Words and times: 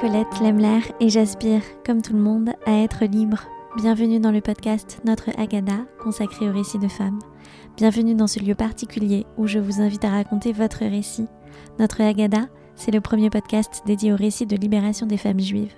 Colette 0.00 0.40
Lemler 0.40 0.80
et 0.98 1.10
j'aspire, 1.10 1.60
comme 1.84 2.00
tout 2.00 2.14
le 2.14 2.22
monde, 2.22 2.54
à 2.64 2.72
être 2.72 3.04
libre. 3.04 3.44
Bienvenue 3.76 4.18
dans 4.18 4.30
le 4.30 4.40
podcast 4.40 4.98
Notre 5.04 5.28
Agada, 5.38 5.76
consacré 6.02 6.48
au 6.48 6.52
récit 6.54 6.78
de 6.78 6.88
femmes. 6.88 7.18
Bienvenue 7.76 8.14
dans 8.14 8.26
ce 8.26 8.40
lieu 8.40 8.54
particulier 8.54 9.26
où 9.36 9.46
je 9.46 9.58
vous 9.58 9.82
invite 9.82 10.02
à 10.06 10.08
raconter 10.08 10.54
votre 10.54 10.86
récit. 10.86 11.26
Notre 11.78 12.00
Agada, 12.00 12.48
c'est 12.76 12.92
le 12.92 13.02
premier 13.02 13.28
podcast 13.28 13.82
dédié 13.84 14.10
au 14.10 14.16
récit 14.16 14.46
de 14.46 14.56
libération 14.56 15.04
des 15.04 15.18
femmes 15.18 15.38
juives. 15.38 15.74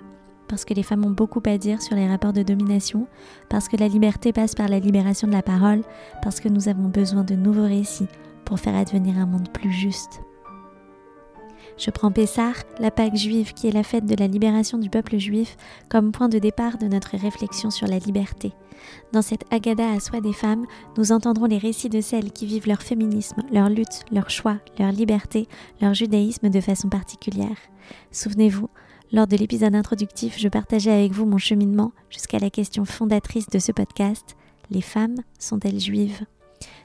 Parce 0.46 0.64
que 0.64 0.74
les 0.74 0.84
femmes 0.84 1.04
ont 1.04 1.10
beaucoup 1.10 1.42
à 1.46 1.58
dire 1.58 1.82
sur 1.82 1.96
les 1.96 2.06
rapports 2.06 2.32
de 2.32 2.44
domination, 2.44 3.08
parce 3.48 3.66
que 3.66 3.76
la 3.76 3.88
liberté 3.88 4.32
passe 4.32 4.54
par 4.54 4.68
la 4.68 4.78
libération 4.78 5.26
de 5.26 5.32
la 5.32 5.42
parole, 5.42 5.82
parce 6.22 6.38
que 6.38 6.48
nous 6.48 6.68
avons 6.68 6.88
besoin 6.88 7.24
de 7.24 7.34
nouveaux 7.34 7.66
récits 7.66 8.08
pour 8.44 8.60
faire 8.60 8.76
advenir 8.76 9.18
un 9.18 9.26
monde 9.26 9.48
plus 9.52 9.72
juste. 9.72 10.22
Je 11.78 11.90
prends 11.90 12.12
Pessah, 12.12 12.52
la 12.78 12.90
Pâque 12.90 13.16
juive 13.16 13.54
qui 13.54 13.68
est 13.68 13.72
la 13.72 13.82
fête 13.82 14.06
de 14.06 14.14
la 14.14 14.26
libération 14.26 14.78
du 14.78 14.90
peuple 14.90 15.18
juif, 15.18 15.56
comme 15.88 16.12
point 16.12 16.28
de 16.28 16.38
départ 16.38 16.78
de 16.78 16.86
notre 16.86 17.16
réflexion 17.16 17.70
sur 17.70 17.86
la 17.86 17.98
liberté. 17.98 18.52
Dans 19.12 19.22
cette 19.22 19.44
Agada 19.52 19.90
à 19.90 20.00
soi 20.00 20.20
des 20.20 20.32
femmes, 20.32 20.66
nous 20.96 21.12
entendrons 21.12 21.46
les 21.46 21.58
récits 21.58 21.88
de 21.88 22.00
celles 22.00 22.32
qui 22.32 22.46
vivent 22.46 22.66
leur 22.66 22.82
féminisme, 22.82 23.42
leur 23.52 23.68
lutte, 23.68 24.04
leur 24.10 24.30
choix, 24.30 24.58
leur 24.78 24.92
liberté, 24.92 25.48
leur 25.80 25.94
judaïsme 25.94 26.48
de 26.50 26.60
façon 26.60 26.88
particulière. 26.88 27.56
Souvenez-vous, 28.10 28.68
lors 29.12 29.26
de 29.26 29.36
l'épisode 29.36 29.74
introductif, 29.74 30.38
je 30.38 30.48
partageais 30.48 30.90
avec 30.90 31.12
vous 31.12 31.26
mon 31.26 31.38
cheminement 31.38 31.92
jusqu'à 32.10 32.38
la 32.38 32.50
question 32.50 32.84
fondatrice 32.84 33.48
de 33.48 33.58
ce 33.58 33.72
podcast. 33.72 34.36
Les 34.70 34.80
femmes 34.80 35.16
sont-elles 35.38 35.80
juives? 35.80 36.24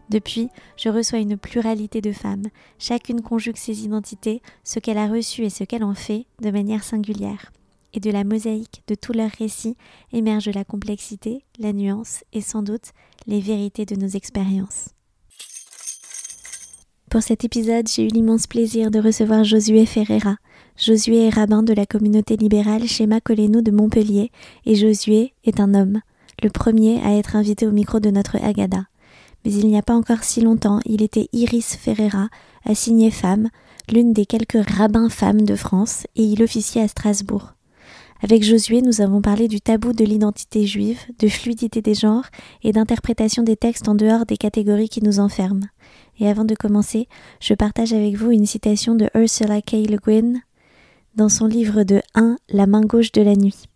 Depuis, 0.09 0.49
je 0.77 0.89
reçois 0.89 1.19
une 1.19 1.37
pluralité 1.37 2.01
de 2.01 2.11
femmes. 2.11 2.45
Chacune 2.79 3.21
conjugue 3.21 3.57
ses 3.57 3.83
identités, 3.83 4.41
ce 4.63 4.79
qu'elle 4.79 4.97
a 4.97 5.07
reçu 5.07 5.43
et 5.43 5.49
ce 5.49 5.63
qu'elle 5.63 5.83
en 5.83 5.93
fait, 5.93 6.25
de 6.41 6.49
manière 6.49 6.83
singulière. 6.83 7.51
Et 7.93 7.99
de 7.99 8.11
la 8.11 8.23
mosaïque 8.23 8.83
de 8.87 8.95
tous 8.95 9.13
leurs 9.13 9.31
récits 9.31 9.75
émerge 10.13 10.49
la 10.49 10.63
complexité, 10.63 11.43
la 11.59 11.73
nuance 11.73 12.23
et 12.31 12.41
sans 12.41 12.63
doute 12.63 12.91
les 13.25 13.41
vérités 13.41 13.85
de 13.85 13.95
nos 13.95 14.07
expériences. 14.07 14.89
Pour 17.09 17.21
cet 17.21 17.45
épisode, 17.45 17.87
j'ai 17.87 18.05
eu 18.05 18.09
l'immense 18.09 18.47
plaisir 18.47 18.91
de 18.91 18.99
recevoir 18.99 19.43
Josué 19.43 19.85
Ferreira. 19.85 20.35
Josué 20.77 21.25
est 21.25 21.33
rabbin 21.33 21.63
de 21.63 21.73
la 21.73 21.85
communauté 21.85 22.35
libérale 22.35 22.85
chez 22.85 23.07
Macoleno 23.07 23.61
de 23.61 23.71
Montpellier 23.71 24.31
et 24.65 24.75
Josué 24.75 25.33
est 25.45 25.59
un 25.59 25.73
homme, 25.73 26.01
le 26.43 26.49
premier 26.49 27.01
à 27.01 27.17
être 27.17 27.35
invité 27.35 27.65
au 27.65 27.71
micro 27.71 27.99
de 27.99 28.11
notre 28.11 28.35
Agada 28.43 28.83
mais 29.47 29.53
il 29.53 29.67
n'y 29.67 29.77
a 29.77 29.81
pas 29.81 29.95
encore 29.95 30.25
si 30.25 30.41
longtemps, 30.41 30.81
il 30.85 31.01
était 31.01 31.29
Iris 31.31 31.77
Ferreira, 31.77 32.27
assignée 32.65 33.11
femme, 33.11 33.47
l'une 33.89 34.11
des 34.11 34.25
quelques 34.25 34.69
rabbins 34.71 35.07
femmes 35.07 35.43
de 35.43 35.55
France, 35.55 36.05
et 36.17 36.23
il 36.23 36.43
officiait 36.43 36.81
à 36.81 36.89
Strasbourg. 36.89 37.53
Avec 38.21 38.43
Josué, 38.43 38.81
nous 38.81 38.99
avons 38.99 39.21
parlé 39.21 39.47
du 39.47 39.61
tabou 39.61 39.93
de 39.93 40.03
l'identité 40.03 40.65
juive, 40.65 40.99
de 41.19 41.29
fluidité 41.29 41.81
des 41.81 41.93
genres 41.93 42.25
et 42.61 42.73
d'interprétation 42.73 43.41
des 43.41 43.55
textes 43.55 43.87
en 43.87 43.95
dehors 43.95 44.25
des 44.25 44.35
catégories 44.35 44.89
qui 44.89 45.01
nous 45.01 45.21
enferment. 45.21 45.67
Et 46.19 46.27
avant 46.27 46.43
de 46.43 46.53
commencer, 46.53 47.07
je 47.39 47.53
partage 47.53 47.93
avec 47.93 48.17
vous 48.17 48.31
une 48.31 48.45
citation 48.45 48.95
de 48.95 49.09
Ursula 49.15 49.61
K. 49.61 49.87
Le 49.89 49.97
Guin 49.97 50.41
dans 51.15 51.29
son 51.29 51.45
livre 51.45 51.83
de 51.83 52.01
1 52.15 52.35
La 52.49 52.67
main 52.67 52.81
gauche 52.81 53.13
de 53.13 53.21
la 53.21 53.37
nuit. 53.37 53.69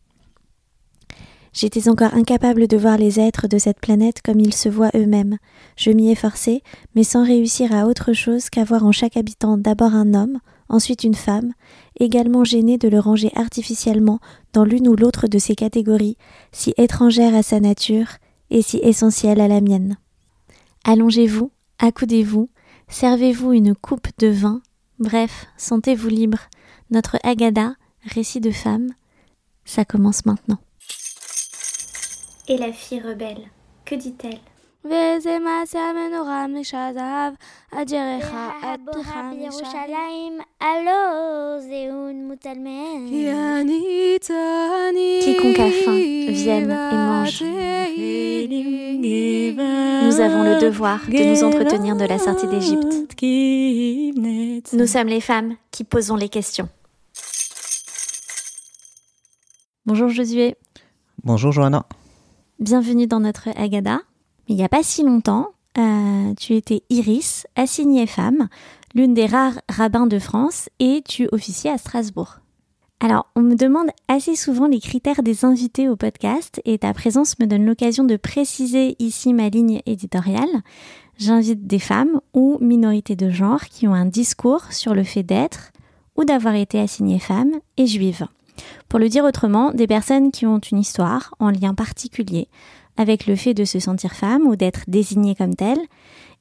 J'étais 1.54 1.90
encore 1.90 2.14
incapable 2.14 2.68
de 2.68 2.78
voir 2.78 2.98
les 2.98 3.20
êtres 3.20 3.48
de 3.48 3.58
cette 3.58 3.82
planète 3.82 4.22
comme 4.24 4.40
ils 4.40 4.54
se 4.54 4.70
voient 4.70 4.92
eux-mêmes. 4.96 5.38
Je 5.75 5.92
m'y 5.92 6.09
efforçais, 6.09 6.62
mais 6.96 7.03
sans 7.03 7.25
réussir 7.25 7.75
à 7.75 7.88
autre 7.88 8.14
chose 8.14 8.50
qu'à 8.50 8.64
voir 8.64 8.86
en 8.86 8.94
chaque 8.94 9.18
habitant 9.18 9.58
d'abord 9.58 9.94
un 9.94 10.14
homme, 10.14 10.40
ensuite 10.70 11.03
une 11.03 11.16
femme, 11.16 11.52
également 12.00 12.46
gêné 12.46 12.78
de 12.78 12.88
le 12.88 13.00
ranger 13.00 13.31
artificiellement 13.36 14.20
dans 14.53 14.64
l'une 14.64 14.88
ou 14.88 14.96
l'autre 14.96 15.28
de 15.28 15.38
ces 15.40 15.56
catégories, 15.56 16.18
si 16.53 16.74
étrangères 16.78 17.36
à 17.36 17.44
sa 17.44 17.59
nature 17.59 18.08
et 18.50 18.62
si 18.62 18.78
essentielles 18.78 19.42
à 19.42 19.50
la 19.50 19.59
mienne. 19.59 19.98
Allongez-vous, 20.86 21.52
accoudez-vous, 21.80 22.50
servez-vous 22.88 23.52
une 23.52 23.75
coupe 23.75 24.08
de 24.20 24.28
vin, 24.28 24.62
bref, 25.00 25.48
sentez-vous 25.58 26.09
libre. 26.09 26.40
Notre 26.92 27.18
Agada, 27.24 27.75
récit 28.06 28.40
de 28.40 28.52
femme, 28.52 28.94
ça 29.66 29.84
commence 29.84 30.25
maintenant. 30.25 30.59
Et 32.47 32.57
la 32.57 32.72
fille 32.72 33.00
rebelle, 33.00 33.50
que 33.85 33.96
dit-elle? 33.96 34.40
Quiconque 45.22 45.59
a 45.59 45.69
faim 45.69 46.31
vienne 46.31 46.72
et 46.72 46.96
mange. 46.96 47.44
Nous 50.03 50.19
avons 50.19 50.44
le 50.44 50.59
devoir 50.59 51.00
de 51.07 51.24
nous 51.24 51.44
entretenir 51.44 51.96
de 51.96 52.06
la 52.06 52.18
sortie 52.18 52.47
d'Égypte. 52.47 53.13
Nous 54.74 54.88
sommes 54.88 55.07
les 55.07 55.22
femmes 55.22 55.56
qui 55.69 55.84
posons 55.84 56.16
les 56.16 56.30
questions. 56.30 56.69
Bonjour 59.85 60.09
Josué. 60.09 60.56
Bonjour 61.24 61.51
Johanna. 61.51 61.85
Bienvenue 62.62 63.08
dans 63.08 63.22
notre 63.22 63.50
Agada. 63.60 64.02
Il 64.48 64.56
n'y 64.56 64.64
a 64.64 64.70
pas 64.70 64.84
si 64.84 65.02
longtemps, 65.02 65.48
euh, 65.80 66.36
tu 66.36 66.54
étais 66.54 66.84
Iris, 66.92 67.48
assignée 67.56 68.06
femme, 68.06 68.50
l'une 68.94 69.16
des 69.16 69.26
rares 69.26 69.60
rabbins 69.68 70.06
de 70.06 70.20
France, 70.20 70.70
et 70.80 71.02
tu 71.04 71.28
officiais 71.32 71.72
à 71.72 71.80
Strasbourg. 71.80 72.38
Alors, 73.00 73.26
on 73.36 73.42
me 73.42 73.56
demande 73.56 73.88
assez 74.08 74.36
souvent 74.36 74.68
les 74.68 74.80
critères 74.80 75.24
des 75.24 75.44
invités 75.44 75.90
au 75.90 75.96
podcast, 75.96 76.62
et 76.64 76.78
ta 76.78 76.94
présence 76.94 77.40
me 77.40 77.48
donne 77.48 77.66
l'occasion 77.66 78.04
de 78.04 78.16
préciser 78.16 78.96
ici 79.00 79.34
ma 79.34 79.50
ligne 79.50 79.82
éditoriale. 79.88 80.62
J'invite 81.18 81.66
des 81.66 81.80
femmes 81.80 82.22
ou 82.36 82.60
minorités 82.62 83.16
de 83.16 83.32
genre 83.32 83.64
qui 83.66 83.88
ont 83.88 83.96
un 83.96 84.06
discours 84.06 84.72
sur 84.72 84.94
le 84.94 85.04
fait 85.04 85.24
d'être 85.24 85.72
ou 86.16 86.26
d'avoir 86.26 86.54
été 86.54 86.80
assignées 86.80 87.18
femmes 87.18 87.54
et 87.78 87.88
juives. 87.88 88.28
Pour 88.90 89.00
le 89.00 89.10
dire 89.10 89.24
autrement, 89.24 89.72
des 89.72 89.88
personnes 89.88 90.32
qui 90.32 90.46
ont 90.46 90.60
une 90.60 90.80
histoire 90.80 91.34
en 91.40 91.50
lien 91.50 91.74
particulier 91.74 92.48
avec 92.98 93.26
le 93.26 93.36
fait 93.36 93.54
de 93.54 93.66
se 93.66 93.80
sentir 93.80 94.14
femme 94.14 94.46
ou 94.46 94.56
d'être 94.56 94.82
désignée 94.88 95.36
comme 95.36 95.56
telle, 95.56 95.80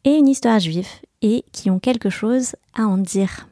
et 0.04 0.14
une 0.16 0.28
histoire 0.28 0.58
juive, 0.58 0.88
et 1.22 1.44
qui 1.52 1.70
ont 1.70 1.78
quelque 1.78 2.10
chose 2.10 2.56
à 2.74 2.82
en 2.82 2.98
dire. 2.98 3.48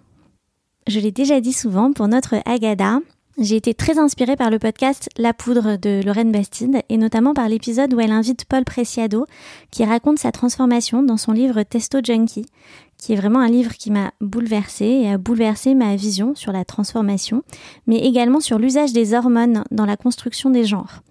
Je 0.86 1.00
l'ai 1.00 1.12
déjà 1.12 1.40
dit 1.40 1.52
souvent, 1.52 1.92
pour 1.92 2.08
notre 2.08 2.36
Agada, 2.46 3.00
j'ai 3.40 3.56
été 3.56 3.72
très 3.72 3.98
inspirée 3.98 4.34
par 4.34 4.50
le 4.50 4.58
podcast 4.58 5.08
La 5.16 5.32
Poudre 5.32 5.76
de 5.76 6.02
Lorraine 6.04 6.32
Bastide 6.32 6.82
et 6.88 6.96
notamment 6.96 7.34
par 7.34 7.48
l'épisode 7.48 7.94
où 7.94 8.00
elle 8.00 8.10
invite 8.10 8.46
Paul 8.46 8.64
Preciado 8.64 9.26
qui 9.70 9.84
raconte 9.84 10.18
sa 10.18 10.32
transformation 10.32 11.04
dans 11.04 11.18
son 11.18 11.30
livre 11.30 11.62
Testo 11.62 11.98
Junkie, 12.02 12.46
qui 12.98 13.12
est 13.12 13.16
vraiment 13.16 13.40
un 13.40 13.48
livre 13.48 13.74
qui 13.74 13.90
m'a 13.90 14.12
bouleversée 14.20 14.84
et 14.84 15.10
a 15.10 15.18
bouleversé 15.18 15.74
ma 15.74 15.96
vision 15.96 16.34
sur 16.34 16.52
la 16.52 16.64
transformation, 16.64 17.44
mais 17.86 17.98
également 17.98 18.40
sur 18.40 18.58
l'usage 18.58 18.92
des 18.92 19.14
hormones 19.14 19.64
dans 19.70 19.86
la 19.86 19.96
construction 19.96 20.50
des 20.50 20.64
genres. 20.64 21.02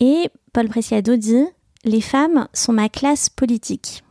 Et 0.00 0.30
Paul 0.52 0.68
Preciado 0.68 1.16
dit 1.16 1.44
Les 1.84 2.00
femmes 2.00 2.48
sont 2.54 2.72
ma 2.72 2.88
classe 2.88 3.28
politique. 3.28 4.02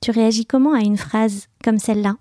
Tu 0.00 0.10
réagis 0.10 0.46
comment 0.46 0.72
à 0.72 0.80
une 0.80 0.96
phrase 0.96 1.48
comme 1.62 1.78
celle-là? 1.78 2.16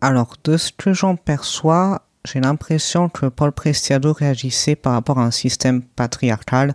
Alors, 0.00 0.34
de 0.42 0.56
ce 0.56 0.72
que 0.72 0.94
j'en 0.94 1.14
perçois, 1.14 2.06
j'ai 2.24 2.40
l'impression 2.40 3.08
que 3.08 3.26
Paul 3.26 3.52
Preciado 3.52 4.12
réagissait 4.12 4.76
par 4.76 4.94
rapport 4.94 5.18
à 5.18 5.24
un 5.24 5.30
système 5.30 5.82
patriarcal 5.82 6.74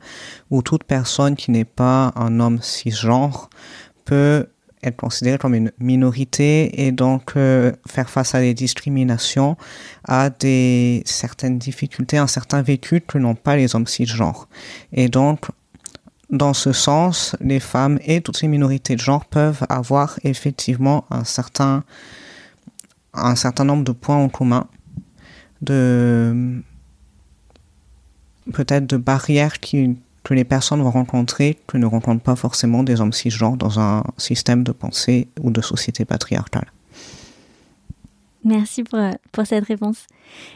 où 0.51 0.62
toute 0.62 0.83
personne 0.83 1.36
qui 1.36 1.51
n'est 1.51 1.66
pas 1.66 2.13
un 2.16 2.39
homme 2.39 2.62
cisgenre 2.62 3.50
peut 4.06 4.48
être 4.83 4.97
considérée 4.97 5.38
comme 5.38 5.56
une 5.56 5.71
minorité 5.79 6.85
et 6.85 6.91
donc 6.91 7.33
euh, 7.35 7.71
faire 7.88 8.09
face 8.09 8.35
à 8.35 8.39
des 8.39 8.53
discriminations, 8.53 9.57
à 10.06 10.29
des 10.29 11.01
certaines 11.06 11.57
difficultés, 11.57 12.18
un 12.18 12.27
certain 12.27 12.62
vécu 12.62 13.01
que 13.01 13.18
n'ont 13.18 13.35
pas 13.35 13.56
les 13.56 13.75
hommes 13.75 13.88
cisgenres. 13.88 14.47
Et 14.94 15.09
donc, 15.09 15.47
dans 16.29 16.53
ce 16.53 16.74
sens, 16.74 17.35
les 17.39 17.59
femmes 17.59 18.00
et 18.06 18.21
toutes 18.21 18.38
ces 18.38 18.47
minorités 18.47 18.95
de 18.95 19.01
genre 19.01 19.25
peuvent 19.25 19.65
avoir 19.69 20.19
effectivement 20.24 21.06
un 21.09 21.24
certain, 21.24 21.83
un 23.13 23.35
certain 23.35 23.63
nombre 23.63 23.83
de 23.83 23.94
points 23.94 24.18
en 24.18 24.29
commun 24.29 24.68
de 25.62 26.62
peut-être 28.53 28.85
de 28.88 28.97
barrières 28.97 29.59
qui, 29.59 29.97
que 30.27 30.33
les 30.33 30.44
personnes 30.44 30.81
vont 30.81 30.91
rencontrer 30.91 31.57
que 31.68 31.77
ne 31.77 31.85
rencontrent 31.85 32.21
pas 32.21 32.35
forcément 32.35 32.83
des 32.83 33.00
hommes 33.00 33.13
cisgenres 33.13 33.56
dans 33.56 33.79
un 33.79 34.03
système 34.18 34.65
de 34.65 34.74
pensée 34.74 35.29
ou 35.41 35.51
de 35.51 35.62
société 35.62 36.03
patriarcale. 36.03 36.69
Merci 38.44 38.83
pour, 38.83 39.00
pour 39.31 39.45
cette 39.45 39.63
réponse. 39.63 40.06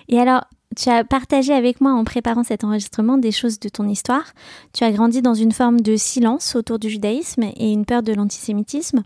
Et 0.10 0.20
alors, 0.20 0.44
tu 0.76 0.90
as 0.90 1.06
partagé 1.06 1.54
avec 1.54 1.80
moi 1.80 1.94
en 1.94 2.04
préparant 2.04 2.44
cet 2.44 2.66
enregistrement 2.66 3.18
des 3.18 3.32
choses 3.32 3.62
de 3.62 3.70
ton 3.70 3.88
histoire. 3.88 4.34
Tu 4.74 4.84
as 4.84 4.92
grandi 4.92 5.22
dans 5.22 5.36
une 5.36 5.54
forme 5.54 5.80
de 5.80 5.96
silence 5.96 6.54
autour 6.58 6.78
du 6.78 6.90
judaïsme 6.90 7.44
et 7.44 7.72
une 7.72 7.86
peur 7.86 8.04
de 8.04 8.12
l'antisémitisme, 8.12 9.04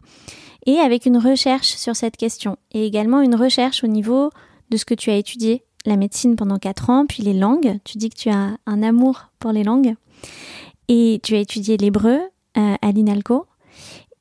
et 0.65 0.77
avec 0.77 1.06
une 1.06 1.17
recherche 1.17 1.75
sur 1.75 1.95
cette 1.95 2.17
question, 2.17 2.57
et 2.71 2.88
également 2.88 3.21
une 3.21 3.35
recherche 3.35 3.83
au 3.83 3.88
niveau 3.88 4.31
de 4.71 4.77
ce 4.77 4.85
que 4.85 4.95
tu 4.95 5.12
as 5.12 5.15
étudié 5.17 5.63
la 5.85 5.95
médecine 5.95 6.35
pendant 6.35 6.57
4 6.57 6.89
ans, 6.89 7.06
puis 7.06 7.21
les 7.21 7.33
langues. 7.33 7.77
Tu 7.83 8.00
dis 8.00 8.09
que 8.09 8.17
tu 8.17 8.29
as 8.29 8.57
un 8.65 8.81
amour 8.81 9.29
pour 9.38 9.51
les 9.51 9.63
langues. 9.63 9.94
Et 10.88 11.19
tu 11.24 11.36
as 11.36 11.39
étudié 11.39 11.77
l'hébreu 11.77 12.19
euh, 12.57 12.75
à 12.81 12.92
l'INALCO. 12.92 13.48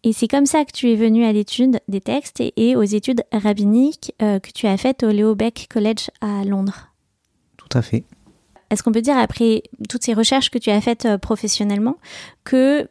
Et 0.02 0.12
c'est 0.12 0.28
comme 0.28 0.46
ça 0.46 0.64
que 0.64 0.72
tu 0.72 0.90
es 0.90 0.96
venu 0.96 1.24
à 1.24 1.32
l'étude 1.32 1.80
des 1.88 2.00
textes 2.00 2.42
et, 2.56 2.76
aux 2.76 2.82
études 2.82 3.22
rabbiniques 3.32 4.12
euh, 4.22 4.38
que 4.38 4.50
tu 4.50 4.66
as 4.66 4.76
faites 4.76 5.02
au 5.02 5.10
Leo 5.10 5.34
Beck 5.34 5.68
College 5.72 6.10
à 6.20 6.44
Londres. 6.44 6.88
Tout 7.56 7.78
à 7.78 7.82
fait. 7.82 8.04
Est-ce 8.70 8.82
qu'on 8.82 8.92
peut 8.92 9.02
dire, 9.02 9.16
après 9.16 9.62
toutes 9.88 10.02
ces 10.02 10.14
recherches 10.14 10.50
que 10.50 10.58
tu 10.58 10.70
as 10.70 10.80
faites 10.80 11.06
euh, 11.06 11.16
professionnellement, 11.16 11.96
que 12.44 12.88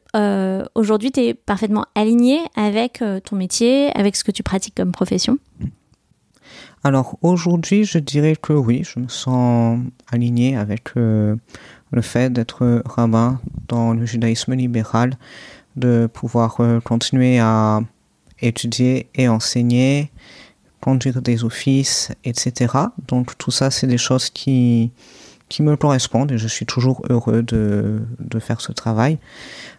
aujourd'hui 0.76 1.12
tu 1.12 1.20
es 1.20 1.34
parfaitement 1.34 1.86
aligné 1.94 2.40
avec 2.56 3.04
ton 3.26 3.36
métier, 3.36 3.92
avec 3.98 4.16
ce 4.16 4.24
que 4.24 4.32
tu 4.32 4.44
pratiques 4.44 4.76
comme 4.76 4.92
profession? 4.92 5.38
Alors 6.86 7.18
aujourd'hui, 7.22 7.86
je 7.86 7.98
dirais 7.98 8.36
que 8.42 8.54
oui, 8.54 8.84
je 8.84 9.00
me 9.00 9.08
sens 9.08 9.80
aligné 10.12 10.56
avec 10.56 10.92
le 11.94 12.02
fait 12.02 12.32
d'être 12.32 12.82
rabbin 12.86 13.40
dans 13.68 13.94
le 13.94 14.06
judaïsme 14.06 14.54
libéral 14.54 15.18
de 15.76 16.08
pouvoir 16.12 16.58
euh, 16.60 16.80
continuer 16.80 17.40
à 17.40 17.82
étudier 18.42 19.08
et 19.16 19.28
enseigner, 19.28 20.12
conduire 20.82 21.22
des 21.22 21.44
offices, 21.44 22.12
etc. 22.26 22.74
Donc 23.08 23.38
tout 23.38 23.52
ça, 23.52 23.72
c'est 23.72 23.88
des 23.88 23.98
choses 23.98 24.30
qui, 24.30 24.92
me 25.60 25.76
correspondent 25.76 26.32
et 26.32 26.40
je 26.40 26.48
suis 26.48 26.66
toujours 26.66 27.04
heureux 27.12 27.44
de, 27.44 28.02
de 28.20 28.40
faire 28.40 28.60
ce 28.60 28.72
travail. 28.72 29.20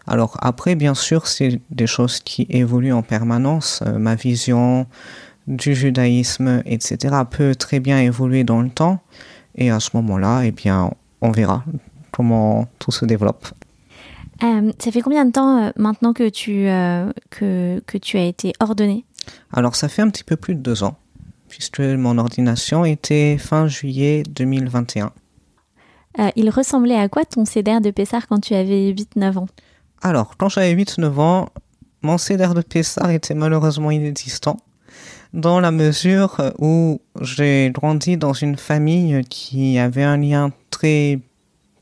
Alors 0.07 0.37
après, 0.41 0.73
bien 0.73 0.93
sûr, 0.93 1.27
c'est 1.27 1.59
des 1.69 1.85
choses 1.85 2.21
qui 2.21 2.47
évoluent 2.49 2.93
en 2.93 3.01
permanence. 3.01 3.83
Euh, 3.85 3.97
ma 3.97 4.15
vision 4.15 4.87
du 5.47 5.75
judaïsme, 5.75 6.63
etc., 6.65 7.13
peut 7.29 7.55
très 7.55 7.81
bien 7.81 7.99
évoluer 7.99 8.45
dans 8.45 8.61
le 8.61 8.69
temps. 8.69 9.01
Et 9.55 9.69
à 9.69 9.81
ce 9.81 9.89
moment-là, 9.95 10.43
eh 10.45 10.51
bien, 10.51 10.91
on 11.21 11.31
verra 11.31 11.65
comment 12.15 12.67
tout 12.79 12.91
se 12.91 13.05
développe. 13.05 13.47
Euh, 14.43 14.71
ça 14.79 14.91
fait 14.91 15.01
combien 15.01 15.25
de 15.25 15.31
temps 15.31 15.63
euh, 15.63 15.71
maintenant 15.75 16.13
que 16.13 16.29
tu, 16.29 16.67
euh, 16.67 17.11
que, 17.29 17.81
que 17.85 17.97
tu 17.97 18.17
as 18.17 18.25
été 18.25 18.53
ordonné? 18.59 19.05
Alors, 19.51 19.75
ça 19.75 19.87
fait 19.87 20.01
un 20.01 20.09
petit 20.09 20.23
peu 20.23 20.35
plus 20.35 20.55
de 20.55 20.61
deux 20.61 20.83
ans, 20.83 20.95
puisque 21.49 21.79
mon 21.79 22.17
ordination 22.17 22.85
était 22.85 23.37
fin 23.37 23.67
juillet 23.67 24.23
2021. 24.29 25.11
il 26.35 26.49
ressemblait 26.49 26.97
à 26.97 27.09
quoi 27.09 27.25
ton 27.25 27.45
CDR 27.45 27.81
de 27.81 27.91
Pessard 27.91 28.27
quand 28.27 28.39
tu 28.39 28.53
avais 28.53 28.93
8-9 28.93 29.37
ans? 29.37 29.47
Alors, 30.01 30.37
quand 30.37 30.49
j'avais 30.49 30.75
8-9 30.75 31.19
ans, 31.19 31.49
mon 32.01 32.17
CDR 32.17 32.53
de 32.53 32.61
Pessard 32.61 33.09
était 33.09 33.33
malheureusement 33.33 33.89
inexistant, 33.89 34.57
dans 35.33 35.59
la 35.59 35.71
mesure 35.71 36.37
où 36.59 37.01
j'ai 37.19 37.71
grandi 37.73 38.15
dans 38.15 38.33
une 38.33 38.57
famille 38.57 39.21
qui 39.29 39.79
avait 39.79 40.03
un 40.03 40.17
lien 40.17 40.51
très 40.69 41.19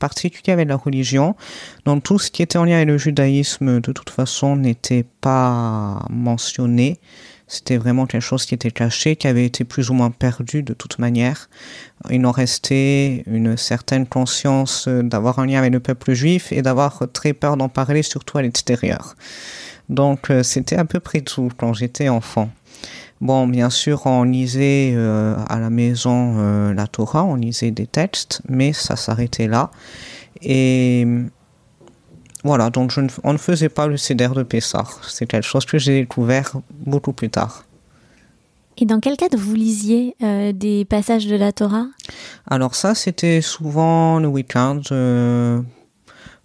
particulier 0.08 0.52
avec 0.52 0.68
la 0.68 0.76
religion. 0.76 1.34
Donc 1.86 2.02
tout 2.02 2.18
ce 2.18 2.30
qui 2.30 2.42
était 2.42 2.58
en 2.58 2.64
lien 2.64 2.76
avec 2.76 2.88
le 2.88 2.98
judaïsme, 2.98 3.80
de 3.80 3.92
toute 3.92 4.10
façon, 4.10 4.54
n'était 4.54 5.06
pas 5.22 6.04
mentionné. 6.10 6.98
C'était 7.46 7.78
vraiment 7.78 8.04
quelque 8.04 8.28
chose 8.32 8.44
qui 8.44 8.54
était 8.54 8.70
caché, 8.70 9.16
qui 9.16 9.28
avait 9.28 9.46
été 9.46 9.64
plus 9.64 9.88
ou 9.88 9.94
moins 9.94 10.10
perdu 10.10 10.62
de 10.62 10.74
toute 10.74 10.98
manière. 10.98 11.48
Il 12.10 12.26
en 12.26 12.32
restait 12.32 13.22
une 13.26 13.56
certaine 13.56 14.06
conscience 14.06 14.88
d'avoir 14.88 15.38
un 15.38 15.46
lien 15.46 15.58
avec 15.58 15.72
le 15.72 15.80
peuple 15.80 16.12
juif 16.12 16.52
et 16.52 16.60
d'avoir 16.60 17.04
très 17.12 17.32
peur 17.32 17.56
d'en 17.56 17.70
parler, 17.70 18.02
surtout 18.02 18.36
à 18.36 18.42
l'extérieur. 18.42 19.14
Donc 19.88 20.30
euh, 20.30 20.42
c'était 20.42 20.76
à 20.76 20.84
peu 20.84 21.00
près 21.00 21.22
tout 21.22 21.48
quand 21.56 21.72
j'étais 21.72 22.08
enfant. 22.10 22.50
Bon, 23.20 23.46
bien 23.46 23.70
sûr, 23.70 24.06
on 24.06 24.24
lisait 24.24 24.92
euh, 24.94 25.36
à 25.48 25.58
la 25.58 25.70
maison 25.70 26.34
euh, 26.38 26.74
la 26.74 26.86
Torah, 26.86 27.24
on 27.24 27.36
lisait 27.36 27.70
des 27.70 27.86
textes, 27.86 28.42
mais 28.48 28.72
ça 28.72 28.96
s'arrêtait 28.96 29.46
là. 29.46 29.70
Et 30.42 31.06
voilà, 32.42 32.70
donc 32.70 32.92
on 33.22 33.32
ne 33.32 33.38
faisait 33.38 33.68
pas 33.68 33.86
le 33.86 33.96
Seder 33.96 34.30
de 34.34 34.42
Pessah. 34.42 34.84
C'est 35.08 35.26
quelque 35.26 35.46
chose 35.46 35.64
que 35.64 35.78
j'ai 35.78 36.00
découvert 36.00 36.52
beaucoup 36.70 37.12
plus 37.12 37.30
tard. 37.30 37.64
Et 38.76 38.86
dans 38.86 38.98
quel 39.00 39.16
cadre 39.16 39.38
vous 39.38 39.54
lisiez 39.54 40.16
euh, 40.22 40.52
des 40.52 40.84
passages 40.84 41.26
de 41.26 41.36
la 41.36 41.52
Torah? 41.52 41.86
Alors 42.50 42.74
ça, 42.74 42.94
c'était 42.94 43.40
souvent 43.40 44.18
le 44.18 44.26
week-end 44.26 44.80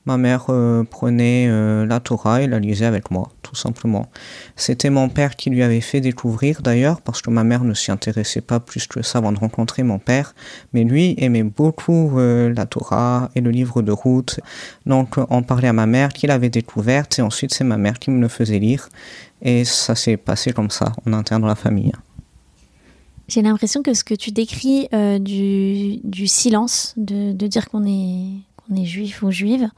ma 0.09 0.17
mère 0.17 0.45
euh, 0.49 0.83
prenait 0.83 1.47
euh, 1.47 1.85
la 1.85 1.99
Torah 1.99 2.41
et 2.41 2.47
la 2.47 2.57
lisait 2.57 2.87
avec 2.87 3.11
moi, 3.11 3.29
tout 3.43 3.55
simplement. 3.55 4.07
C'était 4.55 4.89
mon 4.89 5.07
père 5.07 5.35
qui 5.35 5.51
lui 5.51 5.61
avait 5.61 5.81
fait 5.81 6.01
découvrir 6.01 6.63
d'ailleurs, 6.63 7.01
parce 7.01 7.21
que 7.21 7.29
ma 7.29 7.43
mère 7.43 7.63
ne 7.63 7.75
s'y 7.75 7.91
intéressait 7.91 8.41
pas 8.41 8.59
plus 8.59 8.87
que 8.87 9.03
ça 9.03 9.19
avant 9.19 9.31
de 9.31 9.37
rencontrer 9.37 9.83
mon 9.83 9.99
père, 9.99 10.33
mais 10.73 10.83
lui 10.83 11.13
aimait 11.19 11.43
beaucoup 11.43 12.17
euh, 12.17 12.51
la 12.55 12.65
Torah 12.65 13.29
et 13.35 13.41
le 13.41 13.51
livre 13.51 13.83
de 13.83 13.91
route. 13.91 14.39
Donc 14.87 15.17
on 15.29 15.43
parlait 15.43 15.67
à 15.67 15.73
ma 15.73 15.85
mère 15.85 16.09
qui 16.09 16.25
l'avait 16.25 16.49
découverte 16.49 17.19
et 17.19 17.21
ensuite 17.21 17.53
c'est 17.53 17.63
ma 17.63 17.77
mère 17.77 17.99
qui 17.99 18.09
me 18.09 18.19
le 18.19 18.29
faisait 18.29 18.59
lire. 18.59 18.89
Et 19.43 19.63
ça 19.63 19.93
s'est 19.93 20.17
passé 20.17 20.53
comme 20.53 20.71
ça, 20.71 20.91
en 21.05 21.13
interne 21.13 21.43
dans 21.43 21.47
la 21.47 21.55
famille. 21.55 21.93
J'ai 23.27 23.43
l'impression 23.43 23.83
que 23.83 23.93
ce 23.93 24.03
que 24.03 24.15
tu 24.15 24.31
décris 24.31 24.89
du, 25.19 25.97
du, 26.03 26.25
silence, 26.27 26.95
de, 26.97 27.31
de 27.31 27.47
dire 27.47 27.69
qu'on 27.69 27.85
est 27.85 28.48
on 28.69 28.75
est 28.75 28.85
juif 28.85 29.23
ou 29.23 29.31
juive, 29.31 29.69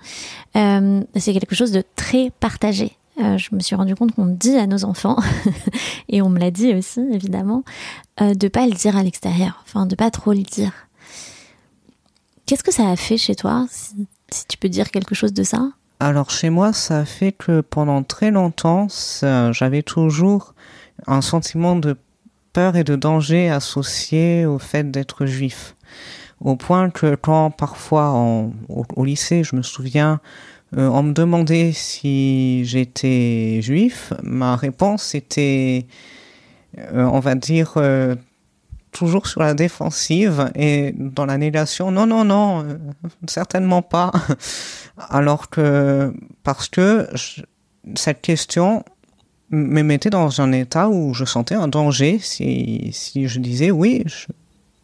euh, 0.56 1.02
c'est 1.16 1.34
quelque 1.34 1.56
chose 1.56 1.72
de 1.72 1.84
très 1.96 2.32
partagé. 2.40 2.98
Euh, 3.20 3.38
je 3.38 3.54
me 3.54 3.60
suis 3.60 3.76
rendu 3.76 3.96
compte 3.96 4.14
qu'on 4.14 4.26
dit 4.26 4.58
à 4.58 4.68
nos 4.68 4.86
enfants, 4.86 5.18
et 6.10 6.22
on 6.22 6.30
me 6.30 6.40
l'a 6.40 6.52
dit 6.52 6.74
aussi 6.74 7.02
évidemment, 7.12 7.64
euh, 8.22 8.34
de 8.34 8.48
pas 8.48 8.66
le 8.66 8.74
dire 8.74 8.98
à 8.98 9.04
l'extérieur, 9.04 9.64
enfin 9.66 9.86
de 9.86 9.96
pas 9.96 10.12
trop 10.12 10.34
le 10.34 10.44
dire. 10.44 10.72
Qu'est-ce 12.46 12.64
que 12.64 12.74
ça 12.74 12.90
a 12.90 12.96
fait 12.96 13.18
chez 13.18 13.36
toi, 13.36 13.66
si, 13.70 14.08
si 14.32 14.48
tu 14.48 14.58
peux 14.58 14.70
dire 14.70 14.92
quelque 14.92 15.16
chose 15.16 15.34
de 15.34 15.44
ça? 15.44 15.70
Alors 16.00 16.32
chez 16.32 16.50
moi, 16.50 16.74
ça 16.74 17.00
a 17.00 17.06
fait 17.06 17.32
que 17.32 17.62
pendant 17.62 18.02
très 18.04 18.32
longtemps, 18.32 18.88
j'avais 19.22 19.84
toujours 19.84 20.56
un 21.06 21.22
sentiment 21.22 21.76
de 21.76 21.96
peur 22.54 22.76
et 22.76 22.84
de 22.84 22.96
danger 22.96 23.50
associé 23.50 24.46
au 24.46 24.58
fait 24.58 24.90
d'être 24.90 25.26
juif 25.26 25.76
au 26.42 26.56
point 26.56 26.90
que 26.90 27.16
quand 27.16 27.52
parfois 27.52 28.14
au, 28.70 29.06
lycée, 29.06 29.44
je 29.44 29.56
me 29.56 29.62
souviens, 29.62 30.20
euh, 30.78 30.88
on 30.88 31.04
me 31.04 31.14
demandait 31.14 31.72
si 31.74 32.66
j'étais 32.66 33.62
juif, 33.62 34.14
ma 34.24 34.56
réponse 34.56 35.16
était, 35.16 35.86
euh, 36.78 37.04
on 37.04 37.20
va 37.20 37.36
dire, 37.36 37.74
euh, 37.78 38.16
toujours 38.92 39.28
sur 39.28 39.42
la 39.42 39.54
défensive 39.54 40.52
et 40.56 40.94
dans 40.98 41.26
la 41.26 41.38
négation, 41.38 41.92
non, 41.92 42.08
non, 42.08 42.24
non, 42.26 42.66
certainement 43.28 43.82
pas. 43.82 44.12
Alors 45.10 45.50
que, 45.50 46.14
parce 46.44 46.68
que 46.68 47.08
cette 47.96 48.22
question 48.22 48.84
me 49.52 49.82
mettait 49.82 50.10
dans 50.10 50.42
un 50.42 50.52
état 50.54 50.90
où 50.90 51.14
je 51.14 51.26
sentais 51.26 51.56
un 51.56 51.68
danger 51.68 52.20
si, 52.20 52.94
je 52.94 53.40
disais 53.40 53.70
oui, 53.70 54.06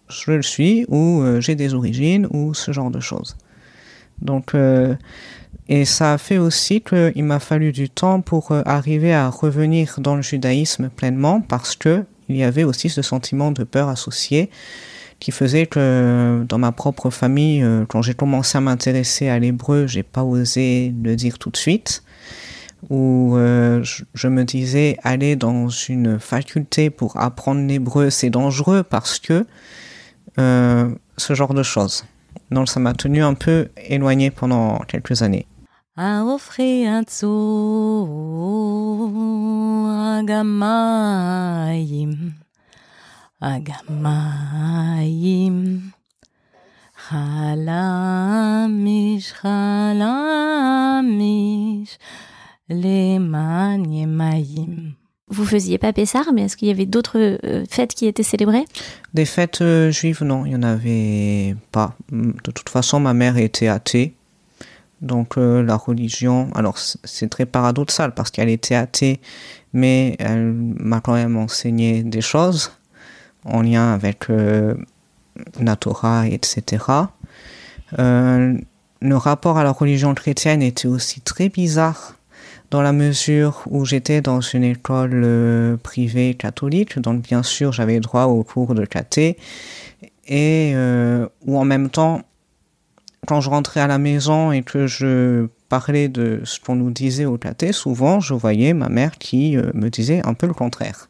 je 0.10 0.32
le 0.32 0.42
suis, 0.42 0.86
ou 0.88 1.22
euh, 1.22 1.42
j'ai 1.42 1.56
des 1.56 1.74
origines, 1.74 2.28
ou 2.32 2.54
ce 2.54 2.72
genre 2.72 2.92
de 2.92 3.00
choses. 3.00 3.36
Donc, 4.22 4.56
euh, 4.56 4.96
et 5.70 5.86
ça 5.86 6.14
a 6.14 6.18
fait 6.18 6.38
aussi 6.38 6.82
qu'il 6.82 7.24
m'a 7.24 7.40
fallu 7.40 7.72
du 7.72 7.90
temps 7.90 8.22
pour 8.22 8.52
euh, 8.52 8.62
arriver 8.66 9.14
à 9.14 9.30
revenir 9.30 9.96
dans 10.00 10.16
le 10.16 10.22
judaïsme 10.22 10.90
pleinement, 10.90 11.42
parce 11.42 11.76
que 11.76 12.04
il 12.30 12.36
y 12.36 12.44
avait 12.44 12.64
aussi 12.64 12.90
ce 12.90 13.02
sentiment 13.02 13.52
de 13.52 13.64
peur 13.64 13.88
associé 13.88 14.50
qui 15.20 15.32
faisait 15.32 15.66
que 15.66 16.46
dans 16.48 16.58
ma 16.58 16.72
propre 16.74 17.10
famille, 17.10 17.66
quand 17.88 18.02
j'ai 18.02 18.14
commencé 18.14 18.58
à 18.58 18.62
m'intéresser 18.62 19.30
à 19.30 19.40
l'hébreu, 19.40 19.88
j'ai 19.88 20.04
pas 20.04 20.24
osé 20.24 20.94
le 21.02 21.16
dire 21.16 21.40
tout 21.40 21.50
de 21.50 21.58
suite. 21.58 22.04
Ou 22.90 23.32
je, 23.36 24.04
je, 24.14 24.28
me 24.28 24.44
disais 24.44 24.98
aller 25.04 25.38
dans 25.38 25.70
une 25.70 26.20
faculté 26.20 26.90
pour 26.90 27.16
apprendre 27.16 27.66
l'hébreu, 27.66 28.10
c'est 28.10 28.30
dangereux 28.30 28.84
parce 28.84 29.20
que 29.20 29.46
euh, 30.40 30.90
ce 31.18 31.34
genre 31.34 31.54
de 31.54 31.64
choses. 31.64 32.06
Donc 32.52 32.70
ça 32.70 32.80
m'a 32.80 32.94
tenu 32.94 33.24
un 33.24 33.34
peu 33.34 33.70
éloigné 33.78 34.32
pendant 34.32 34.80
quelques 34.80 35.22
années. 35.22 35.48
Vous 55.30 55.46
faisiez 55.46 55.78
pas 55.78 55.92
Pessar, 55.92 56.26
mais 56.34 56.44
est-ce 56.44 56.56
qu'il 56.56 56.70
y 56.70 56.72
avait 56.72 56.86
d'autres 56.86 57.20
euh, 57.20 57.66
fêtes 57.70 57.94
qui 57.94 58.08
étaient 58.08 58.24
célébrées? 58.24 58.66
Des 59.14 59.26
fêtes 59.26 59.62
euh, 59.62 59.92
juives, 59.92 60.24
non, 60.24 60.46
il 60.46 60.50
n'y 60.50 60.56
en 60.56 60.64
avait 60.64 61.56
pas. 61.72 61.96
De 62.12 62.52
toute 62.52 62.70
façon, 62.70 63.00
ma 63.00 63.14
mère 63.14 63.38
était 63.38 63.68
athée. 63.68 64.14
Donc 65.02 65.38
euh, 65.38 65.62
la 65.62 65.76
religion, 65.76 66.50
alors 66.56 66.78
c'est 66.78 67.30
très 67.30 67.46
paradoxal 67.46 68.14
parce 68.14 68.32
qu'elle 68.32 68.50
était 68.50 68.76
athée, 68.76 69.20
mais 69.74 70.16
elle 70.18 70.54
m'a 70.54 71.02
quand 71.02 71.14
même 71.14 71.38
enseigné 71.38 72.04
des 72.04 72.22
choses 72.22 72.72
en 73.46 73.62
lien 73.62 73.94
avec 73.94 74.26
la 75.60 75.76
Torah, 75.76 76.28
etc. 76.28 76.84
Euh, 78.00 78.58
le 79.02 79.16
rapport 79.16 79.58
à 79.58 79.64
la 79.64 79.72
religion 79.72 80.14
chrétienne 80.14 80.62
était 80.62 80.88
aussi 80.88 81.22
très 81.22 81.50
bizarre 81.50 82.16
dans 82.70 82.82
la 82.82 82.92
mesure 82.92 83.64
où 83.68 83.86
j'étais 83.86 84.22
dans 84.22 84.42
une 84.42 84.64
école 84.64 85.22
euh, 85.24 85.78
privée 85.78 86.34
catholique, 86.34 87.00
donc 87.00 87.22
bien 87.22 87.44
sûr 87.44 87.72
j'avais 87.72 88.00
droit 88.00 88.26
aux 88.26 88.44
cours 88.44 88.76
de 88.76 88.86
caté, 88.86 89.38
et 90.28 90.74
euh, 90.76 91.28
où 91.46 91.58
en 91.58 91.66
même 91.66 91.90
temps, 91.90 92.22
quand 93.26 93.42
je 93.42 93.50
rentrais 93.50 93.80
à 93.80 93.88
la 93.88 93.98
maison 93.98 94.52
et 94.52 94.64
que 94.64 94.88
je 94.88 95.48
parlais 95.70 96.10
de 96.10 96.42
ce 96.44 96.60
qu'on 96.60 96.76
nous 96.76 96.92
disait 96.92 97.26
au 97.26 97.38
caté, 97.38 97.72
souvent 97.72 98.20
je 98.20 98.34
voyais 98.34 98.74
ma 98.74 98.90
mère 98.90 99.18
qui 99.18 99.58
euh, 99.58 99.72
me 99.74 99.90
disait 99.90 100.22
un 100.26 100.34
peu 100.34 100.48
le 100.48 100.54
contraire. 100.54 101.10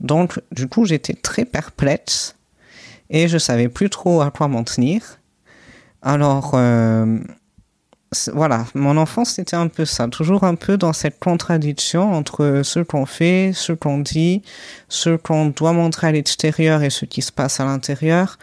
Donc 0.00 0.40
du 0.52 0.68
coup 0.68 0.84
j'étais 0.84 1.14
très 1.14 1.44
perplexe 1.44 2.36
et 3.10 3.28
je 3.28 3.36
savais 3.36 3.68
plus 3.68 3.90
trop 3.90 4.22
à 4.22 4.30
quoi 4.30 4.48
m'en 4.48 4.64
tenir. 4.64 5.18
Alors 6.00 6.54
voilà, 8.32 8.64
mon 8.74 8.96
enfance 8.96 9.34
c'était 9.34 9.56
un 9.56 9.68
peu 9.68 9.84
ça, 9.84 10.08
toujours 10.08 10.44
un 10.44 10.54
peu 10.54 10.78
dans 10.78 10.94
cette 10.94 11.18
contradiction 11.18 12.14
entre 12.14 12.62
ce 12.64 12.80
qu'on 12.80 13.04
fait, 13.04 13.52
ce 13.54 13.72
qu'on 13.72 13.98
dit, 13.98 14.42
ce 14.88 15.16
qu'on 15.16 15.46
doit 15.46 15.72
montrer 15.72 16.06
à 16.06 16.12
l'extérieur 16.12 16.82
et 16.82 16.90
ce 16.90 17.04
qui 17.04 17.20
se 17.20 17.32
passe 17.32 17.60
à 17.60 17.64
l'intérieur. 17.66 18.38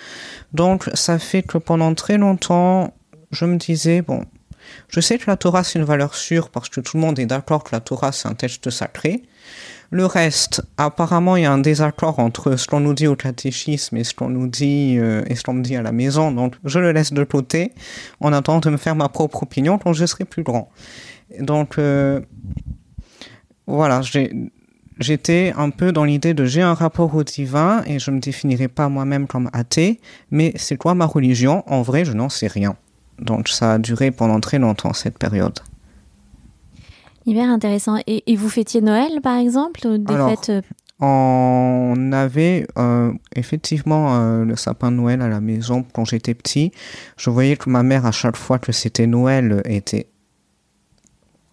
Donc 0.54 0.90
ça 0.94 1.18
fait 1.18 1.42
que 1.42 1.58
pendant 1.58 1.96
très 1.96 2.18
longtemps, 2.18 2.94
je 3.32 3.46
me 3.46 3.58
disais, 3.58 4.02
bon, 4.02 4.24
je 4.88 5.00
sais 5.00 5.18
que 5.18 5.26
la 5.28 5.38
Torah 5.38 5.64
c'est 5.64 5.80
une 5.80 5.86
valeur 5.86 6.14
sûre 6.14 6.50
parce 6.50 6.70
que 6.70 6.80
tout 6.80 6.98
le 6.98 7.02
monde 7.02 7.18
est 7.18 7.26
d'accord 7.26 7.64
que 7.64 7.72
la 7.72 7.80
Torah 7.80 8.12
c'est 8.12 8.28
un 8.28 8.36
texte 8.36 8.70
sacré, 8.70 9.24
le 9.96 10.06
reste, 10.06 10.62
apparemment, 10.78 11.38
il 11.38 11.44
y 11.44 11.46
a 11.46 11.52
un 11.54 11.58
désaccord 11.58 12.20
entre 12.20 12.58
ce 12.58 12.68
qu'on 12.68 12.82
nous 12.82 12.94
dit 12.94 13.08
au 13.08 13.16
catéchisme 13.16 13.96
et 13.96 14.04
ce 14.04 14.14
qu'on 14.14 14.28
nous 14.28 14.48
dit 14.48 14.98
euh, 15.00 15.24
et 15.28 15.36
ce 15.36 15.44
qu'on 15.44 15.54
me 15.54 15.64
dit 15.64 15.78
à 15.78 15.82
la 15.82 15.94
maison. 15.94 16.32
Donc, 16.32 16.56
je 16.66 16.80
le 16.80 16.92
laisse 16.92 17.14
de 17.14 17.24
côté 17.24 17.72
en 18.20 18.34
attendant 18.34 18.60
de 18.60 18.70
me 18.72 18.78
faire 18.78 18.96
ma 18.96 19.08
propre 19.08 19.44
opinion 19.44 19.78
quand 19.78 19.94
je 19.94 20.06
serai 20.06 20.26
plus 20.26 20.44
grand. 20.44 20.70
Donc, 21.40 21.78
euh, 21.78 22.20
voilà, 23.68 24.02
j'étais 25.00 25.54
un 25.56 25.70
peu 25.70 25.94
dans 25.94 26.04
l'idée 26.04 26.34
de 26.34 26.44
j'ai 26.44 26.62
un 26.62 26.74
rapport 26.74 27.16
au 27.16 27.24
divin 27.24 27.82
et 27.88 27.98
je 27.98 28.12
me 28.12 28.20
définirai 28.20 28.68
pas 28.68 28.90
moi-même 28.90 29.28
comme 29.28 29.50
athée, 29.54 30.02
mais 30.30 30.52
c'est 30.58 30.76
quoi 30.76 30.94
ma 30.94 31.06
religion? 31.06 31.64
En 31.68 31.82
vrai, 31.84 32.04
je 32.04 32.12
n'en 32.12 32.28
sais 32.28 32.48
rien. 32.48 32.76
Donc, 33.20 33.48
ça 33.48 33.74
a 33.74 33.78
duré 33.78 34.12
pendant 34.12 34.42
très 34.42 34.60
longtemps 34.60 34.92
cette 34.92 35.18
période. 35.18 35.58
Hyper 37.26 37.50
intéressant. 37.50 37.98
Et, 38.06 38.36
vous 38.36 38.50
fêtiez 38.50 38.82
Noël, 38.82 39.20
par 39.22 39.38
exemple, 39.38 39.86
ou 39.88 39.98
des 39.98 40.14
fêtes 40.14 40.50
euh, 40.50 40.62
On 41.00 42.12
avait 42.12 42.68
euh, 42.78 43.12
effectivement 43.36 44.16
euh, 44.16 44.46
le 44.46 44.56
sapin 44.56 44.92
de 44.92 44.98
Noël 44.98 45.22
à 45.22 45.28
la 45.28 45.42
maison 45.42 45.84
quand 45.94 46.06
j'étais 46.06 46.36
petit. 46.36 46.72
Je 47.18 47.32
voyais 47.32 47.58
que 47.58 47.70
ma 47.70 47.82
mère, 47.82 48.06
à 48.06 48.12
chaque 48.12 48.36
fois 48.36 48.60
que 48.60 48.72
c'était 48.72 49.08
Noël, 49.08 49.64
était 49.66 50.08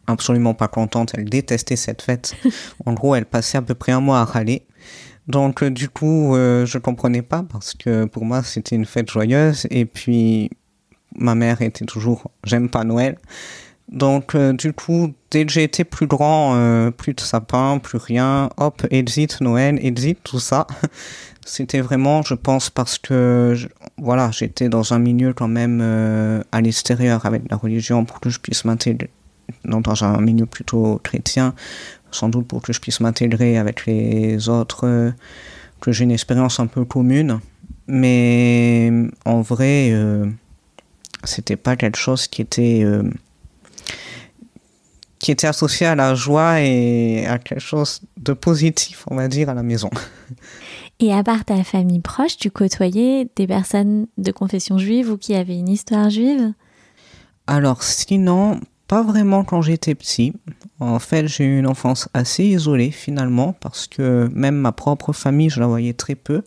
absolument 0.07 0.53
pas 0.53 0.69
contente. 0.69 1.13
Elle 1.17 1.25
détestait 1.25 1.77
cette 1.77 2.03
fête. 2.03 2.35
en 2.85 2.93
gros, 2.93 3.15
elle 3.15 3.27
passait 3.27 3.57
à 3.57 3.63
peu 3.63 3.75
près 3.75 3.93
un 3.93 4.01
mois 4.01 4.21
à 4.21 4.25
râler. 4.25 4.67
Donc, 5.27 5.65
du 5.65 5.89
coup, 5.89 6.35
je 6.35 6.79
comprenais 6.79 7.23
pas 7.23 7.45
parce 7.45 7.75
que 7.75 8.05
pour 8.05 8.27
moi, 8.27 8.43
c'était 8.43 8.77
une 8.77 8.85
fête 8.85 9.11
joyeuse. 9.11 9.67
Et 9.71 9.87
puis, 9.87 10.51
ma 11.17 11.35
mère 11.35 11.63
était 11.63 11.87
toujours, 11.87 12.31
j'aime 12.45 12.69
pas 12.69 12.85
Noël. 12.85 13.17
Donc, 13.89 14.35
euh, 14.35 14.53
du 14.53 14.73
coup, 14.73 15.13
dès 15.31 15.45
que 15.45 15.53
j'ai 15.53 15.65
été 15.65 15.85
plus 15.85 16.07
grand, 16.07 16.55
euh, 16.55 16.91
plus 16.91 17.15
de 17.15 17.21
sapin, 17.21 17.79
plus 17.79 17.99
rien, 17.99 18.49
hop, 18.57 18.87
exit 18.91 19.41
Noël, 19.41 19.79
exit 19.85 20.19
tout 20.23 20.41
ça. 20.41 20.67
C'était 21.45 21.81
vraiment, 21.81 22.23
je 22.23 22.35
pense, 22.35 22.71
parce 22.71 22.99
que, 22.99 23.57
voilà, 23.99 24.31
j'étais 24.31 24.69
dans 24.69 24.95
un 24.95 24.99
milieu 24.99 25.33
quand 25.35 25.49
même 25.49 25.81
euh, 25.83 26.43
à 26.53 26.61
l'extérieur 26.61 27.27
avec 27.27 27.43
la 27.51 27.57
religion 27.57 28.05
pour 28.05 28.21
que 28.21 28.31
je 28.31 28.39
puisse 28.39 28.65
m'intégrer, 28.65 29.11
dans 29.65 29.83
un 30.05 30.21
milieu 30.21 30.47
plutôt 30.47 31.01
chrétien, 31.03 31.55
sans 32.13 32.29
doute 32.29 32.47
pour 32.47 32.63
que 32.63 32.73
je 32.73 32.81
puisse 32.81 33.01
m'intégrer 33.01 33.59
avec 33.59 33.87
les 33.87 34.49
autres, 34.49 35.13
que 35.81 35.93
j'ai 35.93 36.05
une 36.05 36.13
expérience 36.13 36.61
un 36.61 36.69
peu 36.69 36.85
commune. 36.85 37.41
Mais 37.89 38.93
en 39.25 39.41
vrai, 39.41 39.93
c'était 41.25 41.57
pas 41.57 41.75
quelque 41.75 41.99
chose 41.99 42.29
qui 42.29 42.41
était 42.41 42.87
qui 45.23 45.31
était 45.31 45.47
associé 45.47 45.87
à 45.87 45.95
la 45.95 46.17
joie 46.17 46.61
et 46.61 47.25
à 47.27 47.39
quelque 47.39 47.61
chose 47.61 48.01
de 48.17 48.33
positif, 48.33 49.05
on 49.09 49.15
va 49.15 49.29
dire, 49.29 49.49
à 49.49 49.55
la 49.55 49.63
maison. 49.63 49.89
Et 51.01 51.13
à 51.13 51.25
part 51.25 51.45
ta 51.45 51.65
famille 51.65 52.01
proche, 52.01 52.37
tu 52.37 52.51
côtoyais 52.51 53.29
des 53.35 53.47
personnes 53.49 54.07
de 54.19 54.31
confession 54.31 54.79
juive 54.79 55.11
ou 55.11 55.17
qui 55.17 55.35
avaient 55.35 55.59
une 55.59 55.69
histoire 55.69 56.11
juive? 56.11 56.53
Alors 57.49 57.83
sinon, 57.83 58.61
pas 58.87 59.03
vraiment 59.03 59.43
quand 59.43 59.63
j'étais 59.63 59.97
petit. 59.97 60.33
En 60.79 61.01
fait, 61.01 61.27
j'ai 61.27 61.45
eu 61.45 61.59
une 61.59 61.67
enfance 61.67 62.09
assez 62.15 62.45
isolée 62.45 62.93
finalement 62.93 63.53
parce 63.53 63.89
que 63.89 64.29
même 64.33 64.55
ma 64.55 64.71
propre 64.71 65.13
famille, 65.13 65.51
je 65.51 65.59
la 65.59 65.67
voyais 65.67 65.95
très 65.95 66.15
peu. 66.15 66.43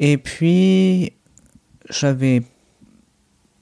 Et 0.00 0.18
puis, 0.18 1.12
j'avais, 1.88 2.42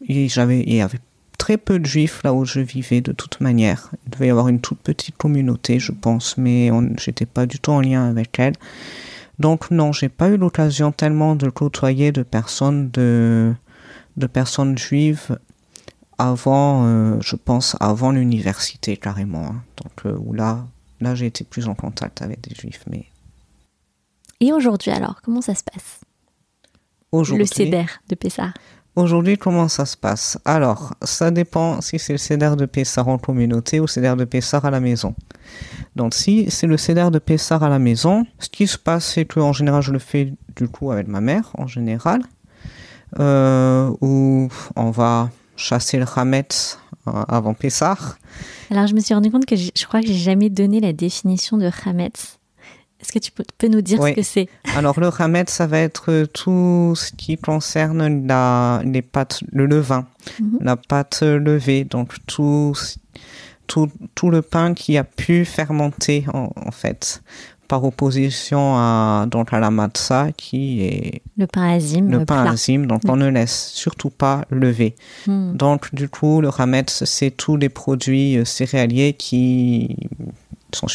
il 0.00 0.74
y 0.74 0.80
avait 0.80 1.00
très 1.44 1.58
peu 1.58 1.78
de 1.78 1.84
juifs 1.84 2.22
là 2.24 2.32
où 2.32 2.46
je 2.46 2.58
vivais 2.60 3.02
de 3.02 3.12
toute 3.12 3.38
manière. 3.42 3.90
Il 4.06 4.12
devait 4.12 4.28
y 4.28 4.30
avoir 4.30 4.48
une 4.48 4.62
toute 4.62 4.78
petite 4.78 5.14
communauté, 5.18 5.78
je 5.78 5.92
pense, 5.92 6.38
mais 6.38 6.70
j'étais 6.96 7.26
pas 7.26 7.44
du 7.44 7.58
tout 7.58 7.70
en 7.70 7.82
lien 7.82 8.08
avec 8.08 8.38
elle. 8.38 8.54
Donc 9.38 9.70
non, 9.70 9.92
j'ai 9.92 10.08
pas 10.08 10.30
eu 10.30 10.38
l'occasion 10.38 10.90
tellement 10.90 11.36
de 11.36 11.50
côtoyer 11.50 12.12
de 12.12 12.22
personnes 12.22 12.88
de, 12.92 13.52
de 14.16 14.26
personnes 14.26 14.78
juives 14.78 15.38
avant, 16.16 16.86
euh, 16.86 17.18
je 17.20 17.36
pense, 17.36 17.76
avant 17.78 18.10
l'université 18.10 18.96
carrément. 18.96 19.48
Hein. 19.48 19.62
Donc 19.82 20.06
euh, 20.06 20.16
où 20.24 20.32
là, 20.32 20.66
là 21.02 21.14
j'ai 21.14 21.26
été 21.26 21.44
plus 21.44 21.68
en 21.68 21.74
contact 21.74 22.22
avec 22.22 22.40
des 22.40 22.54
juifs. 22.54 22.84
Mais 22.90 23.04
et 24.40 24.50
aujourd'hui 24.54 24.92
alors, 24.92 25.20
comment 25.20 25.42
ça 25.42 25.54
se 25.54 25.62
passe? 25.62 26.00
Le 27.12 27.44
CEDER 27.44 27.84
de 28.08 28.14
Pessah. 28.14 28.54
Aujourd'hui, 28.96 29.36
comment 29.38 29.66
ça 29.66 29.86
se 29.86 29.96
passe? 29.96 30.38
Alors, 30.44 30.94
ça 31.02 31.32
dépend 31.32 31.80
si 31.80 31.98
c'est 31.98 32.12
le 32.12 32.18
CEDER 32.18 32.52
de 32.56 32.64
Pessar 32.64 33.08
en 33.08 33.18
communauté 33.18 33.80
ou 33.80 33.84
le 33.84 33.88
CEDER 33.88 34.14
de 34.16 34.24
Pessar 34.24 34.64
à 34.64 34.70
la 34.70 34.78
maison. 34.78 35.16
Donc, 35.96 36.14
si 36.14 36.48
c'est 36.48 36.68
le 36.68 36.76
CEDER 36.76 37.10
de 37.10 37.18
Pessar 37.18 37.64
à 37.64 37.68
la 37.68 37.80
maison, 37.80 38.24
ce 38.38 38.48
qui 38.48 38.68
se 38.68 38.78
passe, 38.78 39.14
c'est 39.14 39.24
que 39.24 39.40
en 39.40 39.52
général, 39.52 39.82
je 39.82 39.90
le 39.90 39.98
fais 39.98 40.32
du 40.54 40.68
coup 40.68 40.92
avec 40.92 41.08
ma 41.08 41.20
mère, 41.20 41.50
en 41.58 41.66
général, 41.66 42.22
euh, 43.18 43.90
où 44.00 44.48
on 44.76 44.90
va 44.92 45.28
chasser 45.56 45.98
le 45.98 46.06
Hametz 46.14 46.78
euh, 47.08 47.10
avant 47.26 47.54
Pessar. 47.54 48.16
Alors, 48.70 48.86
je 48.86 48.94
me 48.94 49.00
suis 49.00 49.12
rendu 49.12 49.28
compte 49.28 49.46
que 49.46 49.56
je 49.56 49.86
crois 49.86 50.02
que 50.02 50.06
j'ai 50.06 50.14
jamais 50.14 50.50
donné 50.50 50.78
la 50.78 50.92
définition 50.92 51.58
de 51.58 51.68
Hametz. 51.84 52.38
Est-ce 53.04 53.12
que 53.12 53.18
tu 53.18 53.32
peux, 53.32 53.68
nous 53.68 53.82
dire 53.82 54.02
ce 54.02 54.14
que 54.14 54.22
c'est? 54.22 54.48
Alors 54.76 54.98
le 54.98 55.08
ramet, 55.08 55.44
ça 55.48 55.66
va 55.66 55.78
être 55.78 56.24
tout 56.32 56.94
ce 56.96 57.12
qui 57.12 57.36
concerne 57.36 58.26
la, 58.26 58.80
les 58.82 59.02
pâtes, 59.02 59.40
le 59.52 59.66
levain, 59.66 60.06
mhm. 60.40 60.58
la 60.62 60.76
pâte 60.76 61.20
levée, 61.20 61.84
donc 61.84 62.14
tout, 62.26 62.72
tout, 63.66 63.90
tout, 64.14 64.30
le 64.30 64.40
pain 64.40 64.72
qui 64.72 64.96
a 64.96 65.04
pu 65.04 65.44
fermenter 65.44 66.24
en, 66.32 66.70
fait, 66.70 67.22
par 67.68 67.84
opposition 67.84 68.74
à, 68.74 69.26
donc 69.30 69.52
à 69.52 69.60
la 69.60 69.70
matzah 69.70 70.28
qui 70.34 70.84
est 70.86 71.20
le 71.36 71.46
pain 71.46 71.74
azim. 71.74 72.08
Le, 72.08 72.24
pain 72.24 72.46
azim, 72.46 72.86
donc 72.86 73.02
on 73.06 73.16
ne 73.16 73.28
laisse 73.28 73.70
surtout 73.74 74.08
pas 74.08 74.46
lever. 74.48 74.96
Hmm. 75.26 75.52
Donc 75.54 75.94
du 75.94 76.08
coup, 76.08 76.40
le 76.40 76.48
ramet, 76.48 76.86
c'est 76.88 77.32
tous 77.32 77.58
les 77.58 77.68
produits 77.68 78.38
euh, 78.38 78.46
céréaliers 78.46 79.12
qui 79.12 79.94
sont 80.74 80.86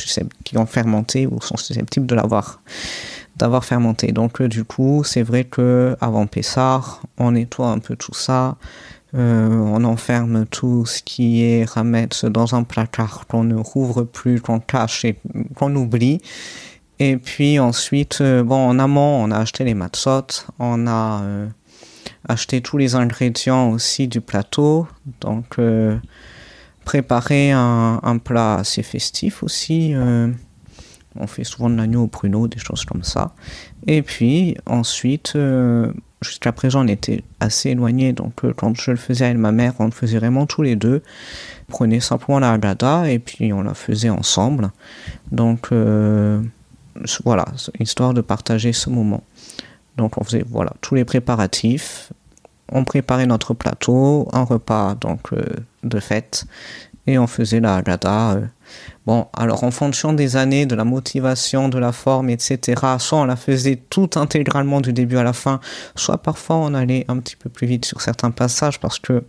qui 0.43 0.57
ont 0.57 0.65
fermenté 0.65 1.27
ou 1.27 1.41
sont 1.41 1.57
susceptibles 1.57 2.05
de 2.05 2.15
l'avoir 2.15 2.61
d'avoir 3.39 3.65
fermenté. 3.65 4.11
Donc 4.11 4.41
euh, 4.41 4.47
du 4.47 4.63
coup, 4.63 5.03
c'est 5.03 5.23
vrai 5.23 5.45
que 5.45 5.95
avant 6.01 6.27
Pessar, 6.27 7.01
on 7.17 7.31
nettoie 7.31 7.69
un 7.69 7.79
peu 7.79 7.95
tout 7.95 8.13
ça, 8.13 8.57
euh, 9.15 9.47
on 9.49 9.83
enferme 9.85 10.45
tout 10.45 10.85
ce 10.85 11.01
qui 11.01 11.43
est 11.43 11.67
ramettre 11.67 12.29
dans 12.29 12.53
un 12.53 12.63
placard 12.63 13.25
qu'on 13.27 13.43
ne 13.45 13.55
rouvre 13.55 14.03
plus, 14.03 14.39
qu'on 14.41 14.59
cache 14.59 15.05
et 15.05 15.17
qu'on 15.55 15.75
oublie. 15.75 16.21
Et 16.99 17.15
puis 17.15 17.59
ensuite, 17.59 18.19
euh, 18.21 18.43
bon, 18.43 18.57
en 18.57 18.77
amont, 18.77 19.23
on 19.23 19.31
a 19.31 19.37
acheté 19.37 19.63
les 19.63 19.73
matzot, 19.73 20.45
on 20.59 20.85
a 20.85 21.23
acheté 22.27 22.61
tous 22.61 22.77
les 22.77 22.95
ingrédients 22.95 23.71
aussi 23.71 24.07
du 24.09 24.19
plateau. 24.19 24.85
Donc 25.21 25.57
préparer 26.89 27.51
un, 27.51 28.17
plat 28.17 28.55
assez 28.55 28.81
festif 28.81 29.43
aussi. 29.43 29.93
Euh, 29.93 30.27
on 31.15 31.27
fait 31.27 31.43
souvent 31.43 31.69
de 31.69 31.75
l'agneau 31.75 32.05
au 32.05 32.07
pruneau, 32.07 32.47
des 32.47 32.57
choses 32.57 32.83
comme 32.83 33.03
ça. 33.03 33.35
Et 33.85 34.01
puis 34.01 34.57
ensuite, 34.65 35.33
euh, 35.35 35.93
jusqu'à 36.23 36.51
présent, 36.51 36.83
on 36.83 36.87
était 36.87 37.23
assez 37.39 37.69
éloignés. 37.69 38.11
Donc 38.13 38.43
euh, 38.43 38.53
quand 38.57 38.75
je 38.75 38.89
le 38.89 38.97
faisais 38.97 39.25
avec 39.25 39.37
ma 39.37 39.51
mère, 39.51 39.73
on 39.77 39.85
le 39.85 39.91
faisait 39.91 40.17
vraiment 40.17 40.47
tous 40.47 40.63
les 40.63 40.75
deux. 40.75 41.03
On 41.67 41.73
prenait 41.73 41.99
simplement 41.99 42.39
la 42.39 42.53
agada 42.53 43.07
et 43.07 43.19
puis 43.19 43.53
on 43.53 43.61
la 43.61 43.75
faisait 43.75 44.09
ensemble. 44.09 44.71
Donc 45.31 45.71
voilà, 47.23 47.45
histoire 47.79 48.15
de 48.15 48.21
partager 48.21 48.73
ce 48.73 48.89
moment. 48.89 49.23
Donc 49.95 50.17
on 50.17 50.23
faisait 50.23 50.43
voilà 50.49 50.73
tous 50.81 50.95
les 50.95 51.05
préparatifs, 51.05 52.11
on 52.71 52.83
préparait 52.83 53.25
notre 53.25 53.53
plateau, 53.53 54.27
un 54.33 54.43
repas 54.43 54.95
donc 54.95 55.29
de 55.83 55.99
fête, 55.99 56.45
et 57.07 57.17
on 57.17 57.27
faisait 57.27 57.59
la 57.59 57.81
gada. 57.81 58.37
Bon, 59.05 59.27
alors 59.33 59.63
en 59.63 59.71
fonction 59.71 60.13
des 60.13 60.35
années, 60.35 60.65
de 60.65 60.75
la 60.75 60.83
motivation, 60.83 61.69
de 61.69 61.79
la 61.79 61.91
forme, 61.91 62.29
etc., 62.29 62.81
soit 62.99 63.19
on 63.19 63.25
la 63.25 63.35
faisait 63.35 63.77
tout 63.89 64.11
intégralement 64.15 64.81
du 64.81 64.93
début 64.93 65.17
à 65.17 65.23
la 65.23 65.33
fin, 65.33 65.59
soit 65.95 66.19
parfois 66.19 66.57
on 66.57 66.73
allait 66.73 67.05
un 67.07 67.17
petit 67.17 67.35
peu 67.35 67.49
plus 67.49 67.65
vite 67.65 67.85
sur 67.85 68.01
certains 68.01 68.31
passages 68.31 68.79
parce 68.79 68.99
que, 68.99 69.23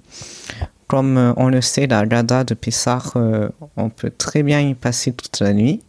comme 0.87 1.17
euh, 1.17 1.33
on 1.37 1.49
le 1.49 1.63
sait, 1.63 1.87
la 1.87 2.05
gada 2.05 2.45
de 2.45 2.55
Pessar, 2.55 3.13
euh, 3.17 3.49
on 3.77 3.89
peut 3.89 4.11
très 4.11 4.43
bien 4.43 4.61
y 4.61 4.75
passer 4.75 5.13
toute 5.13 5.41
la 5.41 5.55
nuit. 5.55 5.81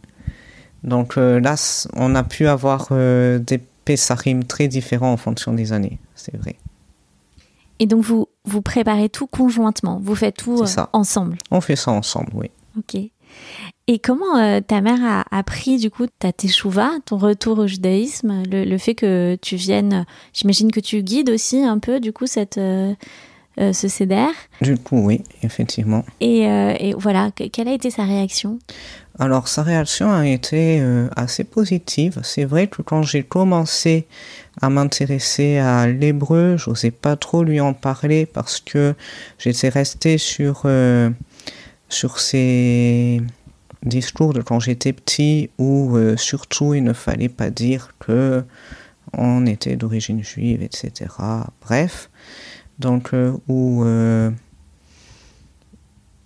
Donc 0.84 1.18
euh, 1.18 1.38
là, 1.40 1.56
on 1.94 2.14
a 2.14 2.22
pu 2.22 2.46
avoir 2.46 2.88
des 2.90 3.60
Pessarim 3.84 4.44
très 4.44 4.68
différents 4.68 5.12
en 5.12 5.16
fonction 5.16 5.52
des 5.52 5.72
années, 5.72 5.98
c'est 6.14 6.36
vrai. 6.36 6.56
Et 7.82 7.86
donc 7.86 8.04
vous, 8.04 8.28
vous 8.44 8.62
préparez 8.62 9.08
tout 9.08 9.26
conjointement, 9.26 9.98
vous 10.00 10.14
faites 10.14 10.36
tout 10.36 10.62
ensemble 10.92 11.36
On 11.50 11.60
fait 11.60 11.74
ça 11.74 11.90
ensemble, 11.90 12.30
oui. 12.32 12.48
Ok. 12.78 12.94
Et 13.88 13.98
comment 13.98 14.36
euh, 14.36 14.60
ta 14.60 14.80
mère 14.80 15.00
a 15.02 15.24
appris 15.36 15.78
du 15.78 15.90
coup 15.90 16.06
ta 16.06 16.32
teshuva, 16.32 16.92
ton 17.06 17.16
retour 17.16 17.58
au 17.58 17.66
judaïsme, 17.66 18.44
le, 18.48 18.78
fait 18.78 18.94
que 18.94 19.36
tu 19.42 19.56
viennes, 19.56 20.06
j'imagine 20.32 20.70
que 20.70 20.78
tu 20.78 21.02
guides 21.02 21.28
aussi 21.28 21.64
un 21.64 21.80
peu 21.80 21.98
du 21.98 22.12
coup 22.12 22.28
cette, 22.28 22.56
euh, 22.56 22.94
euh, 23.58 23.72
ce 23.72 23.88
CDR 23.88 24.30
Du 24.60 24.78
coup 24.78 25.04
oui, 25.04 25.22
effectivement. 25.42 26.04
Et, 26.20 26.42
et, 26.42 26.94
voilà, 26.96 27.32
quelle 27.32 27.66
a 27.66 27.74
été 27.74 27.90
sa 27.90 28.04
réaction? 28.04 28.60
Alors 29.18 29.48
sa 29.48 29.64
réaction 29.64 30.08
a 30.12 30.24
été 30.28 30.80
assez 31.16 31.42
positive. 31.42 32.20
C'est 32.22 32.44
vrai 32.44 32.68
que 32.68 32.80
quand 32.80 33.02
j'ai 33.02 33.24
commencé 33.24 34.06
à 34.60 34.68
m'intéresser 34.68 35.58
à 35.58 35.86
l'hébreu, 35.86 36.56
j'osais 36.56 36.90
pas 36.90 37.16
trop 37.16 37.42
lui 37.42 37.60
en 37.60 37.72
parler 37.72 38.26
parce 38.26 38.60
que 38.60 38.94
j'étais 39.38 39.68
resté 39.70 40.18
sur 40.18 40.66
sur 41.88 42.18
ces 42.20 43.22
discours 43.84 44.32
de 44.32 44.40
quand 44.40 44.60
j'étais 44.60 44.92
petit 44.92 45.50
où 45.58 45.96
euh, 45.96 46.16
surtout 46.16 46.74
il 46.74 46.84
ne 46.84 46.92
fallait 46.92 47.28
pas 47.28 47.50
dire 47.50 47.90
que 47.98 48.44
on 49.14 49.44
était 49.44 49.76
d'origine 49.76 50.24
juive, 50.24 50.62
etc. 50.62 51.10
Bref, 51.60 52.08
donc 52.78 53.12
euh, 53.12 53.36
où 53.48 53.84
euh, 53.84 54.30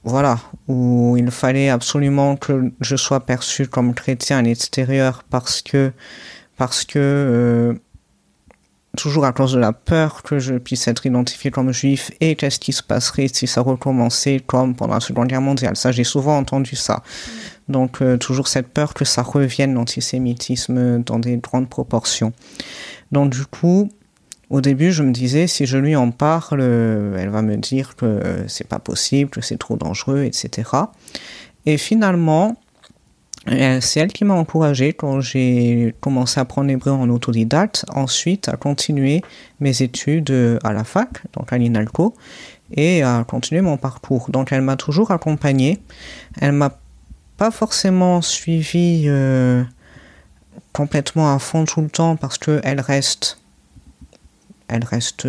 voilà, 0.05 0.39
où 0.69 1.17
il 1.19 1.31
fallait 1.33 1.69
absolument 1.69 2.37
que 2.37 2.73
je 2.81 2.95
sois 2.95 3.21
perçu 3.27 3.67
comme 3.67 3.93
chrétien 3.93 4.39
à 4.39 4.43
l'extérieur 4.43 5.25
parce 5.29 5.63
que 5.63 5.93
parce 6.57 6.85
que 6.85 7.79
toujours 8.97 9.25
à 9.25 9.33
cause 9.33 9.53
de 9.53 9.59
la 9.59 9.73
peur 9.73 10.23
que 10.23 10.39
je 10.39 10.55
puisse 10.55 10.89
être 10.89 11.07
identifié 11.07 11.51
comme 11.51 11.73
juif 11.73 12.11
et 12.21 12.35
qu'est-ce 12.35 12.59
qui 12.59 12.73
se 12.73 12.83
passerait 12.83 13.29
si 13.29 13.47
ça 13.47 13.61
recommençait 13.61 14.41
comme 14.45 14.75
pendant 14.75 14.95
la 14.95 15.01
Seconde 15.01 15.29
Guerre 15.29 15.41
mondiale. 15.41 15.77
Ça, 15.77 15.93
j'ai 15.93 16.05
souvent 16.05 16.37
entendu 16.37 16.75
ça. 16.75 17.03
Donc, 17.69 18.03
euh, 18.03 18.17
toujours 18.17 18.49
cette 18.49 18.69
peur 18.69 18.95
que 18.95 19.05
ça 19.05 19.23
revienne, 19.23 19.75
l'antisémitisme, 19.75 21.03
dans 21.03 21.19
des 21.19 21.37
grandes 21.37 21.69
proportions. 21.69 22.33
Donc, 23.13 23.31
du 23.31 23.45
coup, 23.47 23.89
au 24.51 24.61
début, 24.61 24.93
je 24.93 25.03
me 25.03 25.13
disais, 25.13 25.47
si 25.47 25.67
je 25.67 25.77
lui 25.79 25.97
en 25.97 26.11
parle, 26.11 26.61
euh, 26.61 27.17
elle 27.19 27.29
va 27.31 27.43
me 27.43 27.57
dire 27.57 27.97
que 27.97 28.45
c'est 28.49 28.69
pas 28.69 28.79
possible, 28.79 29.31
que 29.31 29.41
c'est 29.41 29.59
trop 29.59 29.77
dangereux, 29.77 30.25
etc. 30.25 30.71
Et 31.67 31.79
finalement, 31.79 32.51
euh, 32.51 32.66
c'est 33.49 34.01
elle 34.01 34.13
qui 34.13 34.25
m'a 34.25 34.35
encouragé 34.35 34.93
quand 34.93 35.21
j'ai 35.21 35.95
commencé 36.01 36.41
à 36.41 36.43
apprendre 36.43 36.69
l'hébreu 36.69 36.91
en 36.91 37.09
autodidacte, 37.09 37.85
ensuite 37.95 38.49
à 38.49 38.57
continuer 38.57 39.23
mes 39.61 39.83
études 39.83 40.31
euh, 40.31 40.59
à 40.65 40.73
la 40.73 40.85
fac, 40.85 41.23
donc 41.33 41.53
à 41.53 41.59
l'INALCO, 41.59 42.15
et 42.73 43.03
à 43.03 43.25
continuer 43.29 43.61
mon 43.61 43.77
parcours. 43.77 44.31
Donc 44.31 44.53
elle 44.53 44.63
m'a 44.63 44.77
toujours 44.77 45.13
accompagné. 45.13 45.79
Elle 46.41 46.53
m'a 46.53 46.77
pas 47.37 47.51
forcément 47.51 48.23
suivi 48.23 49.05
euh, 49.07 49.63
complètement 50.73 51.33
à 51.33 51.39
fond 51.39 51.65
tout 51.65 51.83
le 51.83 51.89
temps 51.89 52.17
parce 52.17 52.39
qu'elle 52.39 52.81
reste, 52.81 53.39
elle 54.69 54.85
reste 54.85 55.27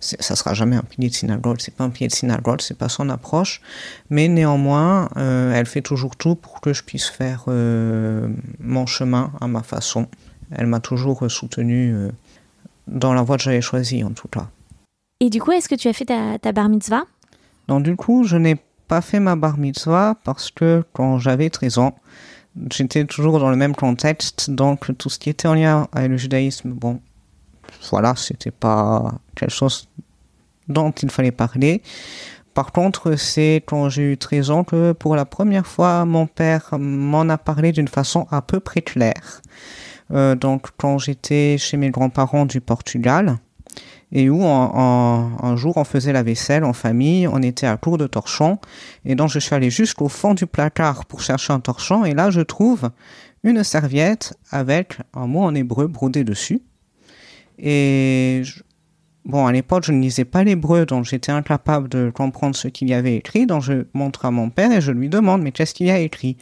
ça 0.00 0.36
sera 0.36 0.54
jamais 0.54 0.76
un 0.76 0.82
pilier 0.82 1.08
de 1.08 1.14
synagogue, 1.14 1.56
c'est 1.60 1.74
pas 1.74 1.84
un 1.84 1.90
pilier 1.90 2.08
de 2.08 2.14
synagogue, 2.14 2.60
c'est 2.60 2.78
pas 2.78 2.88
son 2.88 3.08
approche, 3.08 3.60
mais 4.10 4.28
néanmoins, 4.28 5.08
euh, 5.16 5.52
elle 5.52 5.66
fait 5.66 5.82
toujours 5.82 6.16
tout 6.16 6.34
pour 6.34 6.60
que 6.60 6.72
je 6.72 6.82
puisse 6.82 7.08
faire 7.08 7.44
euh, 7.48 8.28
mon 8.60 8.86
chemin 8.86 9.32
à 9.40 9.48
ma 9.48 9.62
façon. 9.62 10.06
Elle 10.50 10.66
m'a 10.66 10.80
toujours 10.80 11.30
soutenu 11.30 11.94
euh, 11.94 12.10
dans 12.86 13.12
la 13.12 13.22
voie 13.22 13.36
que 13.36 13.42
j'avais 13.42 13.60
choisie, 13.60 14.04
en 14.04 14.10
tout 14.10 14.28
cas. 14.28 14.48
Et 15.20 15.30
du 15.30 15.40
coup, 15.40 15.52
est-ce 15.52 15.68
que 15.68 15.74
tu 15.74 15.88
as 15.88 15.92
fait 15.92 16.06
ta, 16.06 16.38
ta 16.38 16.52
bar 16.52 16.68
mitzvah? 16.68 17.04
Non, 17.68 17.80
du 17.80 17.96
coup, 17.96 18.24
je 18.24 18.36
n'ai 18.36 18.56
pas 18.86 19.00
fait 19.00 19.20
ma 19.20 19.36
bar 19.36 19.58
mitzvah 19.58 20.16
parce 20.24 20.50
que 20.50 20.84
quand 20.92 21.18
j'avais 21.18 21.50
13 21.50 21.78
ans, 21.78 21.98
j'étais 22.70 23.04
toujours 23.04 23.38
dans 23.38 23.50
le 23.50 23.56
même 23.56 23.74
contexte, 23.74 24.50
donc 24.50 24.96
tout 24.96 25.10
ce 25.10 25.18
qui 25.18 25.28
était 25.28 25.48
en 25.48 25.54
lien 25.54 25.88
avec 25.92 26.10
le 26.10 26.16
judaïsme, 26.16 26.70
bon, 26.70 27.00
voilà, 27.90 28.14
c'était 28.16 28.50
pas 28.50 29.14
quelque 29.34 29.52
chose 29.52 29.88
dont 30.68 30.90
il 30.90 31.10
fallait 31.10 31.32
parler. 31.32 31.82
Par 32.54 32.72
contre, 32.72 33.14
c'est 33.16 33.62
quand 33.66 33.88
j'ai 33.88 34.12
eu 34.12 34.18
13 34.18 34.50
ans 34.50 34.64
que 34.64 34.92
pour 34.92 35.14
la 35.14 35.24
première 35.24 35.66
fois, 35.66 36.04
mon 36.04 36.26
père 36.26 36.70
m'en 36.78 37.28
a 37.28 37.38
parlé 37.38 37.72
d'une 37.72 37.88
façon 37.88 38.26
à 38.30 38.42
peu 38.42 38.58
près 38.58 38.82
claire. 38.82 39.42
Euh, 40.10 40.34
donc, 40.34 40.68
quand 40.76 40.98
j'étais 40.98 41.56
chez 41.58 41.76
mes 41.76 41.90
grands-parents 41.90 42.46
du 42.46 42.60
Portugal, 42.60 43.38
et 44.10 44.30
où 44.30 44.42
un 44.44 45.56
jour 45.56 45.76
on 45.76 45.84
faisait 45.84 46.12
la 46.12 46.22
vaisselle 46.22 46.64
en 46.64 46.72
famille, 46.72 47.28
on 47.28 47.42
était 47.42 47.66
à 47.66 47.76
court 47.76 47.98
de 47.98 48.06
torchons, 48.06 48.58
et 49.04 49.14
donc 49.14 49.30
je 49.30 49.38
suis 49.38 49.54
allé 49.54 49.70
jusqu'au 49.70 50.08
fond 50.08 50.34
du 50.34 50.46
placard 50.46 51.04
pour 51.04 51.20
chercher 51.20 51.52
un 51.52 51.60
torchon, 51.60 52.04
et 52.04 52.14
là 52.14 52.30
je 52.30 52.40
trouve 52.40 52.90
une 53.44 53.62
serviette 53.62 54.34
avec 54.50 54.96
un 55.14 55.26
mot 55.26 55.42
en 55.42 55.54
hébreu 55.54 55.86
brodé 55.86 56.24
dessus. 56.24 56.62
Et 57.58 58.42
bon, 59.24 59.46
à 59.46 59.52
l'époque, 59.52 59.84
je 59.84 59.92
ne 59.92 60.00
lisais 60.00 60.24
pas 60.24 60.44
l'hébreu, 60.44 60.86
donc 60.86 61.04
j'étais 61.04 61.32
incapable 61.32 61.88
de 61.88 62.10
comprendre 62.10 62.56
ce 62.56 62.68
qu'il 62.68 62.88
y 62.88 62.94
avait 62.94 63.16
écrit. 63.16 63.46
Donc 63.46 63.62
je 63.62 63.84
montre 63.94 64.24
à 64.24 64.30
mon 64.30 64.50
père 64.50 64.72
et 64.72 64.80
je 64.80 64.92
lui 64.92 65.08
demande, 65.08 65.42
mais 65.42 65.52
qu'est-ce 65.52 65.74
qu'il 65.74 65.86
y 65.86 65.90
a 65.90 65.98
écrit? 65.98 66.36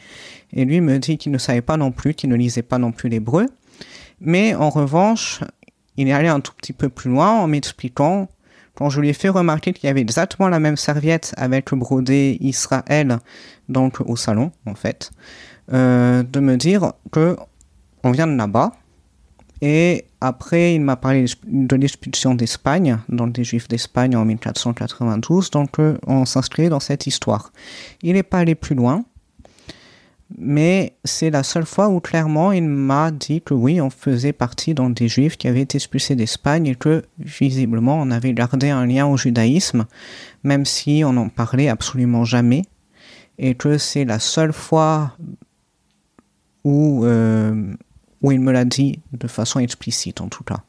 Et 0.53 0.65
lui 0.65 0.81
me 0.81 0.99
dit 0.99 1.17
qu'il 1.17 1.31
ne 1.31 1.37
savait 1.37 1.61
pas 1.61 1.77
non 1.77 1.91
plus, 1.91 2.13
qu'il 2.13 2.29
ne 2.29 2.35
lisait 2.35 2.61
pas 2.61 2.77
non 2.77 2.91
plus 2.91 3.09
l'hébreu. 3.09 3.47
Mais 4.19 4.55
en 4.55 4.69
revanche, 4.69 5.41
il 5.97 6.07
est 6.07 6.13
allé 6.13 6.27
un 6.27 6.39
tout 6.39 6.53
petit 6.53 6.73
peu 6.73 6.89
plus 6.89 7.09
loin 7.09 7.31
en 7.31 7.47
m'expliquant, 7.47 8.29
quand 8.75 8.89
je 8.89 9.01
lui 9.01 9.09
ai 9.09 9.13
fait 9.13 9.29
remarquer 9.29 9.73
qu'il 9.73 9.87
y 9.87 9.89
avait 9.89 10.01
exactement 10.01 10.49
la 10.49 10.59
même 10.59 10.77
serviette 10.77 11.33
avec 11.35 11.73
brodé 11.73 12.37
Israël, 12.41 13.17
donc 13.69 14.01
au 14.01 14.15
salon, 14.15 14.51
en 14.67 14.75
fait, 14.75 15.11
euh, 15.73 16.21
de 16.21 16.39
me 16.39 16.57
dire 16.57 16.93
que 17.11 17.35
on 18.03 18.11
vient 18.11 18.27
de 18.27 18.35
là-bas 18.35 18.73
et 19.61 20.05
après, 20.21 20.75
il 20.75 20.81
m'a 20.81 20.95
parlé 20.95 21.25
de 21.45 21.75
l'expulsion 21.75 22.35
d'Espagne, 22.35 22.99
donc 23.09 23.33
des 23.33 23.43
Juifs 23.43 23.67
d'Espagne 23.67 24.15
en 24.15 24.25
1492, 24.25 25.49
donc 25.51 25.79
euh, 25.79 25.97
on 26.05 26.25
s'inscrit 26.25 26.69
dans 26.69 26.79
cette 26.79 27.07
histoire. 27.07 27.51
Il 28.03 28.13
n'est 28.13 28.23
pas 28.23 28.39
allé 28.39 28.53
plus 28.53 28.75
loin, 28.75 29.03
mais 30.37 30.93
c'est 31.03 31.29
la 31.29 31.43
seule 31.43 31.65
fois 31.65 31.87
où 31.89 31.99
clairement 31.99 32.51
il 32.51 32.63
m'a 32.63 33.11
dit 33.11 33.41
que 33.41 33.53
oui, 33.53 33.81
on 33.81 33.89
faisait 33.89 34.33
partie 34.33 34.73
donc, 34.73 34.95
des 34.95 35.07
Juifs 35.07 35.37
qui 35.37 35.47
avaient 35.47 35.61
été 35.61 35.77
expulsés 35.77 36.15
d'Espagne 36.15 36.67
et 36.67 36.75
que 36.75 37.03
visiblement 37.17 37.99
on 37.99 38.11
avait 38.11 38.33
gardé 38.33 38.69
un 38.69 38.85
lien 38.85 39.07
au 39.07 39.17
judaïsme, 39.17 39.85
même 40.43 40.65
si 40.65 41.03
on 41.03 41.13
n'en 41.13 41.29
parlait 41.29 41.69
absolument 41.69 42.25
jamais, 42.25 42.63
et 43.39 43.55
que 43.55 43.77
c'est 43.77 44.05
la 44.05 44.19
seule 44.19 44.53
fois 44.53 45.15
où 46.63 47.05
euh, 47.05 47.73
où 48.21 48.31
il 48.31 48.39
me 48.39 48.51
l'a 48.51 48.65
dit 48.65 48.99
de 49.13 49.27
façon 49.27 49.59
explicite 49.59 50.21
en 50.21 50.27
tout 50.27 50.43
cas. 50.43 50.63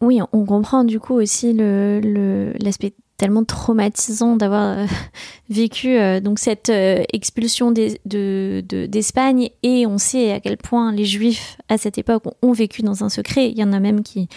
Oui, 0.00 0.20
on 0.32 0.44
comprend 0.44 0.84
du 0.84 1.00
coup 1.00 1.14
aussi 1.14 1.54
l'aspect 1.54 2.88
le, 2.88 3.04
tellement 3.16 3.44
traumatisant 3.44 4.36
d'avoir 4.36 4.78
euh, 4.78 4.86
vécu 5.50 5.96
euh, 5.98 6.20
donc 6.20 6.38
cette 6.38 6.68
euh, 6.68 7.02
expulsion 7.12 7.72
d'Espagne 7.72 9.48
de, 9.62 9.68
et 9.68 9.86
on 9.86 9.98
sait 9.98 10.32
à 10.32 10.40
quel 10.40 10.56
point 10.56 10.92
les 10.92 11.04
juifs 11.04 11.56
à 11.68 11.78
cette 11.78 11.98
époque 11.98 12.24
ont, 12.42 12.52
vécu 12.52 12.82
dans 12.82 13.04
un 13.04 13.08
secret. 13.08 13.50
Il 13.50 13.58
y 13.58 13.64
en 13.64 13.72
a 13.72 13.80
même 13.80 14.02
qui 14.02 14.28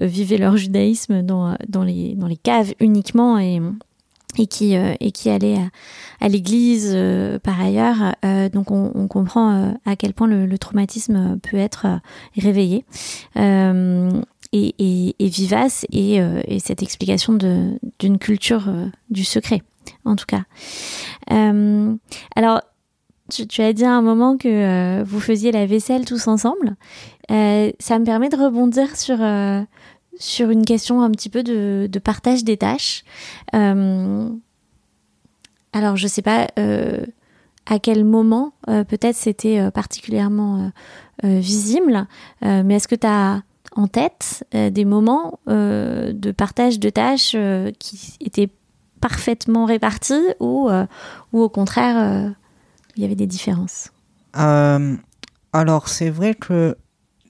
vivaient 0.00 0.38
leur 0.38 0.56
judaïsme 0.56 1.22
dans, 1.22 1.56
dans, 1.68 1.84
les, 1.84 2.14
dans 2.14 2.26
les 2.26 2.36
caves 2.36 2.72
uniquement 2.80 3.38
et 3.38 3.60
et 4.38 4.46
qui 4.46 4.76
euh, 4.76 4.94
et 5.00 5.12
qui 5.12 5.28
allait 5.30 5.58
à, 6.20 6.28
l'église 6.28 6.92
euh, 6.94 7.38
par 7.38 7.60
ailleurs. 7.60 8.14
Euh, 8.24 8.48
donc 8.48 8.70
on, 8.70 8.92
on 8.94 9.08
comprend 9.08 9.74
à 9.84 9.96
quel 9.96 10.14
point 10.14 10.26
le, 10.26 10.46
le 10.46 10.58
traumatisme 10.58 11.38
peut 11.40 11.56
être 11.56 11.86
réveillé. 12.36 12.84
Et, 14.54 14.74
et, 14.78 15.16
et, 15.18 15.28
vivace 15.28 15.86
et, 15.90 16.16
et 16.16 16.58
cette 16.58 16.82
explication 16.82 17.32
d'une 17.32 18.18
culture 18.18 18.70
du 19.08 19.24
secret 19.24 19.62
en 20.04 20.14
tout 20.14 20.26
cas. 20.26 20.42
alors 22.36 22.60
tu, 23.48 23.62
as 23.62 23.72
dit 23.72 23.84
à 23.84 23.92
un 23.92 24.02
moment 24.02 24.36
que 24.36 24.48
euh, 24.48 25.04
vous 25.04 25.20
faisiez 25.20 25.52
la 25.52 25.66
vaisselle 25.66 26.04
tous 26.04 26.28
ensemble. 26.28 26.76
Euh, 27.30 27.70
ça 27.78 27.98
me 27.98 28.04
permet 28.04 28.28
de 28.28 28.36
rebondir 28.36 28.94
sur, 28.96 29.16
euh, 29.20 29.62
sur 30.18 30.50
une 30.50 30.64
question 30.64 31.02
un 31.02 31.10
petit 31.10 31.28
peu 31.28 31.42
de, 31.42 31.88
partage 32.02 32.44
des 32.44 32.56
tâches. 32.56 33.04
alors, 33.52 34.36
je 35.96 36.04
ne 36.04 36.08
sais 36.08 36.22
pas 36.22 36.48
à 37.66 37.78
quel 37.78 38.04
moment, 38.04 38.52
peut-être 38.66 39.16
c'était 39.16 39.70
particulièrement 39.70 40.70
visible, 41.22 42.06
mais 42.42 42.74
est-ce 42.74 42.88
que 42.88 42.94
tu 42.94 43.06
as 43.06 43.42
en 43.74 43.88
tête 43.88 44.44
des 44.52 44.84
moments 44.84 45.38
de 45.46 46.32
partage 46.32 46.78
de 46.78 46.90
tâches 46.90 47.36
qui 47.78 48.16
étaient 48.20 48.50
parfaitement 49.00 49.64
répartis 49.64 50.22
ou, 50.40 50.68
ou 51.32 51.40
au 51.40 51.48
contraire 51.48 52.34
il 52.96 53.02
y 53.02 53.04
avait 53.04 53.14
des 53.14 53.26
différences? 53.26 53.90
Euh, 54.36 54.96
Alors, 55.52 55.88
c'est 55.88 56.10
vrai 56.10 56.34
que 56.34 56.76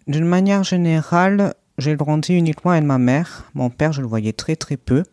d'une 0.07 0.25
manière 0.25 0.64
générale, 0.64 1.55
j'ai 1.79 1.97
grandi 1.97 2.35
uniquement 2.35 2.73
avec 2.73 2.85
ma 2.85 2.99
mère. 2.99 3.51
Mon 3.55 3.71
père, 3.71 3.93
je 3.93 4.01
le 4.01 4.07
voyais 4.07 4.33
très 4.33 4.57
très 4.57 4.77
peu. 4.77 5.05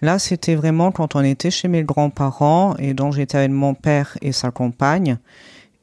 Là, 0.00 0.18
c'était 0.18 0.54
vraiment 0.54 0.92
quand 0.92 1.16
on 1.16 1.22
était 1.22 1.50
chez 1.50 1.68
mes 1.68 1.82
grands-parents 1.82 2.76
et 2.78 2.94
donc 2.94 3.12
j'étais 3.14 3.38
avec 3.38 3.50
mon 3.50 3.74
père 3.74 4.16
et 4.22 4.32
sa 4.32 4.50
compagne. 4.50 5.18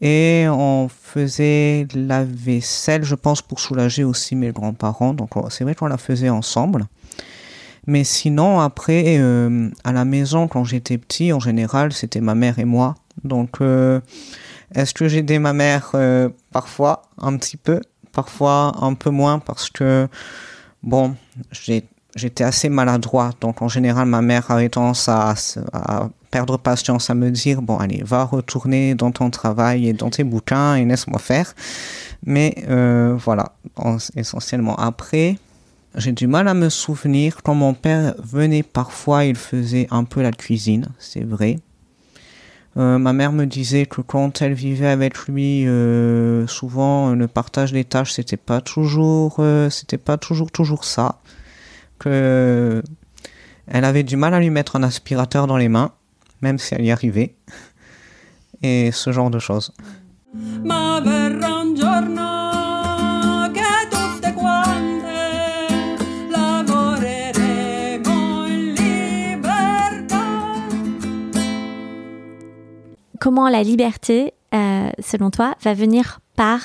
Et 0.01 0.45
on 0.49 0.89
faisait 0.89 1.87
la 1.93 2.23
vaisselle, 2.23 3.03
je 3.03 3.15
pense, 3.15 3.41
pour 3.41 3.59
soulager 3.59 4.03
aussi 4.03 4.35
mes 4.35 4.51
grands-parents. 4.51 5.13
Donc 5.13 5.31
c'est 5.49 5.63
vrai 5.63 5.75
qu'on 5.75 5.87
la 5.87 5.97
faisait 5.97 6.29
ensemble. 6.29 6.85
Mais 7.87 8.03
sinon, 8.03 8.59
après, 8.59 9.17
euh, 9.19 9.69
à 9.83 9.91
la 9.91 10.05
maison, 10.05 10.47
quand 10.47 10.63
j'étais 10.63 10.97
petit, 10.97 11.31
en 11.31 11.39
général, 11.39 11.93
c'était 11.93 12.21
ma 12.21 12.33
mère 12.33 12.57
et 12.57 12.65
moi. 12.65 12.95
Donc, 13.23 13.61
euh, 13.61 14.01
est-ce 14.73 14.93
que 14.93 15.07
j'ai 15.07 15.19
aidé 15.19 15.37
ma 15.37 15.53
mère 15.53 15.91
euh, 15.93 16.29
Parfois, 16.51 17.03
un 17.19 17.37
petit 17.37 17.57
peu. 17.57 17.81
Parfois, 18.15 18.71
un 18.81 18.95
peu 18.95 19.11
moins 19.11 19.39
parce 19.39 19.69
que, 19.69 20.07
bon, 20.81 21.15
j'étais 21.51 22.43
assez 22.43 22.69
maladroit. 22.69 23.31
Donc, 23.41 23.61
en 23.61 23.67
général, 23.67 24.07
ma 24.07 24.21
mère 24.21 24.49
avait 24.49 24.69
tendance 24.69 25.07
à, 25.09 25.35
perdre 26.31 26.57
patience, 26.57 27.09
à 27.09 27.13
me 27.13 27.29
dire, 27.29 27.61
bon, 27.61 27.77
allez, 27.77 28.01
va 28.03 28.23
retourner 28.23 28.95
dans 28.95 29.11
ton 29.11 29.29
travail 29.29 29.89
et 29.89 29.93
dans 29.93 30.09
tes 30.09 30.23
bouquins 30.23 30.75
et 30.75 30.85
laisse-moi 30.85 31.19
faire. 31.19 31.53
Mais 32.25 32.55
voilà, 33.17 33.51
essentiellement. 34.15 34.75
Après, 34.77 35.37
j'ai 35.97 36.11
du 36.11 36.27
mal 36.27 36.47
à 36.47 36.53
me 36.53 36.69
souvenir. 36.69 37.37
Quand 37.43 37.55
mon 37.55 37.73
père 37.73 38.15
venait 38.23 38.63
parfois, 38.63 39.25
il 39.25 39.35
faisait 39.35 39.87
un 39.91 40.05
peu 40.05 40.21
la 40.21 40.31
cuisine, 40.31 40.87
c'est 40.99 41.23
vrai. 41.23 41.59
Euh, 42.77 42.97
ma 42.97 43.13
mère 43.13 43.31
me 43.31 43.45
disait 43.45 43.85
que 43.85 44.01
quand 44.01 44.41
elle 44.41 44.53
vivait 44.53 44.87
avec 44.87 45.27
lui, 45.27 45.65
euh, 45.65 46.45
souvent 46.47 47.13
le 47.13 47.27
partage 47.27 47.71
des 47.71 47.85
tâches 47.85 48.11
c'était 48.11 48.35
pas 48.35 48.59
toujours, 48.59 49.37
euh, 49.39 49.69
c'était 49.69 49.97
pas 49.97 50.17
toujours 50.17 50.51
toujours 50.51 50.83
ça. 50.83 51.21
Que 51.99 52.83
elle 53.67 53.85
avait 53.85 54.03
du 54.03 54.17
mal 54.17 54.33
à 54.33 54.39
lui 54.39 54.49
mettre 54.49 54.75
un 54.75 54.83
aspirateur 54.83 55.47
dans 55.47 55.57
les 55.57 55.69
mains, 55.69 55.91
même 56.41 56.59
si 56.59 56.75
elle 56.75 56.83
y 56.83 56.91
arrivait, 56.91 57.35
et 58.61 58.91
ce 58.91 59.11
genre 59.11 59.29
de 59.29 59.39
choses. 59.39 59.73
Comment 73.25 73.49
la 73.49 73.63
liberté, 73.63 74.35
euh, 74.53 74.91
selon 74.99 75.31
toi, 75.31 75.55
va 75.63 75.73
venir 75.73 76.19
par 76.35 76.61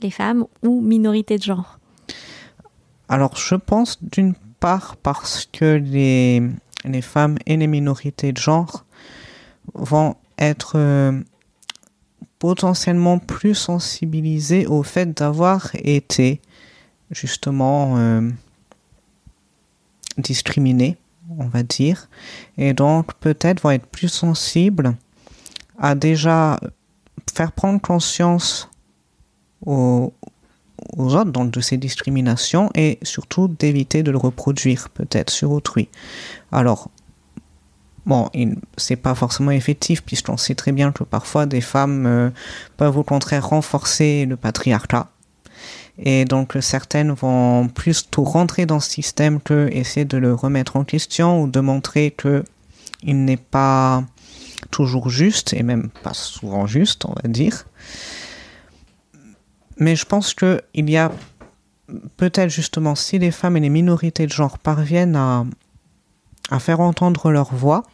les 0.00 0.10
femmes 0.10 0.46
ou 0.64 0.80
minorités 0.80 1.38
de 1.38 1.44
genre 1.44 1.78
Alors, 3.08 3.36
je 3.36 3.54
pense 3.54 4.02
d'une 4.02 4.34
part 4.58 4.96
parce 4.96 5.46
que 5.46 5.76
les, 5.76 6.42
femmes 7.02 7.38
et 7.46 7.56
les 7.56 7.68
minorités 7.68 8.32
de 8.32 8.38
genre 8.38 8.84
vont 9.74 10.16
être 10.38 10.72
euh, 10.74 11.20
potentiellement 12.40 13.20
plus 13.20 13.54
sensibilisées 13.54 14.66
au 14.66 14.82
fait 14.82 15.16
d'avoir 15.16 15.70
été 15.74 16.40
justement 17.12 17.96
euh, 17.98 18.28
discriminées, 20.18 20.96
on 21.38 21.46
va 21.46 21.62
dire, 21.62 22.08
et 22.58 22.72
donc 22.72 23.14
peut-être 23.20 23.62
vont 23.62 23.70
être 23.70 23.86
plus 23.86 24.08
sensibles 24.08 24.96
à 25.78 25.94
déjà 25.94 26.58
faire 27.34 27.52
prendre 27.52 27.80
conscience 27.80 28.70
aux, 29.64 30.12
autres 30.98 31.44
de 31.44 31.60
ces 31.60 31.76
discriminations 31.76 32.70
et 32.74 32.98
surtout 33.02 33.48
d'éviter 33.48 34.02
de 34.02 34.10
le 34.10 34.18
reproduire 34.18 34.88
peut-être 34.90 35.30
sur 35.30 35.52
autrui. 35.52 35.88
Alors, 36.50 36.90
bon, 38.04 38.28
c'est 38.76 38.96
pas 38.96 39.14
forcément 39.14 39.52
effectif 39.52 40.02
puisqu'on 40.02 40.36
sait 40.36 40.54
très 40.54 40.72
bien 40.72 40.92
que 40.92 41.04
parfois 41.04 41.46
des 41.46 41.60
femmes 41.60 42.06
euh, 42.06 42.30
peuvent 42.76 42.98
au 42.98 43.04
contraire 43.04 43.48
renforcer 43.48 44.26
le 44.26 44.36
patriarcat. 44.36 45.08
Et 45.98 46.24
donc 46.24 46.56
certaines 46.60 47.12
vont 47.12 47.68
plus 47.68 48.08
tout 48.10 48.24
rentrer 48.24 48.66
dans 48.66 48.80
ce 48.80 48.90
système 48.90 49.40
que 49.40 49.68
essayer 49.70 50.06
de 50.06 50.16
le 50.16 50.34
remettre 50.34 50.76
en 50.76 50.84
question 50.84 51.42
ou 51.42 51.48
de 51.48 51.60
montrer 51.60 52.10
que 52.10 52.44
il 53.02 53.24
n'est 53.24 53.36
pas 53.36 54.04
toujours 54.72 55.08
juste, 55.08 55.54
et 55.54 55.62
même 55.62 55.90
pas 56.02 56.14
souvent 56.14 56.66
juste, 56.66 57.04
on 57.04 57.12
va 57.22 57.28
dire. 57.28 57.64
Mais 59.78 59.94
je 59.94 60.04
pense 60.04 60.34
qu'il 60.34 60.90
y 60.90 60.96
a 60.96 61.12
peut-être 62.16 62.50
justement, 62.50 62.96
si 62.96 63.20
les 63.20 63.30
femmes 63.30 63.56
et 63.56 63.60
les 63.60 63.68
minorités 63.68 64.26
de 64.26 64.32
genre 64.32 64.58
parviennent 64.58 65.14
à, 65.14 65.44
à 66.50 66.58
faire 66.58 66.80
entendre 66.80 67.30
leur 67.30 67.54
voix 67.54 67.84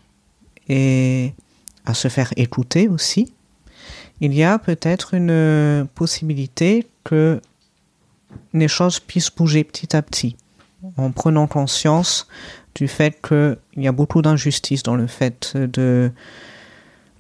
et 0.69 1.35
à 1.85 1.93
se 1.93 2.09
faire 2.09 2.33
écouter 2.37 2.89
aussi, 2.89 3.33
il 4.21 4.33
y 4.35 4.43
a 4.43 4.59
peut-être 4.59 5.15
une 5.15 5.87
possibilité 5.95 6.87
que 7.05 7.41
les 8.53 8.69
choses 8.69 9.01
puissent 9.01 9.35
bouger 9.35 9.65
petit 9.65 9.97
à 9.97 10.03
petit, 10.03 10.37
en 10.97 11.11
prenant 11.11 11.47
conscience 11.47 12.29
du 12.75 12.89
fait 12.89 13.21
qu'il 13.27 13.59
y 13.77 13.89
a 13.89 13.93
beaucoup 13.93 14.23
d'injustice 14.23 14.83
dans 14.83 14.97
le 14.97 15.07
fait 15.07 15.57
de 15.57 16.13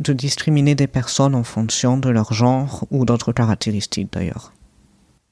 de 0.01 0.13
discriminer 0.13 0.75
des 0.75 0.87
personnes 0.87 1.35
en 1.35 1.45
fonction 1.45 1.97
de 1.97 2.09
leur 2.09 2.33
genre 2.33 2.85
ou 2.91 3.05
d'autres 3.05 3.33
caractéristiques 3.33 4.13
d'ailleurs. 4.13 4.53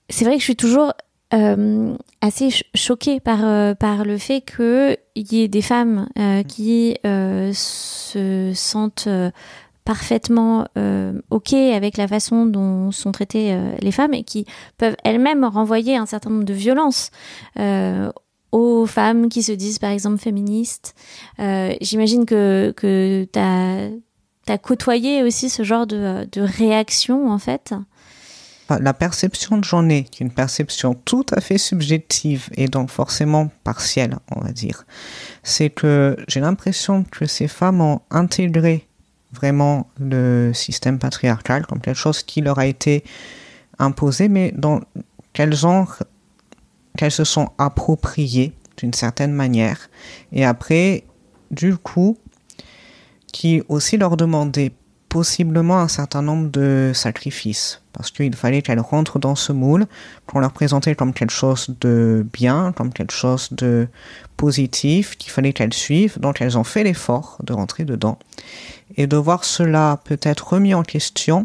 C'est 0.09 0.25
vrai 0.25 0.35
que 0.35 0.41
je 0.41 0.45
suis 0.45 0.57
toujours 0.57 0.93
euh, 1.35 1.97
assez 2.21 2.51
choquée 2.75 3.19
par, 3.19 3.45
euh, 3.45 3.75
par 3.75 4.05
le 4.05 4.17
fait 4.17 4.43
qu'il 4.43 4.97
y 5.33 5.43
ait 5.43 5.49
des 5.49 5.63
femmes 5.63 6.09
euh, 6.19 6.45
qui 6.45 6.97
se 7.03 8.53
sentent 8.55 9.09
parfaitement 9.85 10.67
OK 11.31 11.53
avec 11.53 11.97
la 11.97 12.09
façon 12.09 12.47
dont 12.47 12.91
sont 12.91 13.13
traitées 13.13 13.57
les 13.81 13.93
femmes 13.93 14.15
et 14.15 14.25
qui 14.25 14.47
peuvent 14.79 14.97
elles-mêmes 15.05 15.45
renvoyer 15.45 15.97
un 15.97 16.07
certain 16.07 16.31
nombre 16.31 16.45
de 16.45 16.55
violences 16.55 17.11
aux 18.53 18.87
femmes 18.87 19.29
qui 19.29 19.43
se 19.43 19.53
disent 19.53 19.79
par 19.79 19.91
exemple 19.91 20.19
féministes. 20.19 20.95
J'imagine 21.81 22.27
que, 22.27 22.73
que 22.77 23.27
tu 23.33 23.39
as 24.53 24.59
côtoyé 24.59 25.23
aussi 25.23 25.49
ce 25.51 25.63
genre 25.63 25.87
de, 25.87 26.29
de 26.31 26.41
réaction 26.41 27.31
en 27.31 27.39
fait? 27.39 27.75
La 28.69 28.95
perception 28.95 29.61
que 29.61 29.67
j'en 29.67 29.89
ai, 29.89 30.03
qui 30.03 30.23
est 30.23 30.27
une 30.27 30.33
perception 30.33 30.95
tout 30.95 31.25
à 31.31 31.41
fait 31.41 31.57
subjective 31.57 32.49
et 32.57 32.67
donc 32.67 32.91
forcément 32.91 33.49
partielle, 33.63 34.17
on 34.35 34.41
va 34.41 34.51
dire, 34.51 34.87
c'est 35.45 35.71
que 35.71 36.17
j'ai 36.27 36.41
l'impression 36.41 37.05
que 37.05 37.27
ces 37.27 37.47
femmes 37.47 37.81
ont 37.81 38.01
intégré 38.11 38.89
vraiment 39.33 39.89
le 40.01 40.53
système 40.53 40.99
patriarcal 40.99 41.65
comme 41.67 41.81
quelque 41.81 41.99
chose 41.99 42.25
qui 42.25 42.41
leur 42.41 42.59
a 42.59 42.67
été 42.67 43.05
imposé, 43.79 44.29
mais 44.29 44.53
dans 44.57 44.81
qu'elles 45.33 45.67
ont, 45.67 45.87
qu'elles 46.97 47.13
se 47.13 47.25
sont 47.25 47.51
appropriées 47.59 48.53
d'une 48.79 48.95
certaine 48.95 49.33
manière. 49.33 49.91
Et 50.33 50.45
après, 50.45 51.05
du 51.51 51.77
coup, 51.77 52.19
qui 53.37 53.63
aussi 53.69 53.99
leur 53.99 54.17
demandait 54.17 54.73
possiblement 55.11 55.79
un 55.79 55.89
certain 55.89 56.23
nombre 56.23 56.51
de 56.51 56.93
sacrifices, 56.95 57.83
parce 57.93 58.11
qu'il 58.11 58.35
fallait 58.35 58.63
qu'elles 58.63 58.81
rentrent 58.81 59.19
dans 59.19 59.35
ce 59.35 59.53
moule, 59.53 59.85
qu'on 60.27 60.39
leur 60.39 60.53
présentait 60.53 60.95
comme 60.95 61.13
quelque 61.13 61.35
chose 61.35 61.67
de 61.83 62.27
bien, 62.33 62.73
comme 62.73 62.95
quelque 62.95 63.13
chose 63.13 63.53
de 63.53 63.89
positif, 64.39 65.19
qu'il 65.19 65.31
fallait 65.31 65.53
qu'elles 65.53 65.75
suivent, 65.75 66.19
donc 66.19 66.41
elles 66.41 66.57
ont 66.57 66.65
fait 66.65 66.83
l'effort 66.83 67.37
de 67.45 67.53
rentrer 67.53 67.85
dedans. 67.85 68.19
Et 68.97 69.07
de 69.07 69.19
voir 69.19 69.45
cela 69.45 70.01
peut-être 70.05 70.55
remis 70.55 70.73
en 70.73 70.83
question, 70.83 71.45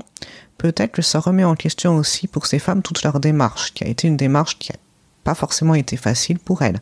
peut-être 0.57 0.93
que 0.93 1.01
ça 1.01 1.19
remet 1.19 1.43
en 1.43 1.55
question 1.55 1.97
aussi 1.97 2.27
pour 2.27 2.45
ces 2.45 2.59
femmes 2.59 2.81
toute 2.81 3.03
leur 3.03 3.19
démarche, 3.19 3.73
qui 3.73 3.83
a 3.83 3.87
été 3.87 4.07
une 4.07 4.17
démarche 4.17 4.57
qui 4.59 4.71
n'a 4.71 4.79
pas 5.25 5.35
forcément 5.35 5.75
été 5.75 5.97
facile 5.97 6.39
pour 6.39 6.61
elles. 6.61 6.79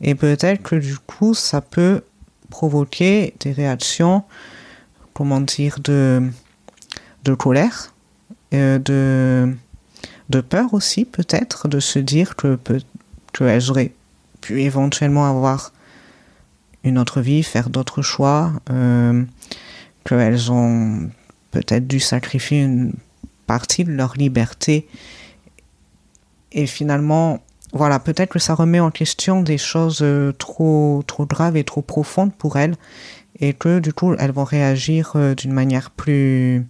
Et 0.00 0.14
peut-être 0.14 0.62
que 0.62 0.76
du 0.76 0.96
coup, 0.96 1.34
ça 1.34 1.60
peut 1.60 2.00
provoquer 2.50 3.34
des 3.40 3.52
réactions, 3.52 4.24
comment 5.14 5.40
dire, 5.40 5.78
de, 5.80 6.22
de 7.24 7.34
colère, 7.34 7.94
euh, 8.54 8.78
de, 8.78 9.54
de 10.30 10.40
peur 10.40 10.74
aussi 10.74 11.04
peut-être, 11.04 11.68
de 11.68 11.80
se 11.80 11.98
dire 11.98 12.36
que 12.36 12.58
qu'elles 13.32 13.70
auraient 13.70 13.92
pu 14.40 14.62
éventuellement 14.62 15.26
avoir 15.28 15.72
une 16.84 16.98
autre 16.98 17.20
vie, 17.20 17.42
faire 17.42 17.70
d'autres 17.70 18.02
choix, 18.02 18.52
euh, 18.70 19.24
qu'elles 20.04 20.50
ont 20.50 21.10
peut-être 21.50 21.86
dû 21.86 22.00
sacrifier 22.00 22.62
une 22.62 22.94
partie 23.46 23.84
de 23.84 23.92
leur 23.92 24.14
liberté. 24.14 24.88
Et 26.52 26.66
finalement, 26.66 27.40
voilà, 27.72 27.98
peut-être 27.98 28.30
que 28.30 28.38
ça 28.38 28.54
remet 28.54 28.80
en 28.80 28.90
question 28.90 29.42
des 29.42 29.58
choses 29.58 30.00
euh, 30.02 30.32
trop, 30.32 31.02
trop 31.06 31.26
graves 31.26 31.56
et 31.56 31.64
trop 31.64 31.82
profondes 31.82 32.34
pour 32.34 32.56
elles, 32.56 32.76
et 33.40 33.52
que 33.52 33.78
du 33.78 33.92
coup, 33.92 34.14
elles 34.18 34.32
vont 34.32 34.44
réagir 34.44 35.12
euh, 35.16 35.34
d'une 35.34 35.52
manière 35.52 35.90
plus 35.90 36.66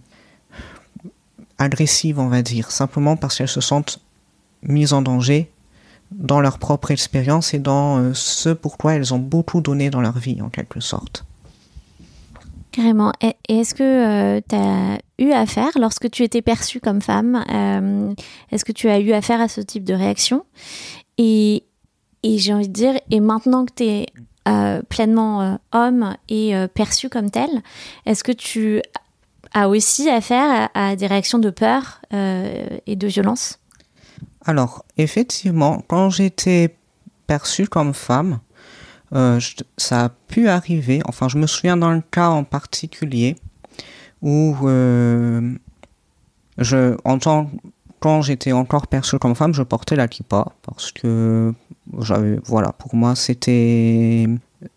agressive, 1.57 2.19
on 2.19 2.27
va 2.27 2.41
dire, 2.41 2.71
simplement 2.71 3.15
parce 3.15 3.37
qu'elles 3.37 3.47
se 3.47 3.61
sentent 3.61 3.99
mises 4.61 4.93
en 4.93 5.01
danger 5.01 5.49
dans 6.11 6.41
leur 6.41 6.57
propre 6.57 6.91
expérience 6.91 7.53
et 7.53 7.59
dans 7.59 7.97
euh, 7.97 8.11
ce 8.13 8.49
pourquoi 8.49 8.95
elles 8.95 9.13
ont 9.13 9.19
beaucoup 9.19 9.61
donné 9.61 9.89
dans 9.89 10.01
leur 10.01 10.17
vie, 10.17 10.41
en 10.41 10.49
quelque 10.49 10.79
sorte. 10.79 11.25
Carrément. 12.71 13.11
Est-ce 13.47 13.73
que 13.73 14.39
tu 14.47 14.55
as 14.55 14.99
eu 15.17 15.31
affaire, 15.31 15.71
lorsque 15.79 16.09
tu 16.09 16.23
étais 16.23 16.41
perçue 16.41 16.79
comme 16.79 17.01
femme, 17.01 17.43
euh, 17.51 18.13
est-ce 18.51 18.63
que 18.63 18.71
tu 18.71 18.89
as 18.89 18.99
eu 18.99 19.11
affaire 19.11 19.41
à 19.41 19.47
ce 19.47 19.61
type 19.61 19.83
de 19.83 19.93
réaction? 19.93 20.45
Et, 21.17 21.63
j'ai 22.23 22.53
envie 22.53 22.67
de 22.67 22.73
dire, 22.73 22.99
et 23.09 23.19
maintenant 23.19 23.65
que 23.65 23.73
tu 23.75 23.83
es 23.83 24.05
euh, 24.47 24.81
pleinement 24.87 25.59
homme 25.71 26.15
et 26.29 26.53
perçu 26.73 27.09
comme 27.09 27.31
tel, 27.31 27.49
est-ce 28.05 28.23
que 28.23 28.31
tu 28.31 28.81
as 29.53 29.67
aussi 29.67 30.09
affaire 30.09 30.69
à, 30.73 30.89
à 30.89 30.95
des 30.95 31.07
réactions 31.07 31.39
de 31.39 31.49
peur 31.49 32.01
et 32.11 32.95
de 32.95 33.07
violence? 33.07 33.59
Alors, 34.45 34.85
effectivement, 34.97 35.83
quand 35.87 36.09
j'étais 36.09 36.75
perçue 37.27 37.67
comme 37.67 37.93
femme, 37.93 38.39
euh, 39.13 39.39
ça 39.77 40.05
a 40.05 40.09
pu 40.09 40.47
arriver. 40.47 41.01
Enfin, 41.05 41.27
je 41.27 41.37
me 41.37 41.47
souviens 41.47 41.77
d'un 41.77 42.01
cas 42.01 42.29
en 42.29 42.43
particulier 42.43 43.35
où 44.21 44.55
euh, 44.63 45.53
je, 46.57 46.97
en 47.05 47.19
tant, 47.19 47.49
quand 47.99 48.21
j'étais 48.21 48.51
encore 48.51 48.87
perçue 48.87 49.17
comme 49.19 49.35
femme, 49.35 49.53
je 49.53 49.63
portais 49.63 49.95
la 49.95 50.07
kippa 50.07 50.53
parce 50.61 50.91
que 50.91 51.53
j'avais, 51.99 52.39
voilà, 52.45 52.71
pour 52.73 52.95
moi, 52.95 53.15
c'était 53.15 54.27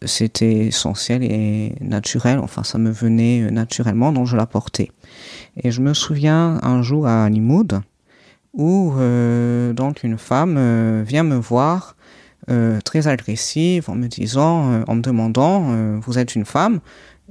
c'était 0.04 0.66
essentiel 0.66 1.24
et 1.24 1.74
naturel. 1.80 2.38
Enfin, 2.38 2.62
ça 2.62 2.78
me 2.78 2.90
venait 2.90 3.50
naturellement, 3.50 4.12
donc 4.12 4.26
je 4.26 4.36
la 4.36 4.46
portais. 4.46 4.90
Et 5.56 5.70
je 5.70 5.80
me 5.80 5.92
souviens 5.92 6.60
un 6.62 6.82
jour 6.82 7.06
à 7.06 7.28
Limoud, 7.28 7.80
où 8.54 8.94
euh, 8.96 9.72
donc 9.72 10.04
une 10.04 10.18
femme 10.18 10.56
euh, 10.58 11.02
vient 11.06 11.22
me 11.22 11.36
voir 11.36 11.96
euh, 12.50 12.80
très 12.80 13.08
agressive 13.08 13.88
en 13.88 13.94
me 13.94 14.08
disant, 14.08 14.82
en 14.86 14.94
me 14.94 15.00
demandant, 15.00 15.98
vous 16.00 16.18
êtes 16.18 16.34
une 16.34 16.44
femme? 16.44 16.80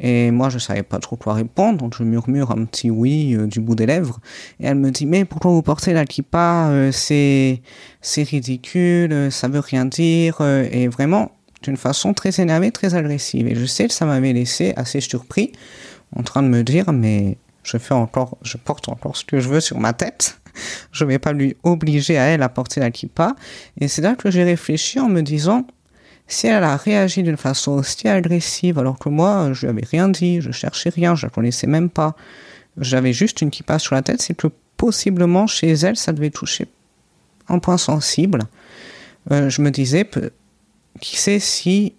Et 0.04 0.32
moi 0.32 0.50
je 0.50 0.58
savais 0.58 0.84
pas 0.84 1.00
trop 1.00 1.16
quoi 1.16 1.34
répondre, 1.34 1.78
donc 1.78 1.96
je 1.96 2.04
murmure 2.04 2.52
un 2.52 2.66
petit 2.66 2.90
oui 2.90 3.38
du 3.48 3.60
bout 3.60 3.76
des 3.76 3.86
lèvres. 3.86 4.20
Et 4.60 4.66
elle 4.66 4.76
me 4.76 4.90
dit 4.90 5.06
mais 5.06 5.26
pourquoi 5.26 5.52
vous 5.52 5.62
portez 5.62 5.94
la 5.94 6.06
kippa 6.06 6.72
c'est 6.92 7.62
c'est 8.00 8.24
ridicule, 8.24 9.32
ça 9.32 9.48
veut 9.48 9.60
rien 9.60 9.86
dire 9.86 10.42
et 10.42 10.88
vraiment 10.88 11.32
d'une 11.62 11.78
façon 11.78 12.14
très 12.14 12.40
énervée, 12.42 12.72
très 12.72 12.96
agressive 12.96 13.48
et 13.48 13.54
je 13.54 13.66
sais 13.66 13.88
que 13.88 13.94
ça 13.94 14.06
m'avait 14.06 14.34
laissé 14.34 14.74
assez 14.76 15.02
surpris 15.02 15.52
en 16.16 16.24
train 16.24 16.42
de 16.42 16.48
me 16.48 16.64
dire 16.64 16.92
mais 16.94 17.38
je 17.64 17.78
fais 17.78 17.94
encore, 17.94 18.38
je 18.42 18.58
porte 18.58 18.90
encore 18.90 19.16
ce 19.16 19.26
que 19.26 19.40
je 19.40 19.50
veux 19.50 19.60
sur 19.60 19.80
ma 19.80 19.94
tête 19.94 20.41
je 20.92 21.04
ne 21.04 21.10
vais 21.10 21.20
pas 21.20 21.34
lui 21.34 21.56
obliger 21.64 22.18
à 22.18 22.24
elle 22.26 22.44
à 22.44 22.50
porter 22.50 22.80
la 22.80 22.92
kippa. 22.92 23.36
Et 23.80 23.88
c'est 23.88 24.02
là 24.02 24.16
que 24.16 24.32
j'ai 24.32 24.44
réfléchi 24.44 25.00
en 25.00 25.10
me 25.10 25.22
disant, 25.22 25.66
si 26.28 26.48
elle 26.48 26.64
a 26.64 26.78
réagi 26.78 27.24
d'une 27.24 27.38
façon 27.38 27.74
aussi 27.74 28.08
agressive, 28.08 28.80
alors 28.80 28.98
que 29.00 29.10
moi, 29.10 29.52
je 29.54 29.62
lui 29.62 29.70
avais 29.70 29.86
rien 29.90 30.10
dit, 30.10 30.42
je 30.42 30.52
cherchais 30.52 30.90
rien, 30.90 31.16
je 31.16 31.26
la 31.26 31.30
connaissais 31.30 31.68
même 31.68 31.90
pas, 31.90 32.16
j'avais 32.78 33.14
juste 33.14 33.42
une 33.42 33.52
kippa 33.52 33.80
sur 33.80 33.96
la 33.96 34.02
tête, 34.02 34.22
c'est 34.22 34.36
que 34.36 34.48
possiblement 34.78 35.46
chez 35.48 35.72
elle, 35.72 35.98
ça 35.98 36.14
devait 36.14 36.30
toucher 36.30 36.68
un 37.50 37.60
point 37.60 37.78
sensible. 37.78 38.44
Euh, 39.32 39.50
je 39.50 39.62
me 39.62 39.72
disais, 39.72 40.10
qui 41.02 41.18
sait 41.18 41.40
si 41.40 41.94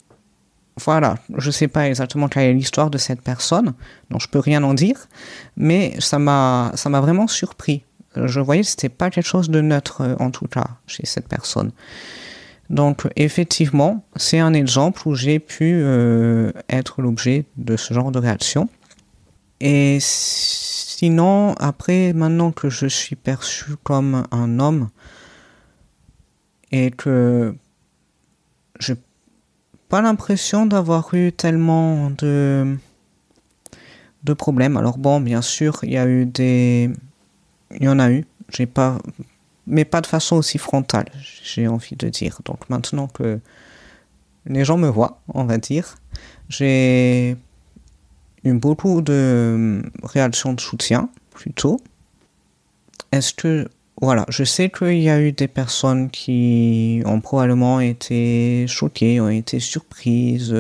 voilà, 0.81 1.17
je 1.37 1.51
sais 1.51 1.69
pas 1.69 1.87
exactement 1.87 2.29
quelle 2.29 2.45
est 2.45 2.55
l'histoire 2.55 2.91
de 2.91 2.99
cette 2.99 3.21
personne, 3.21 3.75
donc 4.11 4.23
je 4.23 4.29
peux 4.29 4.39
rien 4.39 4.63
en 4.63 4.75
dire, 4.75 5.09
mais 5.57 5.95
ça 6.01 6.19
m'a, 6.19 6.73
ça 6.75 6.89
m'a 6.89 7.01
vraiment 7.01 7.27
surpris 7.27 7.85
je 8.17 8.41
voyais 8.41 8.63
que 8.63 8.69
c'était 8.69 8.89
pas 8.89 9.11
quelque 9.11 9.27
chose 9.27 9.51
de 9.51 9.61
neutre, 9.61 10.03
euh, 10.03 10.15
en 10.19 10.31
tout 10.31 10.47
cas, 10.47 10.67
chez 10.87 11.07
cette 11.07 11.29
personne. 11.29 11.73
Donc, 12.71 13.07
effectivement, 13.17 14.05
c'est 14.17 14.39
un 14.39 14.55
exemple 14.55 15.07
où 15.07 15.15
j'ai 15.15 15.39
pu 15.39 15.73
euh, 15.75 16.53
être 16.71 17.03
l'objet 17.03 17.45
de 17.57 17.77
ce 17.77 17.93
genre 17.93 18.11
de 18.13 18.19
réaction. 18.19 18.69
Et 19.61 19.99
sinon, 20.01 21.55
après, 21.59 22.13
maintenant 22.13 22.51
que 22.51 22.71
je 22.71 22.87
suis 22.87 23.17
perçu 23.17 23.77
comme 23.83 24.25
un 24.31 24.59
homme 24.59 24.89
et 26.71 26.91
que 26.91 27.55
j'ai 28.81 28.97
pas 29.89 30.01
l'impression 30.01 30.65
d'avoir 30.65 31.13
eu 31.15 31.33
tellement 31.33 32.11
de 32.11 32.79
problèmes. 34.39 34.77
Alors 34.77 34.99
bon, 34.99 35.21
bien 35.21 35.43
sûr, 35.43 35.79
il 35.83 35.93
y 35.93 35.99
a 35.99 36.07
eu 36.07 36.25
des, 36.25 36.91
il 37.79 37.85
y 37.85 37.89
en 37.89 37.99
a 37.99 38.11
eu. 38.11 38.25
J'ai 38.51 38.67
pas, 38.67 38.99
mais 39.67 39.85
pas 39.85 40.01
de 40.01 40.07
façon 40.07 40.37
aussi 40.37 40.59
frontale, 40.59 41.07
j'ai 41.43 41.69
envie 41.69 41.97
de 41.97 42.09
dire. 42.09 42.41
Donc 42.45 42.69
maintenant 42.69 43.07
que 43.07 43.41
les 44.47 44.65
gens 44.65 44.77
me 44.77 44.89
voient, 44.89 45.21
on 45.29 45.45
va 45.45 45.59
dire, 45.59 45.97
j'ai 46.49 47.37
eu 48.45 48.53
beaucoup 48.55 49.03
de 49.03 49.83
réactions 50.03 50.53
de 50.53 50.61
soutien, 50.61 51.09
plutôt. 51.31 51.81
Est-ce 53.13 53.33
que, 53.35 53.69
voilà, 54.01 54.25
je 54.29 54.43
sais 54.43 54.71
qu'il 54.71 55.01
y 55.01 55.09
a 55.09 55.21
eu 55.21 55.33
des 55.33 55.49
personnes 55.49 56.11
qui 56.11 57.03
ont 57.07 57.21
probablement 57.21 57.81
été 57.81 58.67
choquées, 58.67 59.21
ont 59.21 59.29
été 59.29 59.61
surprises, 59.61 60.55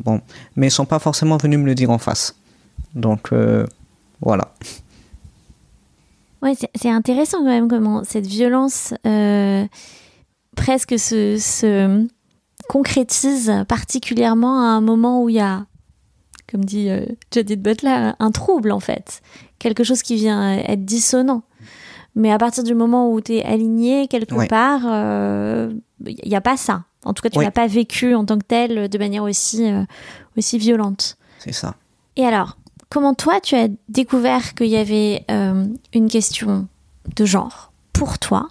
bon, 0.00 0.20
mais 0.56 0.70
sont 0.70 0.86
pas 0.86 0.98
forcément 0.98 1.36
venues 1.36 1.58
me 1.58 1.66
le 1.66 1.74
dire 1.74 1.90
en 1.90 1.98
face. 1.98 2.34
Donc, 2.94 3.32
euh, 3.32 3.66
voilà. 4.20 4.52
Ouais, 6.46 6.54
c'est 6.76 6.90
intéressant 6.90 7.38
quand 7.38 7.46
même 7.46 7.66
comment 7.66 8.04
cette 8.04 8.28
violence 8.28 8.94
euh, 9.04 9.66
presque 10.54 10.96
se, 10.96 12.06
concrétise 12.68 13.52
particulièrement 13.66 14.60
à 14.60 14.66
un 14.66 14.80
moment 14.80 15.24
où 15.24 15.28
il 15.28 15.36
y 15.36 15.40
a, 15.40 15.66
comme 16.48 16.64
dit 16.64 16.88
euh, 16.88 17.04
Judith 17.34 17.60
Butler, 17.60 18.12
un 18.16 18.30
trouble 18.30 18.70
en 18.70 18.78
fait, 18.78 19.22
quelque 19.58 19.82
chose 19.82 20.02
qui 20.02 20.14
vient 20.14 20.56
être 20.58 20.84
dissonant. 20.84 21.42
Mais 22.14 22.30
à 22.30 22.38
partir 22.38 22.62
du 22.62 22.76
moment 22.76 23.12
où 23.12 23.20
tu 23.20 23.34
es 23.34 23.44
aligné 23.44 24.06
quelque 24.06 24.46
part, 24.46 24.82
il 24.82 24.88
euh, 24.92 25.72
n'y 26.24 26.36
a 26.36 26.40
pas 26.40 26.56
ça. 26.56 26.84
En 27.04 27.12
tout 27.12 27.22
cas, 27.22 27.30
tu 27.30 27.40
n'as 27.40 27.50
pas 27.50 27.66
vécu 27.66 28.14
en 28.14 28.24
tant 28.24 28.38
que 28.38 28.44
tel 28.46 28.88
de 28.88 28.98
manière 28.98 29.24
aussi, 29.24 29.68
aussi 30.36 30.58
violente. 30.58 31.18
C'est 31.40 31.52
ça. 31.52 31.74
Et 32.14 32.24
alors, 32.24 32.56
comment 32.88 33.14
toi 33.14 33.40
tu 33.40 33.54
as 33.54 33.68
découvert 33.88 34.54
qu'il 34.54 34.68
y 34.68 34.76
avait 34.76 35.24
euh, 35.30 35.66
une 35.92 36.08
question 36.08 36.68
de 37.14 37.24
genre 37.24 37.72
pour 37.92 38.18
toi 38.18 38.48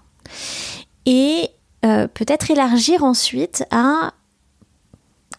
et 1.05 1.49
euh, 1.85 2.07
peut-être 2.07 2.49
élargir 2.49 3.03
ensuite 3.03 3.63
à 3.71 4.13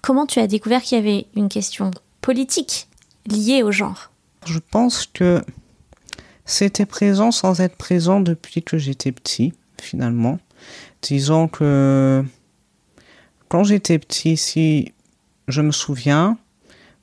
comment 0.03 0.27
tu 0.27 0.39
as 0.39 0.47
découvert 0.47 0.83
qu'il 0.83 0.99
y 0.99 1.01
avait 1.01 1.27
une 1.35 1.49
question 1.49 1.91
politique 2.21 2.89
liée 3.27 3.63
au 3.63 3.73
genre? 3.73 4.11
Je 4.45 4.59
pense 4.59 5.07
que 5.07 5.43
c'était 6.45 6.87
présent 6.87 7.33
sans 7.33 7.61
être 7.61 7.77
présent 7.77 8.21
depuis 8.21 8.63
que 8.63 8.79
j'étais 8.79 9.11
petit, 9.11 9.53
finalement. 9.81 10.39
Disons 11.03 11.49
que 11.49 12.25
quand 13.49 13.65
j'étais 13.65 13.99
petit, 13.99 14.37
si 14.37 14.93
je 15.49 15.61
me 15.61 15.73
souviens, 15.73 16.39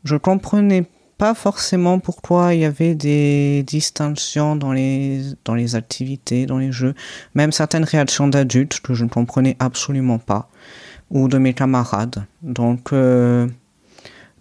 je 0.05 0.15
comprenais 0.15 0.85
pas 1.17 1.33
forcément 1.33 1.99
pourquoi 1.99 2.53
il 2.53 2.61
y 2.61 2.65
avait 2.65 2.95
des 2.95 3.63
distinctions 3.63 4.55
dans 4.55 4.71
les, 4.71 5.21
dans 5.45 5.55
les 5.55 5.75
activités, 5.75 6.45
dans 6.45 6.57
les 6.57 6.71
jeux, 6.71 6.95
même 7.35 7.51
certaines 7.51 7.83
réactions 7.83 8.27
d'adultes 8.27 8.79
que 8.81 8.93
je 8.93 9.03
ne 9.03 9.09
comprenais 9.09 9.55
absolument 9.59 10.19
pas, 10.19 10.49
ou 11.11 11.27
de 11.27 11.37
mes 11.37 11.53
camarades. 11.53 12.25
Donc, 12.41 12.93
euh, 12.93 13.47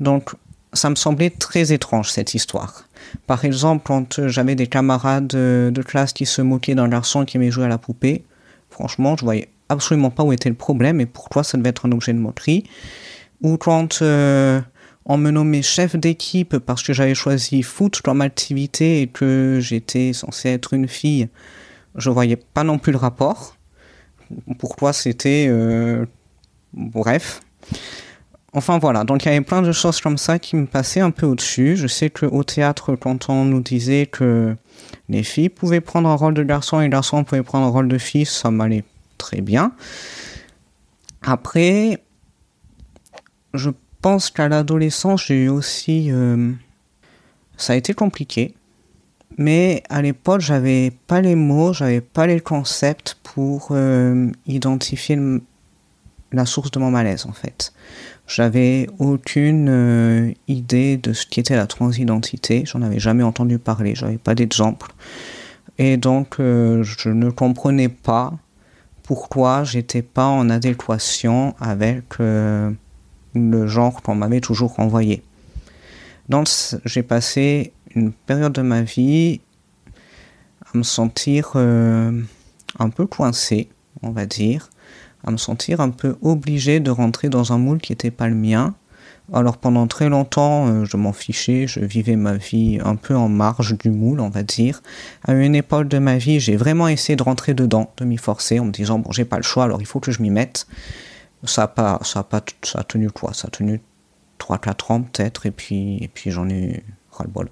donc 0.00 0.34
ça 0.72 0.90
me 0.90 0.94
semblait 0.94 1.30
très 1.30 1.72
étrange 1.72 2.10
cette 2.10 2.34
histoire. 2.34 2.88
Par 3.26 3.44
exemple, 3.44 3.82
quand 3.86 4.26
j'avais 4.26 4.54
des 4.54 4.66
camarades 4.66 5.26
de, 5.26 5.82
classe 5.82 6.12
qui 6.12 6.26
se 6.26 6.40
moquaient 6.42 6.74
d'un 6.74 6.88
garçon 6.88 7.24
qui 7.24 7.36
aimait 7.36 7.50
jouer 7.50 7.66
à 7.66 7.68
la 7.68 7.78
poupée, 7.78 8.24
franchement, 8.70 9.16
je 9.16 9.24
voyais 9.24 9.48
absolument 9.68 10.10
pas 10.10 10.22
où 10.22 10.32
était 10.32 10.48
le 10.48 10.54
problème 10.54 11.00
et 11.00 11.06
pourquoi 11.06 11.44
ça 11.44 11.58
devait 11.58 11.70
être 11.70 11.86
un 11.86 11.92
objet 11.92 12.12
de 12.12 12.18
moquerie. 12.18 12.64
Ou 13.42 13.56
quand 13.56 14.00
euh, 14.02 14.60
on 15.04 15.16
me 15.16 15.30
nommait 15.30 15.62
chef 15.62 15.96
d'équipe 15.96 16.58
parce 16.58 16.82
que 16.82 16.92
j'avais 16.92 17.14
choisi 17.14 17.62
foot 17.62 18.00
comme 18.02 18.20
activité 18.20 19.02
et 19.02 19.06
que 19.06 19.58
j'étais 19.60 20.12
censé 20.12 20.50
être 20.50 20.74
une 20.74 20.88
fille. 20.88 21.28
Je 21.96 22.10
voyais 22.10 22.36
pas 22.36 22.64
non 22.64 22.78
plus 22.78 22.92
le 22.92 22.98
rapport. 22.98 23.56
Pourquoi 24.58 24.92
c'était... 24.92 25.46
Euh, 25.48 26.06
bref. 26.72 27.40
Enfin 28.54 28.78
voilà, 28.78 29.04
donc 29.04 29.24
il 29.24 29.28
y 29.28 29.30
avait 29.30 29.40
plein 29.40 29.62
de 29.62 29.72
choses 29.72 30.00
comme 30.00 30.18
ça 30.18 30.38
qui 30.38 30.56
me 30.56 30.66
passaient 30.66 31.00
un 31.00 31.10
peu 31.10 31.24
au-dessus. 31.24 31.76
Je 31.76 31.86
sais 31.86 32.10
qu'au 32.10 32.44
théâtre, 32.44 32.96
quand 32.96 33.30
on 33.30 33.46
nous 33.46 33.60
disait 33.60 34.06
que 34.06 34.54
les 35.08 35.22
filles 35.22 35.48
pouvaient 35.48 35.80
prendre 35.80 36.08
un 36.08 36.14
rôle 36.14 36.34
de 36.34 36.42
garçon 36.42 36.80
et 36.80 36.84
les 36.84 36.90
garçons 36.90 37.24
pouvaient 37.24 37.42
prendre 37.42 37.66
un 37.66 37.70
rôle 37.70 37.88
de 37.88 37.96
fille, 37.96 38.26
ça 38.26 38.50
m'allait 38.50 38.84
très 39.16 39.40
bien. 39.40 39.72
Après, 41.22 42.02
je 43.54 43.70
pense 44.02 44.30
qu'à 44.30 44.48
l'adolescence, 44.48 45.26
j'ai 45.26 45.44
eu 45.44 45.48
aussi... 45.48 46.10
Euh, 46.10 46.52
ça 47.56 47.72
a 47.72 47.76
été 47.76 47.94
compliqué. 47.94 48.54
Mais 49.38 49.82
à 49.88 50.02
l'époque, 50.02 50.40
j'avais 50.42 50.92
pas 51.06 51.22
les 51.22 51.36
mots, 51.36 51.72
j'avais 51.72 52.02
pas 52.02 52.26
les 52.26 52.40
concepts 52.40 53.16
pour 53.22 53.68
euh, 53.70 54.30
identifier 54.46 55.18
la 56.32 56.44
source 56.44 56.70
de 56.70 56.78
mon 56.78 56.90
malaise 56.90 57.24
en 57.26 57.32
fait. 57.32 57.72
J'avais 58.26 58.88
aucune 58.98 59.68
euh, 59.70 60.32
idée 60.48 60.98
de 60.98 61.12
ce 61.12 61.26
qu'était 61.26 61.56
la 61.56 61.66
transidentité, 61.66 62.64
j'en 62.66 62.82
avais 62.82 62.98
jamais 62.98 63.22
entendu 63.22 63.58
parler, 63.58 63.94
j'avais 63.94 64.18
pas 64.18 64.34
d'exemple. 64.34 64.92
Et 65.78 65.96
donc 65.96 66.36
je 66.38 67.08
ne 67.08 67.30
comprenais 67.30 67.88
pas 67.88 68.34
pourquoi 69.02 69.64
j'étais 69.64 70.02
pas 70.02 70.26
en 70.26 70.50
adéquation 70.50 71.54
avec 71.58 72.04
le 73.34 73.66
genre 73.66 74.02
qu'on 74.02 74.14
m'avait 74.14 74.40
toujours 74.40 74.78
envoyé. 74.78 75.22
Donc 76.28 76.48
j'ai 76.84 77.02
passé 77.02 77.72
une 77.94 78.12
période 78.12 78.52
de 78.52 78.62
ma 78.62 78.82
vie 78.82 79.40
à 80.72 80.78
me 80.78 80.82
sentir 80.82 81.56
un 81.56 82.88
peu 82.90 83.06
coincé, 83.06 83.68
on 84.02 84.10
va 84.10 84.26
dire, 84.26 84.70
à 85.24 85.30
me 85.30 85.36
sentir 85.36 85.80
un 85.80 85.90
peu 85.90 86.16
obligé 86.22 86.80
de 86.80 86.90
rentrer 86.90 87.28
dans 87.28 87.52
un 87.52 87.58
moule 87.58 87.78
qui 87.78 87.92
n'était 87.92 88.10
pas 88.10 88.28
le 88.28 88.34
mien. 88.34 88.74
Alors 89.32 89.56
pendant 89.56 89.86
très 89.86 90.08
longtemps, 90.08 90.66
euh, 90.66 90.84
je 90.84 90.96
m'en 90.96 91.12
fichais, 91.12 91.66
je 91.66 91.80
vivais 91.80 92.16
ma 92.16 92.34
vie 92.34 92.80
un 92.84 92.96
peu 92.96 93.14
en 93.14 93.28
marge 93.28 93.78
du 93.78 93.88
moule, 93.88 94.20
on 94.20 94.28
va 94.28 94.42
dire. 94.42 94.82
À 95.24 95.32
une 95.32 95.54
époque 95.54 95.88
de 95.88 95.98
ma 95.98 96.18
vie, 96.18 96.40
j'ai 96.40 96.56
vraiment 96.56 96.88
essayé 96.88 97.16
de 97.16 97.22
rentrer 97.22 97.54
dedans, 97.54 97.92
de 97.96 98.04
m'y 98.04 98.18
forcer, 98.18 98.58
en 98.58 98.66
me 98.66 98.72
disant 98.72 98.98
bon, 98.98 99.10
j'ai 99.12 99.24
pas 99.24 99.36
le 99.36 99.42
choix, 99.42 99.64
alors 99.64 99.80
il 99.80 99.86
faut 99.86 100.00
que 100.00 100.10
je 100.10 100.20
m'y 100.20 100.30
mette. 100.30 100.66
Ça 101.44 101.64
a 101.64 101.68
pas, 101.68 101.98
ça 102.02 102.20
a 102.20 102.22
pas, 102.24 102.42
ça 102.62 102.80
a 102.80 102.84
tenu 102.84 103.10
quoi? 103.10 103.32
Ça 103.34 103.48
a 103.48 103.50
tenu 103.50 103.80
3-4 104.38 104.92
ans 104.92 105.02
peut-être, 105.02 105.46
et 105.46 105.50
puis, 105.50 105.98
et 106.00 106.08
puis 106.08 106.30
j'en 106.30 106.48
ai 106.48 106.82
ras 107.10 107.24
le 107.24 107.30
bol. 107.30 107.48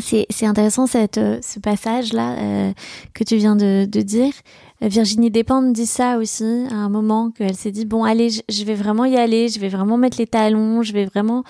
C'est 0.00 0.46
intéressant 0.46 0.86
cette, 0.86 1.18
euh, 1.18 1.38
ce 1.42 1.58
passage-là 1.58 2.38
euh, 2.38 2.72
que 3.12 3.24
tu 3.24 3.36
viens 3.36 3.56
de, 3.56 3.86
de 3.86 4.00
dire. 4.02 4.32
Virginie 4.80 5.30
Despentes 5.30 5.72
dit 5.72 5.86
ça 5.86 6.18
aussi 6.18 6.66
à 6.70 6.74
un 6.74 6.88
moment 6.88 7.30
qu'elle 7.30 7.56
s'est 7.56 7.70
dit 7.70 7.86
bon 7.86 8.04
allez 8.04 8.28
je 8.48 8.64
vais 8.64 8.74
vraiment 8.74 9.04
y 9.04 9.16
aller 9.16 9.48
je 9.48 9.58
vais 9.58 9.68
vraiment 9.68 9.96
mettre 9.96 10.18
les 10.18 10.26
talons 10.26 10.82
je 10.82 10.92
vais 10.92 11.06
vraiment 11.06 11.44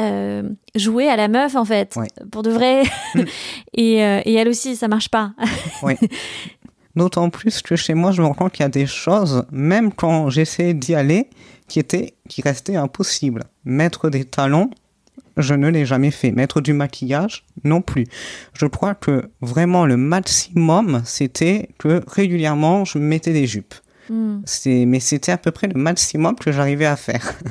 euh, 0.00 0.42
jouer 0.74 1.08
à 1.08 1.16
la 1.16 1.28
meuf 1.28 1.56
en 1.56 1.64
fait 1.64 1.98
pour 2.30 2.42
de 2.42 2.50
vrai 2.50 2.84
mm. 3.14 3.20
et, 3.74 4.04
euh, 4.04 4.20
et, 4.24 4.34
elle 4.34 4.48
aussi 4.48 4.76
ça 4.76 4.88
marche 4.88 5.08
pas 5.08 5.32
oui 5.82 5.94
d'autant 6.96 7.30
plus 7.30 7.62
que 7.62 7.76
chez 7.76 7.94
moi 7.94 8.12
je 8.12 8.22
me 8.22 8.26
rends 8.26 8.34
compte 8.34 8.52
qu'il 8.52 8.62
y 8.62 8.66
a 8.66 8.70
des 8.70 8.86
choses 8.86 9.44
même 9.52 9.92
quand 9.92 10.30
j'essaie 10.30 10.74
d'y 10.74 10.94
aller 10.94 11.28
qui 11.68 11.78
étaient 11.78 12.14
qui 12.28 12.42
restaient 12.42 12.76
impossibles 12.76 13.44
mettre 13.64 14.10
des 14.10 14.24
talons 14.24 14.70
je 15.36 15.54
ne 15.54 15.68
l'ai 15.68 15.84
jamais 15.84 16.10
fait. 16.10 16.32
Mettre 16.32 16.60
du 16.60 16.72
maquillage, 16.72 17.44
non 17.64 17.82
plus. 17.82 18.06
Je 18.54 18.66
crois 18.66 18.94
que 18.94 19.30
vraiment 19.40 19.84
le 19.84 19.96
maximum, 19.96 21.02
c'était 21.04 21.68
que 21.78 22.02
régulièrement, 22.06 22.84
je 22.84 22.98
mettais 22.98 23.32
des 23.32 23.46
jupes. 23.46 23.74
Hmm. 24.08 24.40
Mais 24.66 25.00
c'était 25.00 25.32
à 25.32 25.38
peu 25.38 25.50
près 25.50 25.66
le 25.66 25.78
maximum 25.78 26.36
que 26.36 26.52
j'arrivais 26.52 26.86
à 26.86 26.96
faire. 26.96 27.34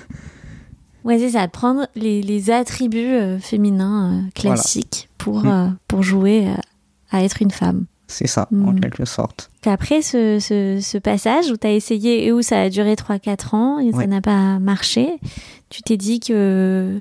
Ouais, 1.03 1.19
c'est 1.19 1.29
ça, 1.29 1.47
prendre 1.47 1.87
les, 1.93 2.23
les 2.23 2.49
attributs 2.49 3.13
euh, 3.13 3.37
féminins 3.37 4.11
euh, 4.11 4.29
classiques 4.33 5.07
pour, 5.19 5.43
hmm. 5.43 5.47
euh, 5.47 5.67
pour 5.87 6.01
jouer 6.01 6.47
à 7.11 7.23
être 7.23 7.43
une 7.43 7.51
femme. 7.51 7.85
C'est 8.07 8.27
ça, 8.27 8.47
en 8.51 8.71
hmm. 8.71 8.79
quelque 8.79 9.05
sorte. 9.05 9.49
Après 9.65 10.01
ce, 10.01 10.37
ce, 10.39 10.79
ce 10.79 10.97
passage 10.99 11.49
où 11.49 11.57
tu 11.57 11.65
as 11.65 11.73
essayé 11.73 12.25
et 12.25 12.31
où 12.31 12.43
ça 12.43 12.61
a 12.61 12.69
duré 12.69 12.93
3-4 12.93 13.55
ans 13.55 13.79
et 13.79 13.91
ça 13.91 14.05
n'a 14.05 14.21
pas 14.21 14.59
marché, 14.59 15.17
tu 15.69 15.81
t'es 15.81 15.97
dit 15.97 16.19
que 16.19 16.99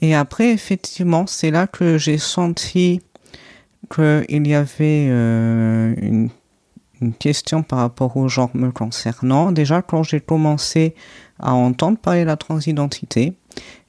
et 0.00 0.14
après, 0.14 0.52
effectivement, 0.52 1.26
c'est 1.26 1.50
là 1.50 1.66
que 1.66 1.98
j'ai 1.98 2.18
senti 2.18 3.00
qu'il 3.94 4.46
y 4.46 4.54
avait 4.54 5.06
euh, 5.10 5.94
une, 6.00 6.30
une, 7.00 7.14
question 7.14 7.62
par 7.62 7.80
rapport 7.80 8.16
au 8.16 8.28
genre 8.28 8.50
me 8.54 8.70
concernant. 8.70 9.52
Déjà, 9.52 9.82
quand 9.82 10.02
j'ai 10.02 10.20
commencé 10.20 10.94
à 11.38 11.54
entendre 11.54 11.98
parler 11.98 12.22
de 12.22 12.26
la 12.26 12.36
transidentité 12.36 13.34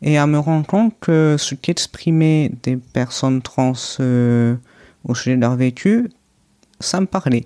et 0.02 0.18
à 0.18 0.28
me 0.28 0.38
rendre 0.38 0.68
compte 0.68 0.94
que 1.00 1.38
ce 1.40 1.56
qu'exprimaient 1.56 2.52
des 2.64 2.78
personnes 2.78 3.42
trans 3.42 3.74
euh, 4.00 4.56
au 5.06 5.16
sujet 5.16 5.36
de 5.36 5.42
leur 5.42 5.56
vécu, 5.56 6.10
ça 6.80 7.00
me 7.02 7.06
parlait. 7.06 7.46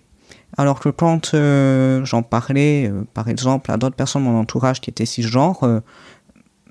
Alors 0.57 0.79
que 0.79 0.89
quand 0.89 1.33
euh, 1.33 2.03
j'en 2.05 2.23
parlais, 2.23 2.91
par 3.13 3.29
exemple, 3.29 3.71
à 3.71 3.77
d'autres 3.77 3.95
personnes 3.95 4.23
de 4.23 4.29
mon 4.29 4.39
entourage 4.39 4.81
qui 4.81 4.89
étaient 4.89 5.05
cisgenres, 5.05 5.81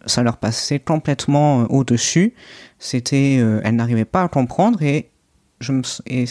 ça 0.09 0.23
leur 0.23 0.37
passait 0.37 0.81
complètement 0.81 1.63
euh, 1.63 1.67
au-dessus. 1.69 2.35
C'était, 2.79 3.39
euh, 3.41 3.61
elles 3.65 3.77
n'arrivaient 3.77 4.05
pas 4.05 4.23
à 4.23 4.29
comprendre 4.29 4.83
et 4.83 5.11
je, 5.61 5.73
me, 5.73 5.83
et 6.07 6.25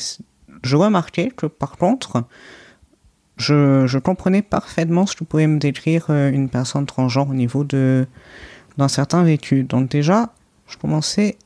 je 0.64 0.76
remarquais 0.76 1.30
que 1.30 1.46
par 1.46 1.78
contre, 1.78 2.24
je, 3.38 3.86
je, 3.86 4.00
comprenais 4.00 4.42
parfaitement 4.42 5.06
ce 5.06 5.16
que 5.16 5.24
pouvait 5.24 5.48
me 5.48 5.60
décrire 5.60 6.08
euh, 6.10 6.32
une 6.32 6.50
personne 6.50 6.86
transgenre 6.86 7.30
au 7.30 7.36
niveau 7.36 7.64
de 7.64 8.08
d'un 8.78 8.88
certain 8.88 9.24
vécu. 9.24 9.64
Donc 9.64 9.90
déjà, 9.90 10.34
je 10.68 10.78
commençais 10.78 11.38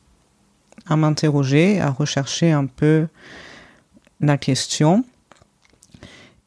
à 0.86 0.98
m'interroger, 0.98 1.80
à 1.80 1.90
rechercher 1.90 2.52
un 2.52 2.66
peu 2.66 3.08
la 4.22 4.38
question. 4.38 5.04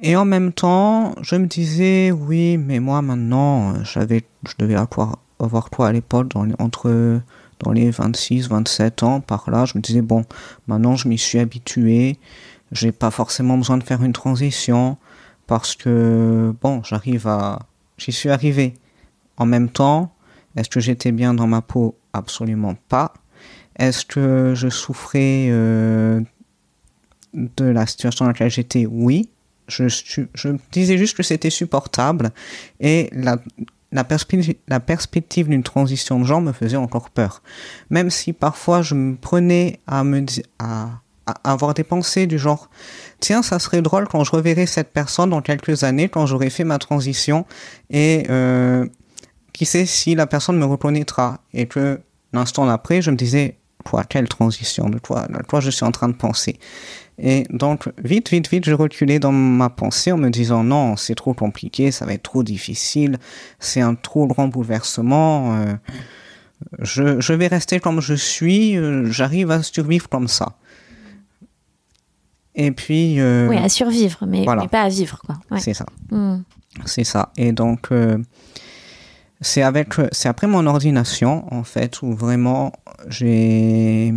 Et 0.00 0.16
en 0.16 0.24
même 0.24 0.52
temps, 0.52 1.14
je 1.22 1.36
me 1.36 1.46
disais, 1.46 2.10
oui, 2.10 2.56
mais 2.56 2.80
moi 2.80 3.02
maintenant, 3.02 3.82
j'avais, 3.84 4.24
je 4.48 4.54
devais 4.58 4.74
avoir 4.74 5.18
avoir 5.40 5.70
quoi 5.70 5.88
à 5.88 5.92
l'époque, 5.92 6.28
dans, 6.28 6.46
entre 6.58 7.20
dans 7.60 7.72
les 7.72 7.90
26, 7.90 8.48
27 8.48 9.02
ans, 9.02 9.20
par 9.20 9.50
là, 9.50 9.64
je 9.64 9.76
me 9.76 9.82
disais, 9.82 10.02
bon, 10.02 10.24
maintenant 10.66 10.96
je 10.96 11.08
m'y 11.08 11.18
suis 11.18 11.38
habitué, 11.38 12.18
j'ai 12.72 12.92
pas 12.92 13.10
forcément 13.10 13.56
besoin 13.56 13.76
de 13.76 13.84
faire 13.84 14.02
une 14.02 14.12
transition, 14.12 14.96
parce 15.46 15.74
que, 15.74 16.54
bon, 16.62 16.82
j'arrive 16.82 17.26
à... 17.26 17.60
J'y 17.98 18.12
suis 18.12 18.30
arrivé. 18.30 18.74
En 19.36 19.46
même 19.46 19.68
temps, 19.68 20.12
est-ce 20.56 20.68
que 20.68 20.80
j'étais 20.80 21.12
bien 21.12 21.34
dans 21.34 21.46
ma 21.46 21.60
peau? 21.60 21.96
Absolument 22.12 22.74
pas. 22.88 23.12
Est-ce 23.78 24.04
que 24.04 24.52
je 24.54 24.68
souffrais 24.68 25.48
euh, 25.50 26.20
de 27.34 27.64
la 27.64 27.86
situation 27.86 28.24
dans 28.24 28.30
laquelle 28.30 28.50
j'étais 28.50 28.86
Oui. 28.86 29.28
Je, 29.66 29.86
disais 30.72 30.98
juste 30.98 31.16
que 31.16 31.22
c'était 31.22 31.48
supportable 31.48 32.32
et 32.80 33.10
la 33.14 34.80
perspective 34.80 35.48
d'une 35.48 35.62
transition 35.62 36.20
de 36.20 36.24
genre 36.24 36.42
me 36.42 36.52
faisait 36.52 36.76
encore 36.76 37.08
peur. 37.08 37.42
Même 37.88 38.10
si 38.10 38.34
parfois 38.34 38.82
je 38.82 38.94
me 38.94 39.16
prenais 39.16 39.80
à 39.86 40.04
me 40.04 40.22
à, 40.58 41.00
avoir 41.42 41.74
des 41.74 41.84
pensées 41.84 42.26
du 42.26 42.38
genre 42.38 42.68
tiens 43.20 43.42
ça 43.42 43.58
serait 43.58 43.82
drôle 43.82 44.06
quand 44.08 44.24
je 44.24 44.30
reverrai 44.30 44.66
cette 44.66 44.92
personne 44.92 45.30
dans 45.30 45.40
quelques 45.40 45.84
années 45.84 46.08
quand 46.08 46.26
j'aurai 46.26 46.50
fait 46.50 46.64
ma 46.64 46.78
transition 46.78 47.46
et 47.90 48.26
euh, 48.28 48.86
qui 49.52 49.64
sait 49.64 49.86
si 49.86 50.14
la 50.14 50.26
personne 50.26 50.58
me 50.58 50.66
reconnaîtra 50.66 51.40
et 51.54 51.66
que 51.66 52.00
l'instant 52.32 52.66
d'après 52.66 53.00
je 53.00 53.10
me 53.10 53.16
disais 53.16 53.56
quoi 53.84 54.04
quelle 54.04 54.28
transition 54.28 54.90
de 54.90 54.98
quoi 54.98 55.26
de 55.28 55.42
quoi 55.44 55.60
je 55.60 55.70
suis 55.70 55.84
en 55.84 55.92
train 55.92 56.08
de 56.08 56.14
penser 56.14 56.58
et 57.18 57.44
donc, 57.50 57.88
vite, 58.02 58.30
vite, 58.30 58.48
vite, 58.48 58.64
je 58.64 58.74
reculais 58.74 59.20
dans 59.20 59.30
ma 59.30 59.70
pensée 59.70 60.10
en 60.10 60.16
me 60.16 60.30
disant 60.30 60.64
non, 60.64 60.96
c'est 60.96 61.14
trop 61.14 61.32
compliqué, 61.32 61.92
ça 61.92 62.06
va 62.06 62.14
être 62.14 62.24
trop 62.24 62.42
difficile, 62.42 63.18
c'est 63.60 63.80
un 63.80 63.94
trop 63.94 64.26
grand 64.26 64.48
bouleversement. 64.48 65.54
Euh, 65.54 65.74
je, 66.80 67.20
je, 67.20 67.32
vais 67.32 67.46
rester 67.46 67.78
comme 67.78 68.00
je 68.00 68.14
suis, 68.14 68.76
euh, 68.76 69.10
j'arrive 69.10 69.52
à 69.52 69.62
survivre 69.62 70.08
comme 70.08 70.26
ça. 70.26 70.56
Et 72.56 72.72
puis. 72.72 73.20
Euh, 73.20 73.48
oui, 73.48 73.58
à 73.58 73.68
survivre, 73.68 74.24
mais, 74.26 74.44
pas 74.44 74.82
à 74.82 74.88
vivre, 74.88 75.20
quoi. 75.24 75.36
C'est 75.60 75.74
ça. 75.74 75.86
Hmm. 76.10 76.42
C'est 76.84 77.04
ça. 77.04 77.30
Et 77.36 77.52
donc, 77.52 77.90
c'est 79.40 79.62
avec, 79.62 79.94
c'est 80.10 80.28
après 80.28 80.48
mon 80.48 80.66
ordination, 80.66 81.44
en 81.54 81.62
fait, 81.62 82.02
où 82.02 82.12
vraiment 82.12 82.72
j'ai 83.08 84.12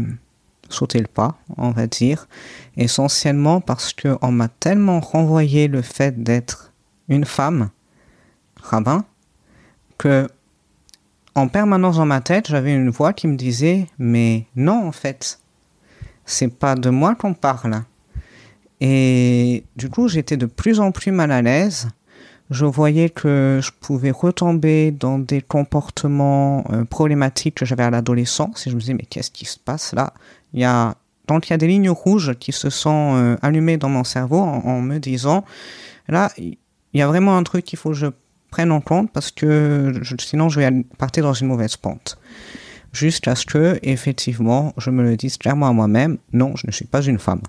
sauter 0.69 0.99
le 0.99 1.07
pas, 1.07 1.37
on 1.57 1.71
va 1.71 1.87
dire, 1.87 2.27
essentiellement 2.75 3.61
parce 3.61 3.93
qu'on 3.93 4.31
m'a 4.31 4.47
tellement 4.47 4.99
renvoyé 4.99 5.67
le 5.67 5.81
fait 5.81 6.23
d'être 6.23 6.73
une 7.09 7.25
femme, 7.25 7.69
rabbin, 8.61 9.05
que 9.97 10.27
en 11.35 11.47
permanence 11.47 11.97
dans 11.97 12.05
ma 12.05 12.19
tête, 12.19 12.47
j'avais 12.47 12.73
une 12.73 12.89
voix 12.89 13.13
qui 13.13 13.27
me 13.27 13.35
disait 13.35 13.87
Mais 13.99 14.47
non, 14.55 14.87
en 14.87 14.91
fait, 14.91 15.39
c'est 16.25 16.47
pas 16.47 16.73
de 16.75 16.89
moi 16.89 17.13
qu'on 17.13 17.35
parle. 17.35 17.83
Et 18.81 19.63
du 19.75 19.89
coup, 19.89 20.07
j'étais 20.07 20.37
de 20.37 20.47
plus 20.47 20.79
en 20.79 20.91
plus 20.91 21.11
mal 21.11 21.31
à 21.31 21.41
l'aise. 21.41 21.89
Je 22.49 22.65
voyais 22.65 23.09
que 23.09 23.59
je 23.61 23.71
pouvais 23.79 24.11
retomber 24.11 24.91
dans 24.91 25.19
des 25.19 25.41
comportements 25.41 26.63
euh, 26.71 26.85
problématiques 26.85 27.55
que 27.55 27.65
j'avais 27.65 27.83
à 27.83 27.89
l'adolescence. 27.89 28.65
Et 28.65 28.69
je 28.69 28.75
me 28.75 28.79
disais, 28.79 28.93
mais 28.93 29.05
qu'est-ce 29.07 29.31
qui 29.31 29.45
se 29.45 29.59
passe 29.59 29.93
là? 29.93 30.13
Il 30.53 30.61
y 30.61 30.65
a, 30.65 30.95
Donc 31.27 31.47
il 31.47 31.51
y 31.51 31.53
a 31.53 31.57
des 31.57 31.67
lignes 31.67 31.89
rouges 31.89 32.33
qui 32.39 32.51
se 32.51 32.69
sont 32.69 33.15
euh, 33.15 33.35
allumées 33.41 33.77
dans 33.77 33.89
mon 33.89 34.03
cerveau 34.03 34.39
en, 34.39 34.81
me 34.81 34.97
disant, 34.99 35.45
là, 36.07 36.31
il 36.37 36.57
y 36.93 37.01
a 37.01 37.07
vraiment 37.07 37.37
un 37.37 37.43
truc 37.43 37.65
qu'il 37.65 37.79
faut 37.79 37.89
que 37.89 37.95
je 37.95 38.07
prenne 38.49 38.71
en 38.71 38.81
compte 38.81 39.11
parce 39.11 39.31
que 39.31 39.93
sinon 40.19 40.49
je 40.49 40.59
vais 40.59 40.85
partir 40.97 41.23
dans 41.23 41.33
une 41.33 41.47
mauvaise 41.47 41.75
pente. 41.77 42.17
Jusqu'à 42.93 43.35
ce 43.35 43.45
que, 43.45 43.77
effectivement, 43.83 44.73
je 44.77 44.89
me 44.89 45.03
le 45.03 45.17
dise 45.17 45.37
clairement 45.37 45.67
à 45.67 45.73
moi-même, 45.73 46.17
non, 46.33 46.55
je 46.55 46.65
ne 46.65 46.71
suis 46.71 46.85
pas 46.85 47.01
une 47.01 47.19
femme. 47.19 47.41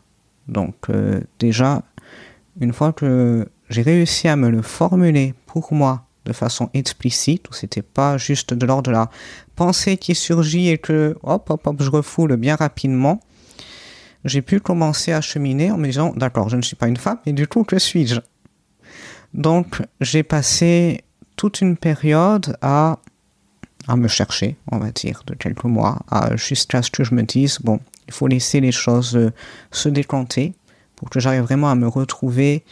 Donc 0.49 0.74
euh, 0.90 1.20
déjà, 1.38 1.82
une 2.61 2.72
fois 2.72 2.92
que 2.92 3.49
j'ai 3.70 3.82
réussi 3.82 4.28
à 4.28 4.36
me 4.36 4.51
le 4.51 4.62
formuler 4.62 5.34
pour 5.46 5.72
moi 5.72 6.05
de 6.24 6.32
façon 6.32 6.68
explicite, 6.74 7.49
où 7.49 7.55
c'était 7.55 7.82
pas 7.82 8.18
juste 8.18 8.53
de 8.53 8.66
l'ordre 8.66 8.82
de 8.84 8.90
la 8.90 9.11
pensée 9.59 9.96
qui 9.96 10.14
surgit 10.14 10.68
et 10.68 10.78
que 10.78 11.16
hop 11.24 11.50
hop 11.50 11.66
hop 11.66 11.82
je 11.82 11.90
refoule 11.90 12.36
bien 12.36 12.54
rapidement, 12.54 13.20
j'ai 14.24 14.40
pu 14.40 14.61
commencer 14.61 15.12
à 15.12 15.20
cheminer 15.20 15.72
en 15.72 15.78
me 15.78 15.86
disant 15.86 16.12
d'accord 16.14 16.48
je 16.48 16.56
ne 16.56 16.62
suis 16.62 16.76
pas 16.76 16.86
une 16.86 16.96
femme 16.96 17.18
et 17.26 17.32
du 17.32 17.48
coup 17.48 17.64
que 17.64 17.78
suis-je? 17.78 18.20
Donc 19.34 19.82
j'ai 20.00 20.22
passé 20.22 21.02
toute 21.34 21.61
une 21.61 21.76
période 21.76 22.56
à 22.62 23.00
à 23.88 23.96
me 23.96 24.06
chercher, 24.06 24.56
on 24.70 24.78
va 24.78 24.90
dire, 24.90 25.22
de 25.26 25.34
quelques 25.34 25.64
mois, 25.64 26.00
jusqu'à 26.34 26.82
ce 26.82 26.90
que 26.90 27.02
je 27.02 27.14
me 27.14 27.22
dise 27.22 27.59
bon 27.61 27.80
il 28.06 28.14
faut 28.14 28.28
laisser 28.28 28.61
les 28.61 28.72
choses 28.72 29.16
euh, 29.16 29.32
se 29.72 29.88
décompter 29.88 30.54
pour 30.94 31.11
que 31.11 31.18
j'arrive 31.20 31.42
vraiment 31.42 31.70
à 31.70 31.74
me 31.74 31.88
retrouver 31.88 32.64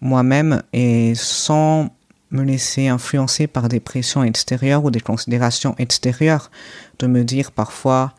moi-même 0.00 0.62
et 0.72 1.14
sans 1.14 1.90
me 2.30 2.42
laisser 2.42 2.88
influencer 2.88 3.46
par 3.46 3.68
des 3.68 3.80
pressions 3.80 4.22
extérieures 4.22 4.84
ou 4.84 4.90
des 4.90 5.00
considérations 5.00 5.74
extérieures, 5.78 6.50
de 6.98 7.06
me 7.06 7.24
dire 7.24 7.52
parfois, 7.52 8.14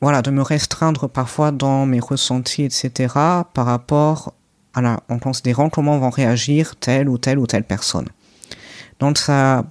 voilà, 0.00 0.22
de 0.22 0.30
me 0.30 0.42
restreindre 0.42 1.08
parfois 1.08 1.52
dans 1.52 1.86
mes 1.86 2.00
ressentis, 2.00 2.64
etc., 2.64 3.14
par 3.54 3.66
rapport 3.66 4.34
à 4.74 4.80
la, 4.80 5.00
en 5.08 5.18
considérant 5.18 5.68
comment 5.68 5.98
vont 5.98 6.10
réagir 6.10 6.76
telle 6.76 7.08
ou 7.08 7.18
telle 7.18 7.38
ou 7.38 7.46
telle 7.46 7.64
personne. 7.64 8.08
Donc 8.98 9.18
ça, 9.18 9.64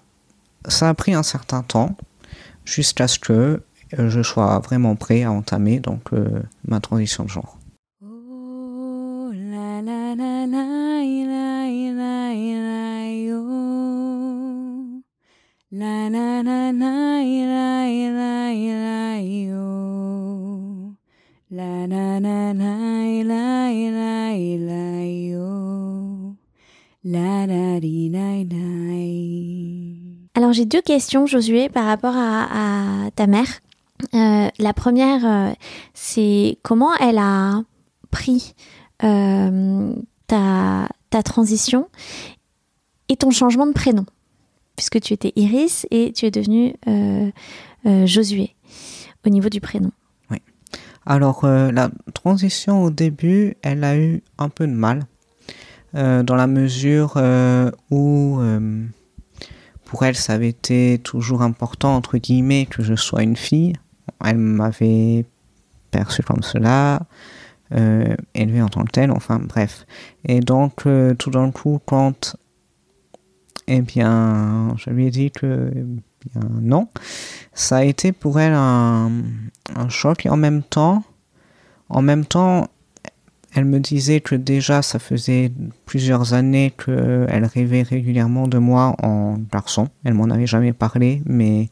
ça 0.67 0.89
a 0.89 0.93
pris 0.93 1.13
un 1.13 1.24
certain 1.24 1.63
temps, 1.63 1.95
jusqu'à 2.65 3.07
ce 3.07 3.20
que 3.20 3.61
je 3.91 4.22
sois 4.22 4.59
vraiment 4.59 4.95
prêt 4.95 5.24
à 5.24 5.32
entamer 5.32 5.80
donc 5.80 6.13
euh, 6.13 6.41
ma 6.67 6.80
transition 6.80 7.24
de 7.24 7.30
genre. 7.30 7.57
Alors 30.34 30.53
j'ai 30.53 30.65
deux 30.65 30.82
questions, 30.82 31.28
Josué, 31.28 31.70
par 31.70 31.86
rapport 31.86 32.15
à 32.17 33.11
ta 33.15 33.28
mère. 33.28 33.59
Euh, 34.13 34.47
la 34.57 34.74
première, 34.74 35.26
euh, 35.26 35.53
c'est 35.93 36.57
comment 36.63 36.95
elle 36.95 37.17
a 37.17 37.61
pris 38.11 38.53
euh, 39.03 39.93
ta, 40.28 40.88
ta, 41.09 41.24
transition 41.24 41.89
et 43.09 43.17
ton 43.17 43.30
changement 43.30 43.67
de 43.67 43.74
prénom, 43.74 44.05
puisque 44.80 45.01
tu 45.01 45.13
étais 45.13 45.34
Iris 45.36 45.86
et 45.91 46.13
tu 46.13 46.25
es 46.25 46.32
devenue 46.32 46.73
Josué 48.05 48.55
au 49.25 49.30
niveau 49.30 49.49
du 49.49 49.59
prénom. 49.59 49.91
Oui. 50.32 50.38
Alors, 51.05 51.45
la 51.45 51.91
transition 52.13 52.84
au 52.84 52.89
début, 52.89 53.57
elle 53.61 53.84
a 53.84 53.97
eu 53.97 54.23
un 54.38 54.47
peu 54.47 54.65
de 54.65 54.71
mal, 54.71 55.03
dans 55.93 56.36
la 56.36 56.47
mesure 56.47 57.21
où 57.91 58.39
pour 59.84 60.03
elle, 60.05 60.15
ça 60.15 60.34
avait 60.34 60.49
été 60.49 61.01
toujours 61.03 61.41
important, 61.41 61.95
entre 61.95 62.17
guillemets, 62.17 62.65
que 62.65 62.82
je 62.82 62.95
sois 62.95 63.23
une 63.23 63.36
fille 63.36 63.73
elle 64.25 64.38
m'avait 64.38 65.25
perçu 65.91 66.23
comme 66.23 66.43
cela, 66.43 67.01
euh, 67.73 68.15
élevé 68.36 68.61
en 68.61 68.69
tant 68.69 68.84
que 68.84 68.91
tel, 68.91 69.11
enfin 69.11 69.39
bref. 69.39 69.86
Et 70.25 70.39
donc, 70.39 70.86
euh, 70.86 71.13
tout 71.13 71.32
d'un 71.32 71.51
coup, 71.51 71.80
quand 71.86 72.36
eh 73.70 73.82
bien, 73.82 74.76
je 74.78 74.89
lui 74.89 75.07
ai 75.07 75.11
dit 75.11 75.32
que 75.32 75.72
eh 75.76 76.39
non, 76.59 76.88
ça 77.53 77.78
a 77.78 77.84
été 77.84 78.11
pour 78.11 78.39
elle 78.39 78.53
un, 78.53 79.11
un, 79.76 79.89
choc 79.89 80.26
et 80.26 80.30
en 80.30 80.38
même 80.38 80.63
temps, 80.63 81.03
en 81.88 82.01
même 82.01 82.26
temps, 82.26 82.67
elle 83.53 83.65
me 83.65 83.80
disait 83.80 84.22
que 84.22 84.36
déjà 84.36 84.82
ça 84.82 84.97
faisait 84.99 85.51
plusieurs 85.86 86.34
années 86.34 86.74
qu'elle 86.84 87.45
rêvait 87.45 87.84
régulièrement 87.84 88.47
de 88.47 88.57
moi 88.57 88.95
en 89.03 89.38
garçon. 89.51 89.88
Elle 90.03 90.15
m'en 90.15 90.30
avait 90.30 90.47
jamais 90.47 90.74
parlé, 90.74 91.22
mais, 91.26 91.70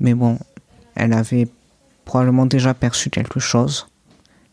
mais 0.00 0.14
bon, 0.14 0.38
elle 0.94 1.12
avait 1.12 1.48
probablement 2.04 2.46
déjà 2.46 2.72
perçu 2.72 3.10
quelque 3.10 3.40
chose 3.40 3.88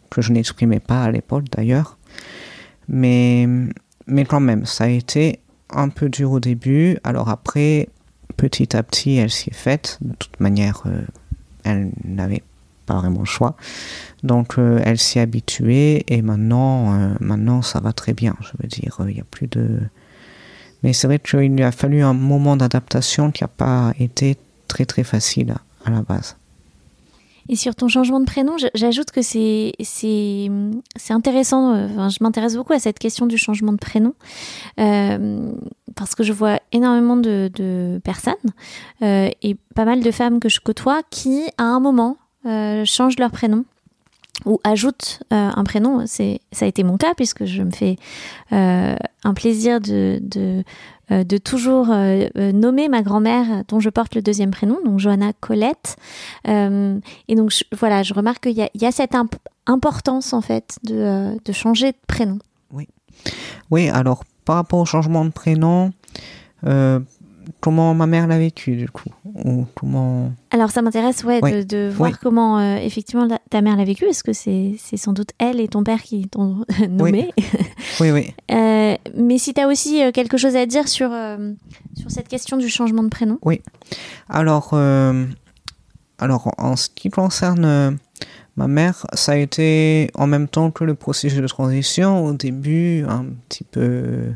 que 0.10 0.22
je 0.22 0.32
n'exprimais 0.32 0.80
pas 0.80 1.04
à 1.04 1.12
l'époque 1.12 1.46
d'ailleurs. 1.52 1.98
Mais, 2.88 3.48
mais 4.08 4.26
quand 4.26 4.40
même, 4.40 4.66
ça 4.66 4.86
a 4.86 4.88
été 4.88 5.40
un 5.76 5.90
peu 5.90 6.10
dur 6.10 6.32
au 6.32 6.40
début. 6.40 6.98
Alors 7.04 7.30
après, 7.30 7.90
petit 8.38 8.76
à 8.76 8.84
petit, 8.84 9.16
elle 9.16 9.32
s'y 9.32 9.50
est 9.50 9.54
faite. 9.56 9.98
De 10.02 10.14
toute 10.16 10.40
manière, 10.40 10.84
euh, 10.86 11.02
elle 11.64 11.92
n'avait 12.04 12.44
pas 12.86 12.96
vraiment 12.96 13.20
le 13.20 13.26
choix. 13.26 13.56
Donc 14.24 14.58
euh, 14.58 14.82
elle 14.84 14.98
s'y 14.98 15.20
est 15.20 15.22
habituée 15.22 16.04
et 16.08 16.22
maintenant, 16.22 16.94
euh, 16.94 17.14
maintenant 17.20 17.62
ça 17.62 17.80
va 17.80 17.94
très 17.94 18.14
bien. 18.14 18.36
Je 18.42 18.52
veux 18.62 18.68
dire, 18.68 18.98
il 19.08 19.16
n'y 19.16 19.22
a 19.22 19.26
plus 19.30 19.48
de... 19.48 19.80
Mais 20.84 20.92
c'est 20.92 21.08
vrai 21.08 21.20
qu'il 21.20 21.56
lui 21.56 21.64
a 21.64 21.72
fallu 21.72 22.04
un 22.04 22.14
moment 22.14 22.58
d'adaptation 22.58 23.32
qui 23.32 23.44
n'a 23.44 23.48
pas 23.48 23.94
été 24.00 24.38
très 24.68 24.86
très 24.86 25.04
facile 25.04 25.56
à 25.86 25.92
la 25.92 26.02
base. 26.02 26.36
Et 27.50 27.56
sur 27.56 27.76
ton 27.76 27.88
changement 27.88 28.20
de 28.20 28.26
prénom, 28.26 28.56
j'ajoute 28.74 29.12
que 29.12 29.22
c'est 29.22 29.74
c'est 29.80 30.50
intéressant. 31.10 31.74
Euh, 31.74 31.88
enfin, 31.92 32.10
je 32.10 32.18
m'intéresse 32.22 32.56
beaucoup 32.56 32.74
à 32.74 32.80
cette 32.80 33.00
question 33.00 33.26
du 33.26 33.38
changement 33.38 33.74
de 33.74 33.78
prénom 33.78 34.14
euh, 34.80 35.52
parce 35.96 36.16
que 36.16 36.24
je 36.24 36.34
vois 36.34 36.60
énormément 36.72 37.18
de, 37.18 37.52
de 37.54 38.00
personnes 38.04 38.34
euh, 39.02 39.30
et 39.42 39.56
pas 39.76 39.86
mal 39.86 40.02
de 40.02 40.12
femmes 40.12 40.40
que 40.40 40.50
je 40.50 40.60
côtoie 40.60 41.02
qui, 41.10 41.44
à 41.58 41.64
un 41.64 41.80
moment, 41.80 42.18
euh, 42.46 42.86
changent 42.86 43.20
leur 43.20 43.32
prénom 43.32 43.66
ou 44.46 44.60
ajoutent 44.64 45.22
euh, 45.32 45.50
un 45.56 45.64
prénom. 45.64 46.04
C'est 46.06 46.40
ça 46.52 46.66
a 46.66 46.68
été 46.68 46.84
mon 46.84 46.98
cas 46.98 47.14
puisque 47.16 47.46
je 47.46 47.62
me 47.64 47.72
fais 47.72 47.98
euh, 48.52 48.96
un 49.24 49.34
plaisir 49.34 49.80
de, 49.80 50.20
de 50.22 50.64
euh, 51.12 51.24
de 51.24 51.38
toujours 51.38 51.88
nommer 51.88 52.88
ma 52.88 53.02
grand-mère 53.02 53.64
dont 53.68 53.80
je 53.80 53.90
porte 53.90 54.16
le 54.16 54.22
deuxième 54.22 54.52
prénom, 54.52 54.78
donc 54.86 55.00
Johanna 55.00 55.34
Colette. 55.34 55.98
et 56.46 57.36
donc 57.36 57.52
voilà, 57.78 58.04
je 58.04 58.14
remarque 58.14 58.44
qu'il 58.44 58.58
y, 58.58 58.70
y, 58.74 58.86
a 58.86 58.92
cette 58.92 59.16
importance 59.68 60.32
en 60.32 60.42
fait 60.42 60.78
de, 60.84 61.38
de, 61.44 61.52
changer 61.52 61.92
de 61.92 61.98
prénom. 62.08 62.40
Oui. 62.72 62.88
Oui, 63.70 63.90
alors 63.90 64.24
par 64.46 64.56
rapport 64.56 64.80
au 64.80 64.86
changement 64.86 65.26
de 65.26 65.32
prénom, 65.32 65.92
comment 67.60 67.94
ma 67.94 68.08
mère 68.08 68.28
l'a 68.28 68.38
vécu 68.38 68.76
du 68.76 68.90
coup 68.90 69.10
ou 69.26 69.66
comment 69.76 70.32
alors 70.52 70.70
ça 70.70 70.82
m'intéresse 70.82 71.24
ouais, 71.24 71.42
de, 71.42 71.64
de, 71.64 71.90
voir 71.90 72.20
comment 72.20 72.60
euh, 72.60 72.78
effectivement 72.78 73.28
ta 73.50 73.62
mère 73.62 73.76
l'a 73.76 73.86
vécu. 73.86 74.06
Est-ce 74.06 74.24
que 74.24 74.34
c'est 74.34 74.78
sans 74.98 75.14
doute 75.14 75.32
elle 75.40 75.60
et 75.60 75.68
ton 75.68 75.84
père 75.84 76.02
qui 76.04 76.28
t'ont 76.28 76.64
nommé? 76.90 77.32
Oui 78.00 78.12
oui, 78.12 78.34
euh, 78.52 78.96
mais 79.16 79.38
si 79.38 79.54
tu 79.54 79.62
as 79.62 79.68
aussi 79.68 80.04
euh, 80.04 80.12
quelque 80.12 80.38
chose 80.38 80.56
à 80.56 80.66
dire 80.66 80.88
sur 80.88 81.10
sur 81.96 82.12
cette 82.12 82.28
question 82.28 82.58
du 82.58 82.70
changement 82.70 83.04
de 83.04 83.10
prénom? 83.10 83.40
Oui. 83.44 83.62
Alors 84.30 84.74
alors 86.20 86.54
en 86.58 86.76
ce 86.76 86.90
qui 86.90 87.10
concerne 87.10 87.98
ma 88.56 88.68
mère 88.68 89.06
ça 89.14 89.34
a 89.34 89.36
été 89.36 90.10
en 90.16 90.28
même 90.28 90.48
temps 90.48 90.72
que 90.72 90.84
le 90.84 90.94
processus 90.94 91.40
de 91.40 91.48
transition 91.48 92.26
au 92.26 92.34
début 92.34 93.06
un 93.08 93.26
petit 93.50 93.64
peu 93.64 94.34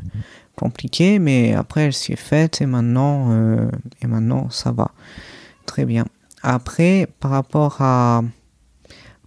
compliqué, 0.58 1.18
mais 1.18 1.54
après 1.54 1.82
elle 1.82 1.92
s'y 1.92 2.12
est 2.12 2.16
faite 2.16 2.60
et 2.60 2.66
maintenant, 2.66 3.28
euh, 3.30 3.70
et 4.02 4.06
maintenant 4.06 4.50
ça 4.50 4.72
va 4.72 4.90
très 5.66 5.84
bien. 5.84 6.04
Après, 6.42 7.08
par 7.20 7.30
rapport 7.30 7.76
à 7.80 8.22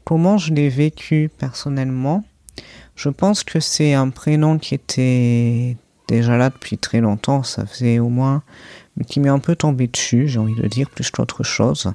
comment 0.04 0.38
je 0.38 0.54
l'ai 0.54 0.70
vécu 0.70 1.30
personnellement, 1.38 2.24
je 2.96 3.10
pense 3.10 3.44
que 3.44 3.60
c'est 3.60 3.94
un 3.94 4.10
prénom 4.10 4.60
qui 4.60 4.76
était 4.76 5.78
déjà 6.08 6.38
là 6.38 6.50
depuis 6.50 6.78
très 6.78 7.00
longtemps, 7.00 7.44
ça 7.44 7.66
faisait 7.66 8.00
au 8.00 8.10
moins, 8.10 8.44
mais 8.98 9.06
qui 9.06 9.20
m'est 9.20 9.30
un 9.30 9.40
peu 9.40 9.56
tombé 9.56 9.88
dessus, 9.88 10.28
j'ai 10.28 10.40
envie 10.40 10.56
de 10.56 10.68
dire, 10.68 10.90
plus 10.90 11.10
qu'autre 11.10 11.44
chose. 11.44 11.94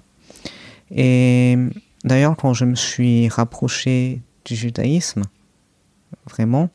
Et 0.91 1.57
d'ailleurs, 2.05 2.37
quand 2.37 2.55
je 2.55 2.65
me 2.65 2.75
suis 2.75 3.29
rapproché 3.29 4.21
du 4.45 4.55
judaïsme, 4.55 5.23
vraiment, 6.31 6.71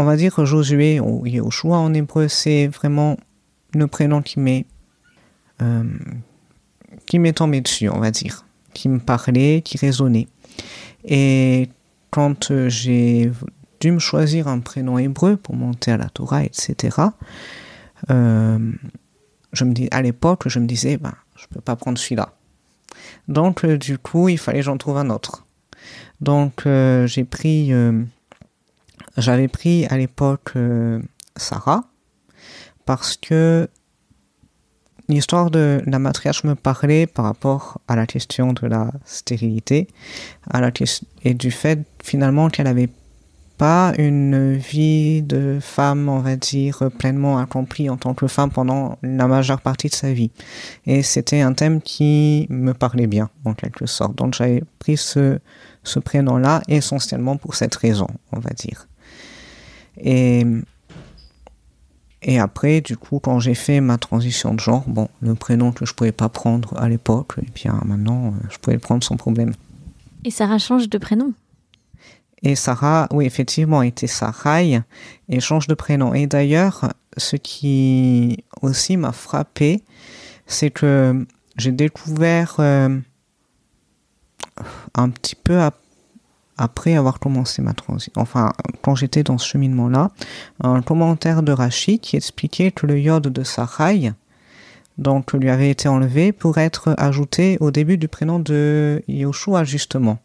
on 0.00 0.04
va 0.04 0.16
dire 0.16 0.46
Josué 0.46 0.98
ou 0.98 1.26
Yoshua 1.26 1.76
en 1.76 1.92
hébreu, 1.92 2.26
c'est 2.26 2.68
vraiment 2.68 3.18
le 3.74 3.86
prénom 3.86 4.22
qui 4.22 4.40
m'est 4.40 4.64
euh, 5.60 5.84
qui 7.04 7.18
m'est 7.18 7.34
tombé 7.34 7.60
dessus, 7.60 7.90
on 7.90 7.98
va 7.98 8.10
dire, 8.10 8.46
qui 8.72 8.88
me 8.88 8.98
parlait, 8.98 9.60
qui 9.62 9.76
résonnait. 9.76 10.26
Et 11.04 11.68
quand 12.10 12.50
euh, 12.50 12.70
j'ai 12.70 13.30
dû 13.80 13.92
me 13.92 13.98
choisir 13.98 14.48
un 14.48 14.60
prénom 14.60 14.96
hébreu 14.96 15.36
pour 15.36 15.54
monter 15.54 15.92
à 15.92 15.98
la 15.98 16.08
Torah, 16.08 16.44
etc., 16.44 16.96
euh, 18.08 18.72
je 19.52 19.64
me 19.64 19.74
dis, 19.74 19.88
à 19.90 20.00
l'époque, 20.00 20.48
je 20.48 20.60
me 20.60 20.66
disais, 20.66 20.96
ben, 20.96 21.14
je 21.36 21.46
peux 21.48 21.60
pas 21.60 21.76
prendre 21.76 21.98
celui-là. 21.98 22.32
Donc, 23.28 23.66
du 23.66 23.98
coup, 23.98 24.30
il 24.30 24.38
fallait 24.38 24.60
que 24.60 24.64
j'en 24.64 24.78
trouve 24.78 24.96
un 24.96 25.10
autre. 25.10 25.46
Donc, 26.22 26.62
j'ai 26.64 27.24
pris, 27.24 27.72
j'avais 29.16 29.48
pris 29.48 29.86
à 29.86 29.96
l'époque 29.96 30.54
Sarah, 31.36 31.84
parce 32.86 33.16
que 33.16 33.68
l'histoire 35.08 35.50
de 35.50 35.82
la 35.86 35.98
matriarche 35.98 36.44
me 36.44 36.54
parlait 36.54 37.06
par 37.06 37.24
rapport 37.24 37.80
à 37.88 37.96
la 37.96 38.06
question 38.06 38.52
de 38.52 38.66
la 38.66 38.92
stérilité 39.04 39.88
et 41.24 41.34
du 41.34 41.50
fait 41.50 41.80
finalement 42.02 42.48
qu'elle 42.48 42.66
n'avait 42.66 42.90
pas 43.58 43.92
une 43.98 44.54
vie 44.54 45.20
de 45.20 45.58
femme, 45.60 46.08
on 46.08 46.20
va 46.20 46.36
dire, 46.36 46.90
pleinement 46.96 47.38
accomplie 47.38 47.90
en 47.90 47.98
tant 47.98 48.14
que 48.14 48.26
femme 48.26 48.50
pendant 48.50 48.96
la 49.02 49.26
majeure 49.26 49.60
partie 49.60 49.88
de 49.88 49.94
sa 49.94 50.14
vie. 50.14 50.30
Et 50.86 51.02
c'était 51.02 51.42
un 51.42 51.52
thème 51.52 51.82
qui 51.82 52.46
me 52.48 52.72
parlait 52.72 53.06
bien, 53.06 53.28
en 53.44 53.52
quelque 53.52 53.84
sorte. 53.84 54.16
Donc 54.16 54.32
j'avais 54.32 54.62
pris 54.78 54.96
ce 54.96 55.38
prénom-là 56.02 56.62
essentiellement 56.68 57.36
pour 57.36 57.54
cette 57.54 57.74
raison, 57.74 58.06
on 58.32 58.38
va 58.40 58.50
dire. 58.50 58.86
Et 60.02 60.44
et 62.22 62.38
après, 62.38 62.80
du 62.80 62.96
coup, 62.96 63.18
quand 63.18 63.40
j'ai 63.40 63.54
fait 63.54 63.80
ma 63.80 63.96
transition 63.96 64.54
de 64.54 64.60
genre, 64.60 64.84
bon, 64.86 65.08
le 65.20 65.34
prénom 65.34 65.72
que 65.72 65.86
je 65.86 65.94
pouvais 65.94 66.12
pas 66.12 66.28
prendre 66.28 66.76
à 66.78 66.88
l'époque, 66.88 67.32
et 67.40 67.46
bien 67.54 67.80
maintenant, 67.86 68.28
euh, 68.28 68.30
je 68.50 68.58
pouvais 68.58 68.74
le 68.74 68.80
prendre 68.80 69.02
sans 69.02 69.16
problème. 69.16 69.54
Et 70.24 70.30
Sarah 70.30 70.58
change 70.58 70.90
de 70.90 70.98
prénom 70.98 71.32
Et 72.42 72.56
Sarah, 72.56 73.08
oui, 73.10 73.24
effectivement, 73.24 73.80
était 73.80 74.06
Sarai 74.06 74.82
et 75.30 75.40
change 75.40 75.66
de 75.66 75.74
prénom. 75.74 76.12
Et 76.12 76.26
d'ailleurs, 76.26 76.92
ce 77.16 77.36
qui 77.36 78.44
aussi 78.60 78.98
m'a 78.98 79.12
frappé, 79.12 79.82
c'est 80.46 80.70
que 80.70 81.26
j'ai 81.56 81.72
découvert 81.72 82.56
euh, 82.58 82.98
un 84.94 85.08
petit 85.08 85.36
peu 85.36 85.58
après 85.58 85.79
après 86.60 86.94
avoir 86.96 87.18
commencé 87.18 87.62
ma 87.62 87.72
transition, 87.72 88.12
enfin 88.16 88.52
quand 88.82 88.94
j'étais 88.94 89.22
dans 89.22 89.38
ce 89.38 89.46
cheminement-là, 89.48 90.10
un 90.62 90.82
commentaire 90.82 91.42
de 91.42 91.52
Rachid 91.52 92.00
qui 92.00 92.16
expliquait 92.16 92.70
que 92.70 92.86
le 92.86 92.98
yod 92.98 93.26
de 93.26 93.42
Sarai, 93.42 94.12
donc 94.98 95.32
lui 95.32 95.48
avait 95.48 95.70
été 95.70 95.88
enlevé 95.88 96.32
pour 96.32 96.58
être 96.58 96.94
ajouté 96.98 97.56
au 97.60 97.70
début 97.70 97.96
du 97.96 98.08
prénom 98.08 98.38
de 98.38 99.02
Yoshua 99.08 99.64
justement. 99.64 100.18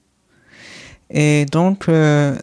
Et 1.12 1.46
donc, 1.46 1.88
euh, 1.88 2.36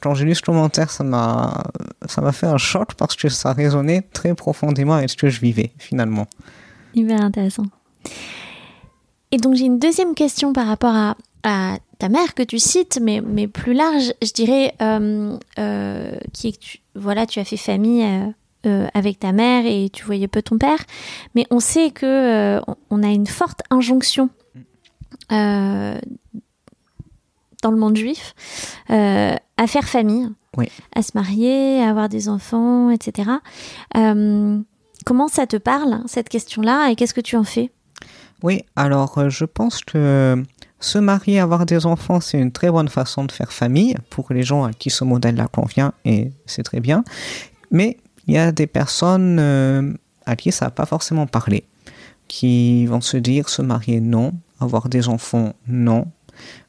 quand 0.00 0.14
j'ai 0.14 0.24
lu 0.24 0.34
ce 0.34 0.42
commentaire, 0.42 0.90
ça 0.90 1.04
m'a, 1.04 1.62
ça 2.06 2.20
m'a 2.20 2.32
fait 2.32 2.46
un 2.46 2.58
choc 2.58 2.94
parce 2.94 3.14
que 3.14 3.28
ça 3.28 3.52
résonnait 3.52 4.02
très 4.12 4.34
profondément 4.34 4.94
avec 4.94 5.10
ce 5.10 5.16
que 5.16 5.28
je 5.28 5.40
vivais 5.40 5.72
finalement. 5.78 6.26
Hyper 6.94 7.22
intéressant. 7.22 7.66
Et 9.30 9.36
donc 9.36 9.54
j'ai 9.54 9.64
une 9.64 9.78
deuxième 9.78 10.14
question 10.14 10.52
par 10.52 10.66
rapport 10.66 10.94
à 11.42 11.78
ta 11.98 12.08
mère 12.08 12.34
que 12.34 12.42
tu 12.42 12.58
cites, 12.58 12.98
mais, 13.00 13.20
mais 13.20 13.46
plus 13.46 13.74
large, 13.74 14.12
je 14.22 14.32
dirais, 14.32 14.74
euh, 14.82 15.36
euh, 15.58 16.16
qui 16.32 16.48
est 16.48 16.58
tu, 16.58 16.78
voilà, 16.94 17.26
tu 17.26 17.38
as 17.40 17.44
fait 17.44 17.56
famille 17.56 18.04
euh, 18.66 18.86
avec 18.94 19.18
ta 19.20 19.32
mère 19.32 19.64
et 19.66 19.90
tu 19.92 20.04
voyais 20.04 20.28
peu 20.28 20.42
ton 20.42 20.58
père, 20.58 20.78
mais 21.34 21.46
on 21.50 21.60
sait 21.60 21.90
que 21.90 22.60
on 22.90 23.02
a 23.02 23.08
une 23.08 23.26
forte 23.26 23.62
injonction 23.70 24.30
dans 25.30 26.00
le 27.70 27.76
monde 27.76 27.96
juif 27.96 28.34
à 28.88 29.66
faire 29.66 29.88
famille, 29.88 30.28
à 30.94 31.02
se 31.02 31.12
marier, 31.14 31.82
à 31.82 31.90
avoir 31.90 32.08
des 32.08 32.28
enfants, 32.28 32.90
etc. 32.90 33.30
comment 33.92 35.28
ça 35.28 35.46
te 35.46 35.56
parle 35.56 36.02
cette 36.06 36.28
question-là 36.28 36.90
et 36.90 36.96
qu'est-ce 36.96 37.14
que 37.14 37.20
tu 37.20 37.36
en 37.36 37.44
fais? 37.44 37.70
Oui, 38.42 38.62
alors 38.76 39.30
je 39.30 39.44
pense 39.44 39.82
que 39.82 40.42
se 40.80 40.98
marier, 40.98 41.40
avoir 41.40 41.66
des 41.66 41.86
enfants, 41.86 42.20
c'est 42.20 42.38
une 42.38 42.52
très 42.52 42.70
bonne 42.70 42.88
façon 42.88 43.24
de 43.24 43.32
faire 43.32 43.52
famille 43.52 43.96
pour 44.10 44.26
les 44.30 44.42
gens 44.42 44.64
à 44.64 44.72
qui 44.72 44.90
ce 44.90 45.04
modèle-là 45.04 45.48
convient 45.48 45.92
et 46.04 46.30
c'est 46.46 46.62
très 46.62 46.80
bien. 46.80 47.04
Mais 47.70 47.96
il 48.26 48.34
y 48.34 48.38
a 48.38 48.52
des 48.52 48.66
personnes 48.66 49.38
euh, 49.40 49.92
à 50.26 50.36
qui 50.36 50.52
ça 50.52 50.66
va 50.66 50.70
pas 50.70 50.86
forcément 50.86 51.26
parler, 51.26 51.64
qui 52.28 52.86
vont 52.86 53.00
se 53.00 53.16
dire 53.16 53.48
se 53.48 53.62
marier 53.62 54.00
non, 54.00 54.32
avoir 54.60 54.88
des 54.88 55.08
enfants 55.08 55.54
non. 55.66 56.06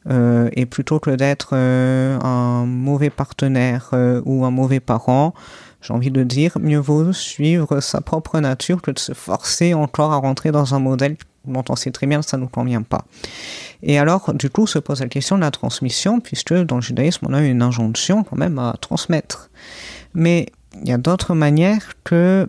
Euh, 0.09 0.49
et 0.53 0.65
plutôt 0.65 0.99
que 0.99 1.09
d'être 1.09 1.49
euh, 1.53 2.19
un 2.21 2.65
mauvais 2.65 3.09
partenaire 3.09 3.89
ou 4.25 4.45
un 4.45 4.51
mauvais 4.51 4.79
parent, 4.79 5.33
j'ai 5.85 5.93
envie 5.93 6.11
de 6.11 6.23
dire, 6.23 6.57
mieux 6.59 6.79
vaut 6.79 7.13
suivre 7.13 7.79
sa 7.79 8.01
propre 8.01 8.39
nature 8.39 8.81
que 8.81 8.89
de 8.89 8.97
se 8.97 9.13
forcer 9.13 9.75
encore 9.75 10.13
à 10.13 10.17
rentrer 10.17 10.51
dans 10.51 10.73
un 10.73 10.79
modèle 10.79 11.15
dont 11.45 11.63
on 11.69 11.75
sait 11.75 11.91
très 11.91 12.07
bien 12.07 12.21
que 12.21 12.25
ça 12.25 12.37
ne 12.37 12.43
nous 12.43 12.49
convient 12.49 12.81
pas. 12.81 13.05
Et 13.83 13.99
alors, 13.99 14.33
du 14.33 14.49
coup, 14.49 14.65
se 14.65 14.79
pose 14.79 15.01
la 15.01 15.07
question 15.07 15.35
de 15.35 15.41
la 15.41 15.51
transmission, 15.51 16.19
puisque 16.19 16.53
dans 16.53 16.77
le 16.77 16.81
judaïsme, 16.81 17.27
on 17.29 17.33
a 17.33 17.41
une 17.41 17.61
injonction 17.61 18.23
quand 18.23 18.35
même 18.35 18.57
à 18.57 18.75
transmettre. 18.81 19.51
Mais 20.15 20.47
il 20.81 20.89
y 20.89 20.91
a 20.91 20.97
d'autres 20.97 21.35
manières 21.35 21.93
que 22.03 22.47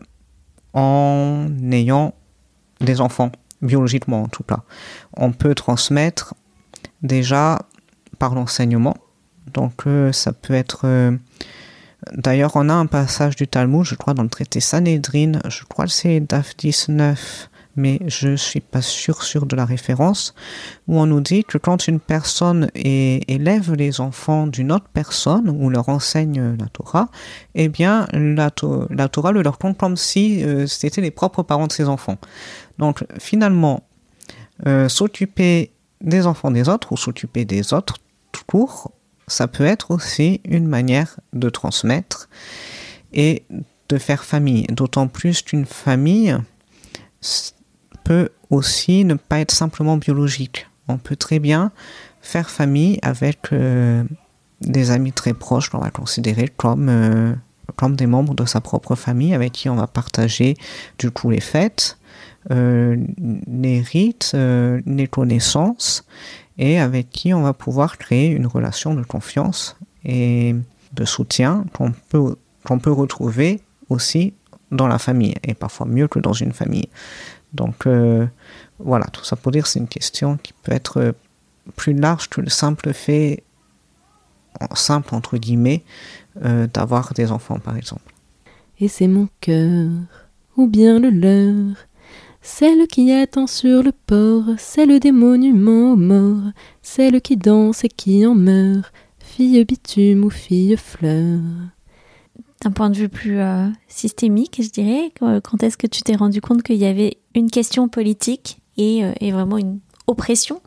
en 0.73 1.47
ayant 1.71 2.15
des 2.81 3.03
enfants, 3.03 3.33
biologiquement 3.61 4.23
en 4.23 4.29
tout 4.29 4.45
cas. 4.45 4.61
On 5.15 5.33
peut 5.33 5.55
transmettre 5.55 6.35
déjà 7.03 7.61
par 8.19 8.35
l'enseignement. 8.35 8.97
Donc 9.53 9.87
euh, 9.87 10.11
ça 10.13 10.33
peut 10.33 10.55
être... 10.55 10.83
Euh, 10.85 11.17
d'ailleurs, 12.13 12.53
on 12.55 12.69
a 12.69 12.75
un 12.75 12.87
passage 12.87 13.37
du 13.37 13.49
Talmud, 13.49 13.85
je 13.85 13.95
crois, 13.95 14.15
dans 14.15 14.23
le 14.23 14.29
traité 14.29 14.61
Sanhedrin, 14.61 15.33
je 15.49 15.65
crois 15.65 15.87
que 15.87 15.93
c'est 15.93 16.21
DAF 16.21 16.57
19, 16.57 17.51
mais 17.77 18.01
je 18.07 18.29
ne 18.29 18.37
suis 18.37 18.61
pas 18.61 18.81
sûr, 18.81 19.23
sûr 19.23 19.47
de 19.47 19.55
la 19.55 19.65
référence, 19.65 20.35
où 20.89 20.99
on 20.99 21.07
nous 21.07 21.21
dit 21.21 21.45
que 21.45 21.59
quand 21.59 21.87
une 21.87 22.01
personne 22.01 22.71
élève 22.75 23.75
les 23.75 24.01
enfants 24.01 24.47
d'une 24.47 24.73
autre 24.73 24.89
personne 24.93 25.49
ou 25.51 25.69
leur 25.69 25.89
enseigne 25.89 26.57
la 26.59 26.67
Torah, 26.67 27.09
eh 27.55 27.69
bien 27.69 28.07
la, 28.13 28.51
Torah 28.51 29.33
le 29.33 29.43
leur 29.43 29.59
compte 29.59 29.77
comme 29.77 29.97
si 29.97 30.43
euh, 30.43 30.67
c'était 30.67 31.03
les 31.03 31.11
propres 31.11 31.43
parents 31.43 31.67
de 31.67 31.73
ses 31.73 31.89
enfants. 31.89 32.17
Donc 32.79 33.05
finalement, 33.19 33.83
euh, 34.67 34.89
s'occuper 34.89 35.73
des 36.01 36.27
enfants 36.27 36.51
des 36.51 36.69
autres 36.69 36.93
ou 36.93 36.97
s'occuper 36.97 37.45
des 37.45 37.75
autres 37.75 37.99
tout 38.33 38.45
court, 38.47 38.93
ça 39.29 39.49
peut 39.49 39.65
être 39.65 39.91
aussi 39.91 40.41
une 40.45 40.67
manière 40.67 41.19
de 41.33 41.49
transmettre 41.51 42.29
et 43.13 43.45
de 43.89 43.99
faire 43.99 44.25
famille. 44.25 44.67
D'autant 44.69 45.09
plus 45.09 45.43
qu'une 45.43 45.67
famille, 45.67 46.37
peut 48.07 48.29
aussi 48.51 49.05
ne 49.05 49.15
pas 49.15 49.41
être 49.41 49.51
simplement 49.51 49.97
biologique. 49.97 50.69
On 50.87 50.97
peut 50.97 51.17
très 51.17 51.41
bien 51.41 51.73
faire 52.21 52.49
famille 52.49 53.01
avec 53.03 53.53
euh, 53.53 54.05
des 54.61 54.93
amis 54.93 55.13
très 55.13 55.35
proches 55.35 55.71
qu'on 55.71 55.81
va 55.81 55.91
considérer 55.91 56.47
comme, 56.47 56.89
euh, 56.89 57.35
comme 57.75 57.97
des 57.97 58.07
membres 58.07 58.35
de 58.35 58.45
sa 58.45 58.61
propre 58.61 58.95
famille 58.95 59.35
avec 59.35 59.53
qui 59.53 59.69
on 59.69 59.75
va 59.75 59.89
partager 59.89 60.57
du 61.01 61.11
coup 61.11 61.31
les 61.31 61.41
fêtes, 61.41 61.99
euh, 62.53 62.97
les 63.49 63.81
rites, 63.81 64.37
les 64.87 65.09
connaissances 65.09 66.05
et 66.59 66.79
avec 66.79 67.11
qui 67.11 67.35
on 67.35 67.43
va 67.43 67.53
pouvoir 67.53 67.99
créer 67.99 68.29
une 68.29 68.47
relation 68.47 68.95
de 68.95 69.03
confiance 69.03 69.77
et 70.05 70.55
de 70.93 71.05
soutien 71.05 71.65
qu'on 71.73 71.93
peut, 72.09 72.37
qu'on 72.65 72.79
peut 72.79 72.93
retrouver 72.93 73.61
aussi 73.89 74.35
dans 74.71 74.89
la 74.89 74.99
famille 74.99 75.35
et 75.43 75.55
parfois 75.55 75.87
mieux 75.87 76.09
que 76.09 76.19
dans 76.19 76.33
une 76.33 76.53
famille. 76.53 76.89
Donc 77.53 77.87
euh, 77.87 78.27
voilà, 78.79 79.07
tout 79.07 79.25
ça 79.25 79.37
pour 79.37 79.53
dire 79.53 79.67
c'est 79.67 79.79
une 79.79 79.89
question 79.89 80.39
qui 80.43 80.53
peut 80.63 80.73
être 80.73 81.15
plus 81.75 81.95
large 81.95 82.29
que 82.29 82.41
le 82.41 82.49
simple 82.49 82.93
fait, 82.93 83.43
simple 84.75 85.15
entre 85.15 85.37
guillemets, 85.37 85.83
euh, 86.45 86.67
d'avoir 86.73 87.13
des 87.15 87.33
enfants 87.33 87.59
par 87.59 87.77
exemple. 87.77 88.13
Et 88.79 88.89
c'est 88.89 89.09
mon 89.09 89.29
cœur, 89.41 89.89
ou 90.57 90.67
bien 90.67 90.99
le 90.99 91.11
leur, 91.11 91.77
celle 92.47 92.87
qui 92.87 93.11
attend 93.13 93.49
sur 93.49 93.83
le 93.83 93.91
port, 93.91 94.45
celle 94.57 95.01
des 95.01 95.11
monuments 95.11 95.93
aux 95.93 95.97
morts, 95.97 96.53
celle 96.81 97.21
qui 97.21 97.37
danse 97.37 97.83
et 97.83 97.89
qui 97.89 98.25
en 98.25 98.37
meurt, 98.37 98.93
fille 99.19 99.65
bitume 99.65 100.25
ou 100.25 100.31
fille 100.31 100.77
fleur. 100.77 101.41
d'un 102.63 102.71
point 102.71 102.89
de 102.89 102.97
vue 102.97 103.09
plus 103.09 103.41
systémique, 103.89 104.63
je 104.63 104.71
dirais 104.71 105.13
Quand 105.19 105.63
est-ce 105.63 105.77
que 105.77 105.89
tu 105.89 106.03
t'es 106.03 106.15
rendu 106.15 106.41
compte 106.41 106.63
qu'il 106.63 106.77
y 106.77 106.87
avait 106.87 107.19
une 107.35 107.51
question 107.51 107.89
politique 107.89 108.59
et, 108.79 109.03
et 109.21 109.33
vraiment 109.33 109.59
une 109.59 109.81
oppression 110.07 110.63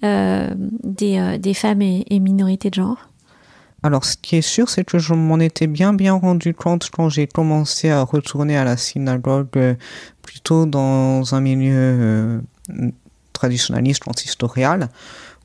des, 0.00 1.38
des, 1.38 1.54
femmes 1.54 1.82
et 1.82 2.20
minorités 2.20 2.70
de 2.70 2.74
genre? 2.76 3.07
Alors, 3.82 4.04
ce 4.04 4.16
qui 4.16 4.36
est 4.36 4.42
sûr, 4.42 4.68
c'est 4.68 4.84
que 4.84 4.98
je 4.98 5.14
m'en 5.14 5.38
étais 5.38 5.68
bien 5.68 5.92
bien 5.92 6.14
rendu 6.14 6.52
compte 6.52 6.90
quand 6.90 7.08
j'ai 7.08 7.28
commencé 7.28 7.90
à 7.90 8.02
retourner 8.02 8.56
à 8.56 8.64
la 8.64 8.76
synagogue, 8.76 9.48
euh, 9.56 9.74
plutôt 10.22 10.66
dans 10.66 11.34
un 11.34 11.40
milieu 11.40 11.74
euh, 11.76 12.40
traditionnaliste 13.32 14.02
consistorial, 14.02 14.88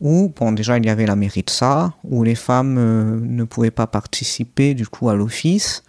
où, 0.02 0.34
bon, 0.36 0.52
déjà, 0.52 0.80
il 0.80 0.86
y 0.86 0.90
avait 0.90 1.06
la 1.06 1.16
mairie 1.16 1.44
de 1.44 1.52
ça, 1.52 1.94
où 2.04 2.24
les 2.24 2.34
femmes 2.34 2.78
euh, 2.80 3.20
ne 3.22 3.44
pouvaient 3.44 3.72
pas 3.72 3.86
participer, 3.86 4.74
du 4.74 4.88
coup, 4.88 5.10
à 5.10 5.16
l'office. 5.16 5.84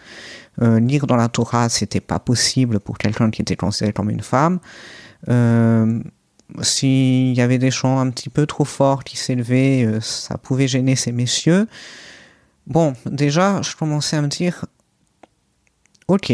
lire 0.61 1.07
dans 1.07 1.17
la 1.17 1.29
Torah, 1.29 1.71
c'était 1.71 2.01
pas 2.01 2.19
possible 2.19 2.79
pour 2.79 2.99
quelqu'un 2.99 3.31
qui 3.31 3.41
était 3.41 3.57
considéré 3.57 3.95
comme 3.95 4.11
une 4.11 4.23
femme. 4.23 4.61
S'il 6.61 7.35
y 7.35 7.41
avait 7.41 7.59
des 7.59 7.71
chants 7.71 7.99
un 7.99 8.11
petit 8.11 8.29
peu 8.29 8.47
trop 8.47 8.67
forts 8.67 9.03
qui 9.03 9.17
s'élevaient, 9.17 9.99
ça 10.01 10.37
pouvait 10.37 10.69
gêner 10.69 10.95
ces 10.95 11.11
messieurs. 11.11 11.67
Bon, 12.67 12.95
déjà, 13.07 13.61
je 13.63 13.77
commençais 13.77 14.17
à 14.17 14.23
me 14.23 14.29
dire, 14.29 14.65
ok, 16.09 16.33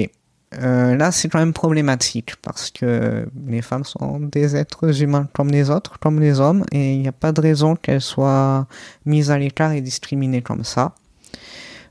euh, 0.61 0.97
là 0.97 1.13
c'est 1.13 1.29
quand 1.29 1.39
même 1.39 1.53
problématique 1.53 2.35
parce 2.43 2.73
que 2.73 3.25
les 3.47 3.63
femmes 3.63 3.85
sont 3.85 4.19
des 4.19 4.57
êtres 4.57 5.01
humains 5.01 5.29
comme 5.33 5.49
les 5.51 5.71
autres, 5.71 5.99
comme 6.01 6.21
les 6.21 6.41
hommes, 6.41 6.65
et 6.73 6.95
il 6.95 7.01
n'y 7.01 7.09
a 7.09 7.13
pas 7.13 7.33
de 7.33 7.41
raison 7.41 7.77
qu'elles 7.77 8.01
soient 8.01 8.67
mises 9.07 9.31
à 9.31 9.39
l'écart 9.39 9.73
et 9.73 9.81
discriminées 9.81 10.43
comme 10.43 10.65
ça. 10.65 10.95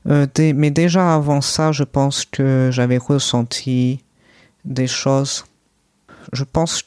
Euh, 0.08 0.26
mais 0.54 0.70
déjà 0.70 1.14
avant 1.14 1.40
ça, 1.40 1.72
je 1.72 1.84
pense 1.84 2.24
que 2.24 2.70
j'avais 2.72 2.98
ressenti 2.98 4.02
des 4.64 4.86
choses. 4.86 5.44
Je 6.32 6.44
pense 6.44 6.84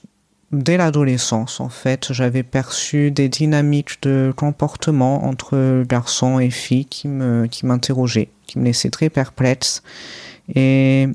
dès 0.53 0.77
l'adolescence, 0.77 1.59
en 1.59 1.69
fait, 1.69 2.13
j'avais 2.13 2.43
perçu 2.43 3.11
des 3.11 3.27
dynamiques 3.27 4.01
de 4.03 4.31
comportement 4.35 5.25
entre 5.25 5.83
garçons 5.83 6.39
et 6.39 6.51
filles 6.51 6.85
qui 6.85 7.07
me, 7.07 7.49
m'interrogeaient, 7.63 8.29
qui 8.45 8.59
me 8.59 8.65
laissaient 8.65 8.91
très 8.91 9.09
perplexe. 9.09 9.81
Et, 10.55 11.07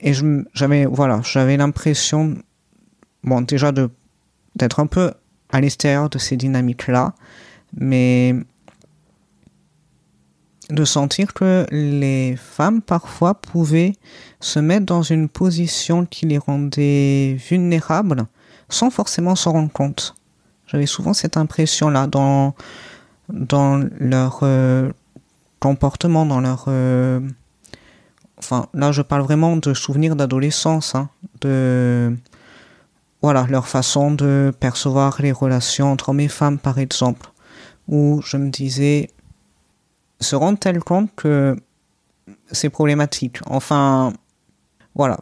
et 0.00 0.12
j'avais, 0.54 0.84
voilà, 0.84 1.20
j'avais 1.24 1.56
l'impression, 1.56 2.36
bon, 3.24 3.40
déjà 3.40 3.72
d'être 3.72 4.80
un 4.80 4.86
peu 4.86 5.12
à 5.50 5.60
l'extérieur 5.60 6.10
de 6.10 6.18
ces 6.18 6.36
dynamiques-là, 6.36 7.14
mais 7.76 8.34
de 10.70 10.84
sentir 10.84 11.32
que 11.32 11.66
les 11.70 12.36
femmes 12.36 12.82
parfois 12.82 13.34
pouvaient 13.34 13.94
se 14.40 14.58
mettre 14.58 14.86
dans 14.86 15.02
une 15.02 15.28
position 15.28 16.04
qui 16.04 16.26
les 16.26 16.38
rendait 16.38 17.36
vulnérables 17.48 18.26
sans 18.68 18.90
forcément 18.90 19.34
s'en 19.34 19.52
rendre 19.52 19.72
compte. 19.72 20.14
J'avais 20.66 20.86
souvent 20.86 21.14
cette 21.14 21.36
impression-là 21.36 22.06
dans, 22.06 22.54
dans 23.30 23.82
leur 23.98 24.40
euh, 24.42 24.90
comportement, 25.60 26.26
dans 26.26 26.40
leur... 26.40 26.66
Euh, 26.68 27.20
enfin, 28.36 28.66
là 28.74 28.92
je 28.92 29.00
parle 29.00 29.22
vraiment 29.22 29.56
de 29.56 29.72
souvenirs 29.72 30.16
d'adolescence, 30.16 30.94
hein, 30.94 31.08
de... 31.40 32.14
Voilà, 33.20 33.46
leur 33.48 33.66
façon 33.66 34.12
de 34.12 34.52
percevoir 34.60 35.20
les 35.20 35.32
relations 35.32 35.90
entre 35.90 36.10
hommes 36.10 36.20
et 36.20 36.28
femmes, 36.28 36.58
par 36.58 36.78
exemple, 36.78 37.32
où 37.88 38.20
je 38.24 38.36
me 38.36 38.48
disais, 38.48 39.10
se 40.20 40.36
rendent-elles 40.36 40.80
compte 40.80 41.10
que 41.16 41.56
c'est 42.50 42.70
problématique? 42.70 43.38
Enfin, 43.46 44.12
voilà. 44.94 45.20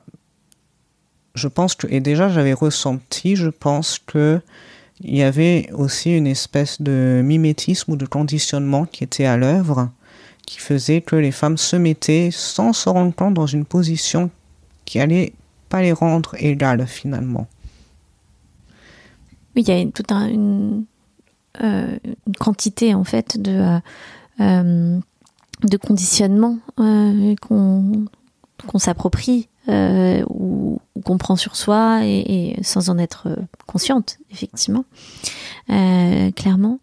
Je 1.34 1.49
pense 1.49 1.74
que, 1.74 1.86
et 1.90 2.01
déjà 2.01 2.28
j'avais 2.28 2.55
ressenti, 2.55 3.36
je 3.36 3.51
pense 3.51 3.99
que 3.99 4.40
il 5.01 5.14
y 5.14 5.22
avait 5.22 5.68
aussi 5.74 6.16
une 6.16 6.26
espèce 6.26 6.80
de 6.80 7.20
mimétisme 7.22 7.92
ou 7.92 7.97
de 7.97 8.07
conditionnement 8.07 8.86
qui 8.86 9.05
était 9.05 9.26
à 9.26 9.36
l'œuvre, 9.36 9.90
qui 10.47 10.59
faisait 10.59 11.03
que 11.03 11.16
les 11.16 11.32
femmes 11.32 11.59
se 11.59 11.76
mettaient 11.76 12.30
sans 12.32 12.72
se 12.72 12.88
rendre 12.88 13.14
compte 13.14 13.34
dans 13.34 13.47
une 13.47 13.66
position 13.66 14.30
qui 14.86 15.01
allait 15.01 15.34
pas 15.68 15.82
les 15.82 15.92
rendre 15.92 16.34
égales 16.38 16.86
finalement. 16.86 17.47
Oui, 19.55 19.64
il 19.66 19.68
y 19.68 19.80
a 19.80 19.90
toute 19.90 20.12
une, 20.12 20.84
euh, 21.62 21.99
une, 22.05 22.36
quantité 22.38 22.94
en 22.94 23.05
fait 23.05 23.40
de 23.40 23.53
euh, 23.53 23.78
de 24.39 25.76
conditionnement 25.76 26.59
euh, 26.80 27.34
qu'on 27.43 28.78
s'approprie 28.78 29.49
euh, 29.68 30.22
ou, 30.28 30.78
qu'on 31.05 31.18
prend 31.18 31.37
sur 31.37 31.57
soi 31.57 32.01
et, 32.05 32.57
sans 32.62 32.91
en 32.91 32.99
être 32.99 33.28
consciente, 33.66 34.18
effectivement, 34.30 34.84
clairement. 35.68 36.80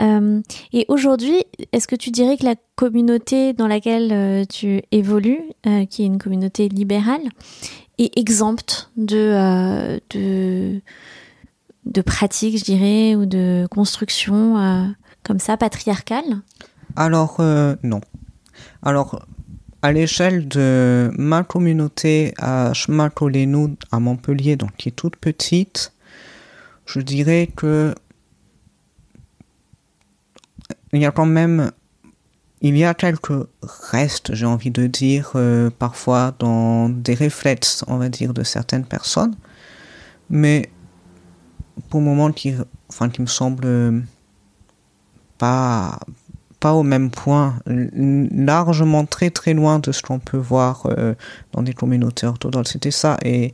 et 0.00 0.84
aujourd'hui, 0.88 1.44
est-ce 1.72 1.86
que 1.86 1.96
tu 1.96 2.10
dirais 2.10 2.36
que 2.36 2.44
la 2.44 2.54
communauté 2.76 3.52
dans 3.52 3.66
laquelle 3.66 4.46
tu 4.48 4.82
évolues, 4.90 5.42
qui 5.90 6.02
est 6.02 6.06
une 6.06 6.18
communauté 6.18 6.68
libérale, 6.68 7.22
est 7.98 8.16
exempte 8.18 8.90
de, 8.96 10.00
de, 10.10 10.80
de 11.86 12.00
pratiques, 12.00 12.58
je 12.58 12.64
dirais, 12.64 13.14
ou 13.14 13.26
de 13.26 13.66
construction 13.70 14.94
comme 15.22 15.38
ça, 15.38 15.56
patriarcale 15.56 16.42
alors, 16.96 17.36
euh, 17.40 17.76
non. 17.82 18.00
Alors, 18.82 19.26
à 19.82 19.92
l'échelle 19.92 20.48
de 20.48 21.10
ma 21.18 21.42
communauté 21.42 22.34
à 22.38 22.72
Schmakolenu, 22.72 23.76
à 23.90 23.98
Montpellier, 23.98 24.56
donc 24.56 24.76
qui 24.76 24.88
est 24.88 24.92
toute 24.92 25.16
petite, 25.16 25.92
je 26.86 27.00
dirais 27.00 27.48
que 27.54 27.94
il 30.92 31.00
y 31.00 31.06
a 31.06 31.10
quand 31.10 31.26
même 31.26 31.72
il 32.60 32.76
y 32.76 32.84
a 32.84 32.94
quelques 32.94 33.48
restes, 33.62 34.34
j'ai 34.34 34.46
envie 34.46 34.70
de 34.70 34.86
dire, 34.86 35.32
euh, 35.34 35.68
parfois 35.68 36.32
dans 36.38 36.88
des 36.88 37.14
réflexes, 37.14 37.84
on 37.88 37.96
va 37.96 38.08
dire, 38.08 38.32
de 38.32 38.44
certaines 38.44 38.84
personnes, 38.84 39.34
mais 40.30 40.70
pour 41.90 41.98
le 41.98 42.06
moment 42.06 42.30
qui, 42.30 42.54
enfin, 42.88 43.08
qui 43.08 43.20
me 43.20 43.26
semble 43.26 44.04
pas, 45.38 45.98
pas 46.62 46.74
au 46.74 46.84
même 46.84 47.10
point, 47.10 47.56
largement 47.66 49.04
très 49.04 49.30
très 49.30 49.52
loin 49.52 49.80
de 49.80 49.90
ce 49.90 50.00
qu'on 50.00 50.20
peut 50.20 50.38
voir 50.38 50.86
euh, 50.86 51.14
dans 51.52 51.62
des 51.62 51.74
communautés 51.74 52.24
orthodoxes. 52.24 52.70
C'était 52.74 52.92
ça, 52.92 53.16
et, 53.24 53.52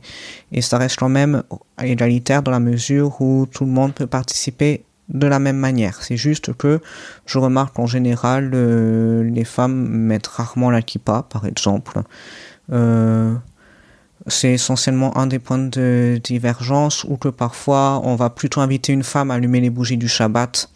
et 0.51 0.61
ça 0.61 0.77
reste 0.77 0.97
quand 0.99 1.09
même 1.09 1.41
égalitaire 1.81 2.43
dans 2.43 2.51
la 2.51 2.59
mesure 2.59 3.19
où 3.19 3.47
tout 3.51 3.65
le 3.65 3.71
monde 3.71 3.95
peut 3.95 4.05
participer 4.05 4.83
de 5.09 5.25
la 5.25 5.39
même 5.39 5.57
manière. 5.57 6.03
C'est 6.03 6.17
juste 6.17 6.53
que 6.53 6.81
je 7.25 7.39
remarque 7.39 7.73
qu'en 7.75 7.87
général, 7.87 8.51
euh, 8.53 9.23
les 9.23 9.43
femmes 9.43 9.87
mettent 9.87 10.27
rarement 10.27 10.69
la 10.69 10.83
kippa, 10.83 11.25
par 11.27 11.47
exemple. 11.47 12.03
Euh, 12.71 13.33
c'est 14.27 14.51
essentiellement 14.51 15.17
un 15.17 15.25
des 15.25 15.39
points 15.39 15.57
de 15.57 16.21
divergence, 16.23 17.05
ou 17.05 17.17
que 17.17 17.29
parfois 17.29 18.01
on 18.03 18.15
va 18.15 18.29
plutôt 18.29 18.61
inviter 18.61 18.93
une 18.93 19.03
femme 19.03 19.31
à 19.31 19.33
allumer 19.33 19.61
les 19.61 19.71
bougies 19.71 19.97
du 19.97 20.07
Shabbat 20.07 20.69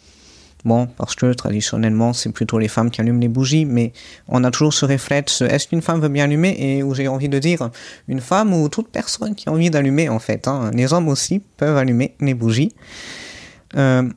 Bon, 0.64 0.86
parce 0.86 1.14
que 1.14 1.32
traditionnellement, 1.34 2.14
c'est 2.14 2.32
plutôt 2.32 2.58
les 2.58 2.68
femmes 2.68 2.90
qui 2.90 3.00
allument 3.02 3.20
les 3.20 3.28
bougies, 3.28 3.66
mais 3.66 3.92
on 4.28 4.44
a 4.44 4.50
toujours 4.50 4.72
ce 4.72 4.86
réflexe, 4.86 5.42
est-ce 5.42 5.68
qu'une 5.68 5.82
femme 5.82 6.00
veut 6.00 6.08
bien 6.08 6.24
allumer? 6.24 6.56
Et 6.58 6.82
où 6.82 6.94
j'ai 6.94 7.06
envie 7.06 7.28
de 7.28 7.38
dire, 7.38 7.68
une 8.08 8.20
femme 8.20 8.54
ou 8.54 8.68
toute 8.70 8.88
personne 8.88 9.34
qui 9.34 9.48
a 9.48 9.52
envie 9.52 9.70
d'allumer, 9.70 10.08
en 10.08 10.18
fait. 10.18 10.48
Hein. 10.48 10.70
Les 10.72 10.92
hommes 10.94 11.08
aussi 11.08 11.40
peuvent 11.58 11.76
allumer 11.76 12.14
les 12.20 12.32
bougies. 12.32 12.72
Euh, 13.76 14.08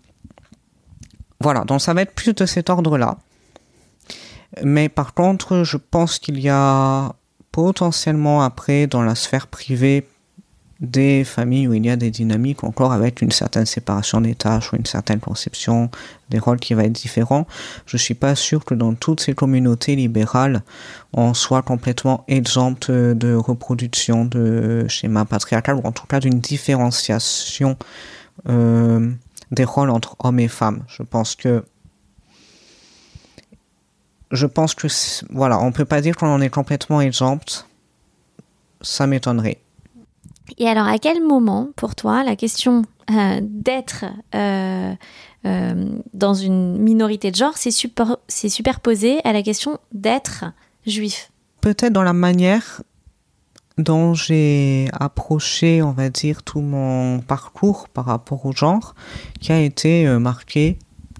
voilà, 1.42 1.66
donc 1.66 1.82
ça 1.82 1.94
va 1.94 2.02
être 2.02 2.14
plus 2.14 2.34
de 2.34 2.46
cet 2.46 2.70
ordre-là. 2.70 3.18
Mais 4.64 4.88
par 4.88 5.14
contre, 5.14 5.64
je 5.64 5.78
pense 5.78 6.18
qu'il 6.18 6.40
y 6.40 6.50
a 6.50 7.14
potentiellement 7.52 8.42
après, 8.42 8.88
dans 8.88 9.02
la 9.02 9.16
sphère 9.16 9.48
privée, 9.48 10.08
des 10.80 11.24
familles 11.24 11.68
où 11.68 11.74
il 11.74 11.86
y 11.86 11.90
a 11.90 11.96
des 11.96 12.12
dynamiques 12.12 12.64
encore 12.64 12.92
avec 12.92 13.22
une 13.22 13.32
certaine 13.32 13.66
séparation 13.66 14.22
des 14.22 14.36
tâches 14.36 14.72
ou 14.72 14.76
une 14.76 14.86
certaine 14.86 15.20
conception 15.20 15.90
des 16.30 16.40
rôles 16.40 16.60
qui 16.60 16.74
va 16.74 16.84
être 16.84 16.94
différent. 16.94 17.48
Je 17.86 17.98
suis 17.98 18.14
pas 18.14 18.36
sûr 18.36 18.64
que 18.64 18.76
dans 18.76 18.94
toutes 18.94 19.22
ces 19.22 19.34
communautés 19.34 19.96
libérales, 19.96 20.62
on 21.14 21.34
soit 21.34 21.64
complètement 21.64 22.24
exempt 22.28 22.92
de 22.92 23.34
reproduction 23.34 24.26
de 24.26 24.86
schémas 24.88 25.26
patriarcal 25.26 25.76
ou 25.76 25.82
en 25.84 25.92
tout 25.92 26.06
cas 26.06 26.20
d'une 26.20 26.40
différenciation 26.40 27.78
euh, 28.50 29.12
des 29.52 29.64
rôles 29.64 29.90
entre 29.90 30.16
hommes 30.20 30.40
et 30.40 30.48
femmes. 30.48 30.84
Je 30.88 31.04
pense 31.04 31.36
que 31.36 31.64
je 34.32 34.46
pense 34.46 34.76
que 34.76 34.88
voilà, 35.30 35.58
on 35.60 35.72
peut 35.72 35.86
pas 35.86 36.02
dire 36.02 36.16
qu'on 36.16 36.28
en 36.28 36.42
est 36.42 36.50
complètement 36.50 37.00
exempt. 37.00 37.66
Ça 38.82 39.08
m'étonnerait. 39.08 39.60
Et 40.58 40.68
alors, 40.68 40.88
à 40.88 40.98
quel 40.98 41.22
moment, 41.22 41.70
pour 41.76 41.96
toi, 41.96 42.24
la 42.24 42.36
question 42.36 42.84
euh, 43.12 43.40
d'être 43.42 44.06
euh, 44.36 44.94
euh, 45.46 45.90
dans 46.14 46.34
une 46.34 46.78
minorité 46.78 47.32
de 47.32 47.36
genre 47.36 47.58
s'est 47.58 48.50
superposée 48.50 49.20
à 49.24 49.34
la 49.34 49.42
question 49.44 49.80
d'être 49.94 50.46
juif? 50.86 51.32
Peut-être 51.62 51.94
dans 51.94 52.04
la 52.04 52.14
manière 52.14 52.82
dont 53.78 54.14
j'ai 54.14 54.90
approché, 54.94 55.82
on 55.84 55.92
va 55.92 56.10
dire, 56.10 56.44
tout 56.44 56.62
mon 56.62 57.20
parcours 57.20 57.88
par 57.90 58.06
rapport 58.06 58.46
au 58.46 58.52
genre, 58.52 58.96
qui 59.40 59.52
a 59.52 59.62
été 59.62 60.08
marqué, 60.18 60.80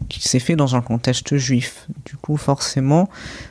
qui 0.10 0.28
s'est 0.28 0.40
fait 0.40 0.56
dans 0.56 0.76
un 0.76 0.82
contexte 0.82 1.38
juif. 1.38 1.88
Du 2.06 2.18
coup, 2.18 2.36
forcément, 2.36 3.10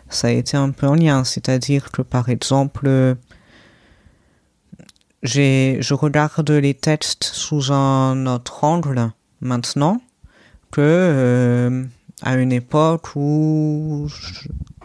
ça 0.08 0.28
a 0.28 0.30
été 0.32 0.56
un 0.56 0.70
peu 0.70 0.88
en 0.88 0.94
lien. 0.94 1.22
C'est-à-dire 1.22 1.92
que, 1.92 2.02
par 2.02 2.28
exemple, 2.28 3.16
je 5.22 5.94
regarde 5.94 6.50
les 6.50 6.74
textes 6.74 7.24
sous 7.24 7.72
un 7.72 8.26
autre 8.26 8.64
angle 8.64 9.10
maintenant 9.40 10.00
que 10.70 10.80
euh, 10.80 11.84
à 12.22 12.34
une 12.36 12.52
époque 12.52 13.16
où 13.16 14.08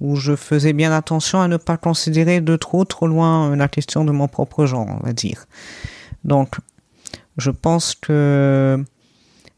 où 0.02 0.16
je 0.16 0.36
faisais 0.36 0.74
bien 0.74 0.92
attention 0.92 1.42
à 1.42 1.48
ne 1.48 1.58
pas 1.58 1.78
considérer 1.78 2.42
de 2.42 2.56
trop 2.56 2.84
trop 2.86 3.08
loin 3.08 3.56
la 3.56 3.68
question 3.68 4.04
de 4.04 4.12
mon 4.12 4.28
propre 4.28 4.66
genre, 4.66 4.88
on 4.88 5.06
va 5.06 5.14
dire. 5.14 5.46
Donc, 6.24 6.56
je 7.38 7.52
pense 7.52 7.96
que 7.96 8.84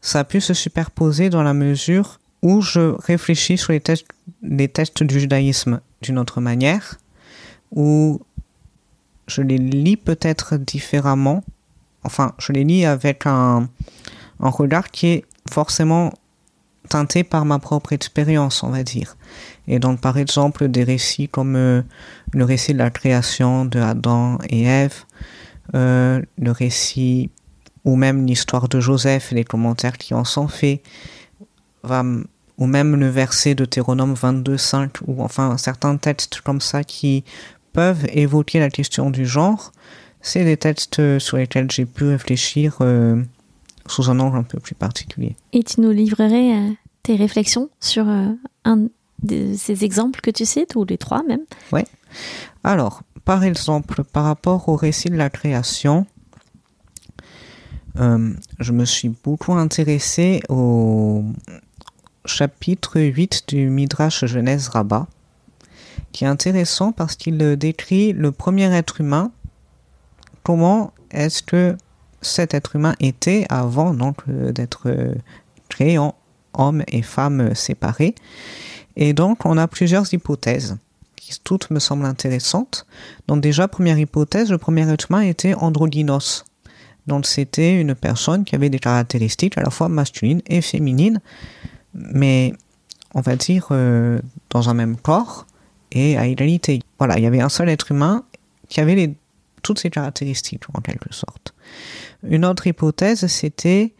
ça 0.02 0.20
a 0.20 0.24
pu 0.24 0.40
se 0.42 0.52
superposer 0.52 1.30
dans 1.30 1.42
la 1.42 1.54
mesure 1.54 2.20
où 2.42 2.60
je 2.60 2.94
réfléchis 3.00 3.56
sur 3.56 3.72
les 3.72 3.80
textes, 3.80 4.06
les 4.42 4.68
textes 4.68 5.02
du 5.02 5.18
judaïsme 5.18 5.80
d'une 6.02 6.18
autre 6.18 6.42
manière, 6.42 6.98
où 7.70 8.20
je 9.26 9.42
les 9.42 9.58
lis 9.58 9.96
peut-être 9.96 10.56
différemment. 10.56 11.42
Enfin, 12.02 12.34
je 12.38 12.52
les 12.52 12.64
lis 12.64 12.84
avec 12.84 13.26
un, 13.26 13.68
un 14.40 14.50
regard 14.50 14.90
qui 14.90 15.06
est 15.06 15.24
forcément 15.50 16.12
teinté 16.88 17.24
par 17.24 17.44
ma 17.44 17.58
propre 17.58 17.92
expérience, 17.92 18.62
on 18.62 18.70
va 18.70 18.82
dire. 18.82 19.16
Et 19.68 19.78
donc, 19.78 20.00
par 20.00 20.18
exemple, 20.18 20.68
des 20.68 20.84
récits 20.84 21.28
comme 21.28 21.56
euh, 21.56 21.82
le 22.32 22.44
récit 22.44 22.72
de 22.72 22.78
la 22.78 22.90
création 22.90 23.64
de 23.64 23.80
Adam 23.80 24.38
et 24.48 24.64
Ève, 24.64 25.04
euh, 25.74 26.20
le 26.38 26.50
récit 26.50 27.30
ou 27.84 27.96
même 27.96 28.26
l'histoire 28.26 28.68
de 28.68 28.80
Joseph 28.80 29.32
et 29.32 29.34
les 29.34 29.44
commentaires 29.44 29.98
qui 29.98 30.14
en 30.14 30.24
sont 30.24 30.48
faits, 30.48 30.82
ou 31.84 32.66
même 32.66 32.96
le 32.96 33.08
verset 33.08 33.54
de 33.54 33.66
Théronome 33.66 34.14
22.5, 34.14 35.00
ou 35.06 35.22
enfin 35.22 35.58
certains 35.58 35.96
textes 35.98 36.40
comme 36.40 36.62
ça 36.62 36.82
qui 36.82 37.24
peuvent 37.74 38.06
évoquer 38.12 38.58
la 38.58 38.70
question 38.70 39.10
du 39.10 39.26
genre, 39.26 39.72
c'est 40.22 40.44
des 40.44 40.56
textes 40.56 41.18
sur 41.18 41.36
lesquels 41.36 41.70
j'ai 41.70 41.84
pu 41.84 42.04
réfléchir 42.04 42.78
euh, 42.80 43.22
sous 43.86 44.08
un 44.08 44.18
angle 44.20 44.38
un 44.38 44.42
peu 44.42 44.58
plus 44.58 44.74
particulier. 44.74 45.36
Et 45.52 45.62
tu 45.62 45.82
nous 45.82 45.90
livrerais 45.90 46.74
tes 47.02 47.16
réflexions 47.16 47.68
sur 47.80 48.06
un 48.08 48.88
de 49.22 49.54
ces 49.56 49.84
exemples 49.84 50.20
que 50.20 50.30
tu 50.30 50.46
cites, 50.46 50.74
ou 50.76 50.84
les 50.84 50.98
trois 50.98 51.22
même? 51.22 51.44
Oui. 51.72 51.82
Alors, 52.62 53.02
par 53.24 53.44
exemple, 53.44 54.04
par 54.04 54.24
rapport 54.24 54.68
au 54.68 54.76
récit 54.76 55.10
de 55.10 55.16
la 55.16 55.30
création, 55.30 56.06
euh, 57.98 58.32
je 58.58 58.72
me 58.72 58.84
suis 58.84 59.08
beaucoup 59.08 59.54
intéressé 59.54 60.42
au 60.48 61.24
chapitre 62.24 63.00
8 63.00 63.44
du 63.48 63.68
Midrash 63.68 64.24
Genèse 64.24 64.68
Rabbah, 64.68 65.06
qui 66.12 66.24
est 66.24 66.28
intéressant 66.28 66.92
parce 66.92 67.16
qu'il 67.16 67.38
décrit 67.56 68.12
le 68.12 68.32
premier 68.32 68.72
être 68.74 69.00
humain, 69.00 69.30
comment 70.42 70.92
est-ce 71.10 71.42
que 71.42 71.76
cet 72.22 72.54
être 72.54 72.76
humain 72.76 72.94
était 73.00 73.46
avant 73.48 73.92
donc 73.92 74.18
euh, 74.28 74.52
d'être 74.52 74.88
créé 75.68 75.98
en 75.98 76.14
hommes 76.54 76.82
et 76.88 77.02
femmes 77.02 77.54
séparés. 77.54 78.14
Et 78.96 79.12
donc, 79.12 79.44
on 79.44 79.58
a 79.58 79.66
plusieurs 79.66 80.12
hypothèses 80.12 80.78
qui 81.16 81.38
toutes 81.42 81.70
me 81.70 81.78
semblent 81.78 82.06
intéressantes. 82.06 82.86
Donc 83.28 83.40
déjà, 83.40 83.68
première 83.68 83.98
hypothèse, 83.98 84.50
le 84.50 84.58
premier 84.58 84.88
être 84.90 85.10
humain 85.10 85.22
était 85.22 85.54
androgynos. 85.54 86.44
Donc 87.06 87.26
c'était 87.26 87.78
une 87.80 87.94
personne 87.94 88.44
qui 88.44 88.54
avait 88.54 88.70
des 88.70 88.78
caractéristiques 88.78 89.58
à 89.58 89.62
la 89.62 89.70
fois 89.70 89.88
masculines 89.88 90.40
et 90.46 90.62
féminines, 90.62 91.20
mais 91.92 92.54
on 93.14 93.20
va 93.20 93.36
dire 93.36 93.68
euh, 93.70 94.20
dans 94.50 94.70
un 94.70 94.74
même 94.74 94.96
corps 94.96 95.46
et 95.94 96.18
à 96.18 96.26
égalité. 96.26 96.80
Voilà, 96.98 97.18
il 97.18 97.24
y 97.24 97.26
avait 97.26 97.40
un 97.40 97.48
seul 97.48 97.68
être 97.68 97.90
humain 97.90 98.24
qui 98.68 98.80
avait 98.80 99.14
toutes 99.62 99.78
ces 99.78 99.90
caractéristiques 99.90 100.64
en 100.74 100.80
quelque 100.80 101.12
sorte. 101.12 101.54
Une 102.22 102.44
autre 102.44 102.66
hypothèse, 102.66 103.26
c'était 103.26 103.94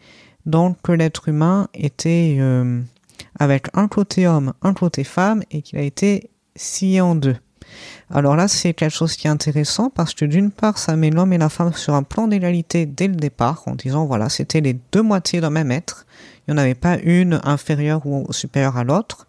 donc 0.45 0.77
que 0.83 0.91
l'être 0.91 1.27
humain 1.29 1.67
était 1.73 2.37
euh, 2.39 2.81
avec 3.39 3.67
un 3.73 3.87
côté 3.87 4.27
homme, 4.27 4.53
un 4.61 4.73
côté 4.73 5.03
femme, 5.03 5.41
et 5.51 5.61
qu'il 5.61 5.79
a 5.79 5.81
été 5.81 6.29
scié 6.55 7.01
en 7.01 7.15
deux. 7.15 7.37
Alors 8.11 8.35
là, 8.35 8.47
c'est 8.47 8.73
quelque 8.73 8.93
chose 8.93 9.15
qui 9.15 9.25
est 9.25 9.31
intéressant 9.31 9.89
parce 9.89 10.13
que 10.13 10.25
d'une 10.25 10.51
part, 10.51 10.77
ça 10.77 10.95
met 10.95 11.09
l'homme 11.09 11.33
et 11.33 11.37
la 11.37 11.49
femme 11.49 11.73
sur 11.73 11.95
un 11.95 12.03
plan 12.03 12.27
d'égalité 12.27 12.85
dès 12.85 13.07
le 13.07 13.15
départ, 13.15 13.63
en 13.65 13.75
disant 13.75 14.05
voilà, 14.05 14.29
c'était 14.29 14.61
les 14.61 14.77
deux 14.91 15.01
moitiés 15.01 15.41
d'un 15.41 15.49
même 15.49 15.71
être. 15.71 16.05
Il 16.47 16.53
n'y 16.53 16.59
en 16.59 16.61
avait 16.61 16.75
pas 16.75 16.97
une 16.99 17.39
inférieure 17.43 18.05
ou 18.05 18.31
supérieure 18.31 18.77
à 18.77 18.83
l'autre. 18.83 19.25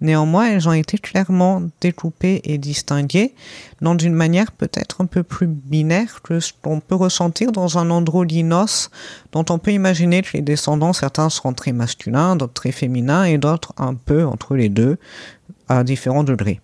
Néanmoins, 0.00 0.48
elles 0.48 0.68
ont 0.68 0.72
été 0.72 0.98
clairement 0.98 1.62
découpées 1.80 2.40
et 2.44 2.58
distinguées, 2.58 3.34
non 3.80 3.94
d'une 3.94 4.14
manière 4.14 4.50
peut-être 4.50 5.00
un 5.00 5.06
peu 5.06 5.22
plus 5.22 5.46
binaire 5.46 6.22
que 6.22 6.40
ce 6.40 6.52
qu'on 6.60 6.80
peut 6.80 6.96
ressentir 6.96 7.52
dans 7.52 7.78
un 7.78 7.90
androgynos, 7.90 8.90
dont 9.30 9.44
on 9.48 9.58
peut 9.58 9.72
imaginer 9.72 10.22
que 10.22 10.30
les 10.34 10.42
descendants, 10.42 10.92
certains 10.92 11.30
seront 11.30 11.52
très 11.52 11.72
masculins, 11.72 12.34
d'autres 12.34 12.52
très 12.52 12.72
féminins, 12.72 13.24
et 13.24 13.38
d'autres 13.38 13.72
un 13.76 13.94
peu 13.94 14.26
entre 14.26 14.56
les 14.56 14.68
deux, 14.68 14.98
à 15.68 15.84
différents 15.84 16.24
degrés. 16.24 16.60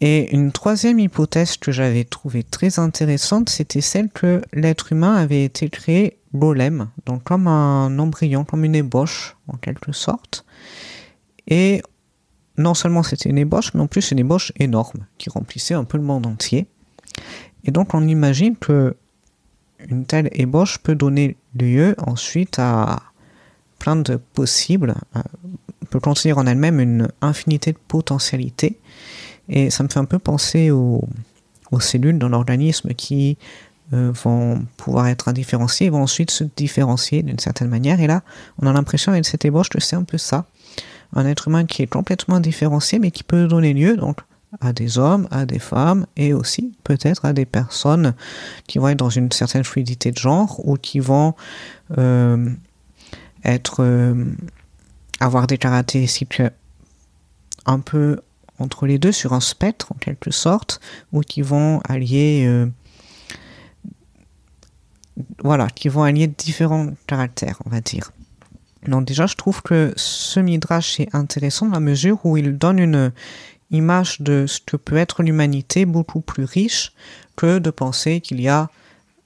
Et 0.00 0.34
une 0.34 0.50
troisième 0.50 0.98
hypothèse 0.98 1.56
que 1.56 1.70
j'avais 1.70 2.02
trouvée 2.02 2.42
très 2.42 2.80
intéressante, 2.80 3.48
c'était 3.48 3.80
celle 3.80 4.08
que 4.08 4.42
l'être 4.52 4.90
humain 4.90 5.14
avait 5.14 5.44
été 5.44 5.68
créé 5.68 6.18
golem, 6.34 6.88
donc 7.06 7.24
comme 7.24 7.46
un 7.46 7.98
embryon, 7.98 8.44
comme 8.44 8.64
une 8.64 8.74
ébauche 8.74 9.36
en 9.48 9.56
quelque 9.56 9.92
sorte. 9.92 10.44
Et 11.46 11.82
non 12.58 12.74
seulement 12.74 13.02
c'était 13.02 13.28
une 13.28 13.38
ébauche, 13.38 13.74
mais 13.74 13.80
en 13.80 13.86
plus 13.86 14.10
une 14.10 14.18
ébauche 14.18 14.52
énorme 14.56 15.06
qui 15.18 15.30
remplissait 15.30 15.74
un 15.74 15.84
peu 15.84 15.98
le 15.98 16.04
monde 16.04 16.26
entier. 16.26 16.66
Et 17.64 17.70
donc 17.70 17.94
on 17.94 18.06
imagine 18.06 18.56
que 18.56 18.96
une 19.88 20.06
telle 20.06 20.28
ébauche 20.32 20.78
peut 20.78 20.94
donner 20.94 21.36
lieu 21.58 21.94
ensuite 21.98 22.58
à 22.58 23.02
plein 23.78 23.96
de 23.96 24.16
possibles, 24.16 24.94
euh, 25.16 25.22
peut 25.90 25.98
contenir 25.98 26.38
en 26.38 26.46
elle-même 26.46 26.78
une 26.78 27.08
infinité 27.20 27.72
de 27.72 27.78
potentialités 27.88 28.78
et 29.48 29.70
ça 29.70 29.82
me 29.82 29.88
fait 29.88 29.98
un 29.98 30.04
peu 30.04 30.18
penser 30.18 30.70
aux, 30.70 31.04
cellules 31.80 32.18
dans 32.18 32.28
l'organisme 32.28 32.92
qui 32.94 33.38
vont 33.90 34.64
pouvoir 34.78 35.08
être 35.08 35.28
indifférenciées 35.28 35.88
et 35.88 35.90
vont 35.90 36.02
ensuite 36.02 36.30
se 36.30 36.44
différencier 36.44 37.22
d'une 37.22 37.38
certaine 37.38 37.68
manière. 37.68 38.00
Et 38.00 38.06
là, 38.06 38.22
on 38.58 38.66
a 38.66 38.72
l'impression 38.72 39.12
avec 39.12 39.26
cette 39.26 39.44
ébauche 39.44 39.68
que 39.68 39.80
c'est 39.80 39.96
un 39.96 40.04
peu 40.04 40.16
ça. 40.16 40.46
Un 41.14 41.26
être 41.26 41.48
humain 41.48 41.66
qui 41.66 41.82
est 41.82 41.86
complètement 41.86 42.40
différencié 42.40 42.98
mais 42.98 43.10
qui 43.10 43.22
peut 43.22 43.46
donner 43.46 43.74
lieu 43.74 43.96
donc 43.98 44.20
à 44.60 44.72
des 44.72 44.98
hommes, 44.98 45.28
à 45.30 45.46
des 45.46 45.58
femmes 45.58 46.06
et 46.16 46.32
aussi 46.32 46.72
peut-être 46.84 47.24
à 47.24 47.32
des 47.32 47.46
personnes 47.46 48.14
qui 48.66 48.78
vont 48.78 48.88
être 48.88 48.98
dans 48.98 49.10
une 49.10 49.30
certaine 49.32 49.64
fluidité 49.64 50.10
de 50.10 50.18
genre 50.18 50.60
ou 50.66 50.76
qui 50.76 50.98
vont 51.00 51.34
euh, 51.98 52.50
être 53.44 53.82
euh, 53.82 54.24
avoir 55.20 55.46
des 55.46 55.58
caractéristiques 55.58 56.42
un 57.66 57.78
peu 57.78 58.20
entre 58.58 58.86
les 58.86 58.98
deux 58.98 59.12
sur 59.12 59.32
un 59.32 59.40
spectre 59.40 59.92
en 59.92 59.96
quelque 59.96 60.30
sorte, 60.30 60.80
ou 61.12 61.20
qui 61.20 61.42
vont 61.42 61.80
allier 61.88 62.44
euh, 62.46 62.66
voilà, 65.42 65.68
qui 65.68 65.88
vont 65.88 66.02
allier 66.02 66.26
différents 66.26 66.90
caractères, 67.06 67.58
on 67.66 67.70
va 67.70 67.80
dire. 67.80 68.12
Donc 68.86 69.04
déjà, 69.04 69.26
je 69.26 69.36
trouve 69.36 69.62
que 69.62 69.92
ce 69.96 70.40
midrash 70.40 70.98
est 71.00 71.14
intéressant 71.14 71.66
dans 71.66 71.72
la 71.72 71.80
mesure 71.80 72.18
où 72.24 72.36
il 72.36 72.58
donne 72.58 72.78
une 72.78 73.12
image 73.70 74.20
de 74.20 74.46
ce 74.46 74.60
que 74.60 74.76
peut 74.76 74.96
être 74.96 75.22
l'humanité 75.22 75.86
beaucoup 75.86 76.20
plus 76.20 76.44
riche 76.44 76.92
que 77.36 77.58
de 77.58 77.70
penser 77.70 78.20
qu'il 78.20 78.40
y 78.40 78.48
a 78.48 78.68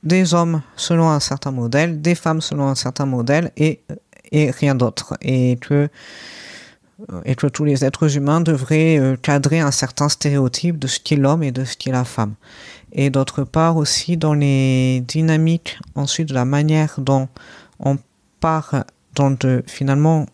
des 0.02 0.34
hommes 0.34 0.62
selon 0.76 1.08
un 1.08 1.20
certain 1.20 1.50
modèle, 1.50 2.00
des 2.00 2.14
femmes 2.14 2.40
selon 2.40 2.68
un 2.68 2.74
certain 2.74 3.06
modèle 3.06 3.50
et, 3.56 3.80
et 4.30 4.50
rien 4.50 4.74
d'autre. 4.74 5.14
Et 5.20 5.58
que 5.60 5.88
et 7.24 7.34
que 7.34 7.46
tous 7.46 7.64
les 7.64 7.84
êtres 7.84 8.16
humains 8.16 8.40
devraient 8.40 8.98
euh, 8.98 9.16
cadrer 9.16 9.60
un 9.60 9.70
certain 9.70 10.08
stéréotype 10.08 10.78
de 10.78 10.86
ce 10.86 10.98
qu'est 10.98 11.16
l'homme 11.16 11.42
et 11.42 11.52
de 11.52 11.64
ce 11.64 11.76
qu'est 11.76 11.92
la 11.92 12.04
femme. 12.04 12.34
Et 12.92 13.10
d'autre 13.10 13.44
part 13.44 13.76
aussi 13.76 14.16
dans 14.16 14.34
les 14.34 15.02
dynamiques 15.06 15.78
ensuite 15.94 16.28
de 16.28 16.34
la 16.34 16.44
manière 16.44 16.94
dont 16.98 17.28
on 17.80 17.98
part 18.40 18.84
dans 19.14 19.30
de, 19.30 19.62
finalement 19.66 20.26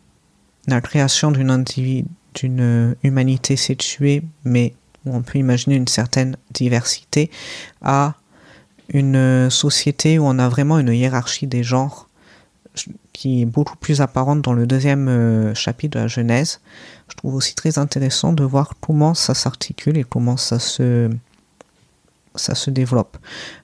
la 0.68 0.80
création 0.80 1.30
d'une 1.30 1.64
d'une 2.34 2.96
humanité 3.03 3.57
sexuée, 3.57 4.22
mais 4.44 4.74
où 5.05 5.14
on 5.14 5.22
peut 5.22 5.38
imaginer 5.38 5.76
une 5.76 5.88
certaine 5.88 6.36
diversité, 6.50 7.30
à 7.82 8.14
une 8.88 9.50
société 9.50 10.18
où 10.18 10.24
on 10.24 10.38
a 10.38 10.48
vraiment 10.48 10.78
une 10.78 10.92
hiérarchie 10.92 11.46
des 11.46 11.62
genres 11.62 12.09
qui 13.12 13.42
est 13.42 13.46
beaucoup 13.46 13.76
plus 13.76 14.00
apparente 14.00 14.40
dans 14.40 14.55
le 14.55 14.66
deuxième 14.66 15.55
chapitre 15.55 15.98
de 15.98 16.03
la 16.03 16.09
Genèse. 16.09 16.61
Je 17.09 17.16
trouve 17.16 17.34
aussi 17.34 17.55
très 17.55 17.78
intéressant 17.78 18.32
de 18.32 18.44
voir 18.44 18.74
comment 18.80 19.12
ça 19.12 19.34
s'articule 19.34 19.98
et 19.98 20.05
comment 20.05 20.38
ça 20.38 20.59
se, 20.59 21.11
ça 22.35 22.55
se 22.55 22.70
développe. 22.70 23.18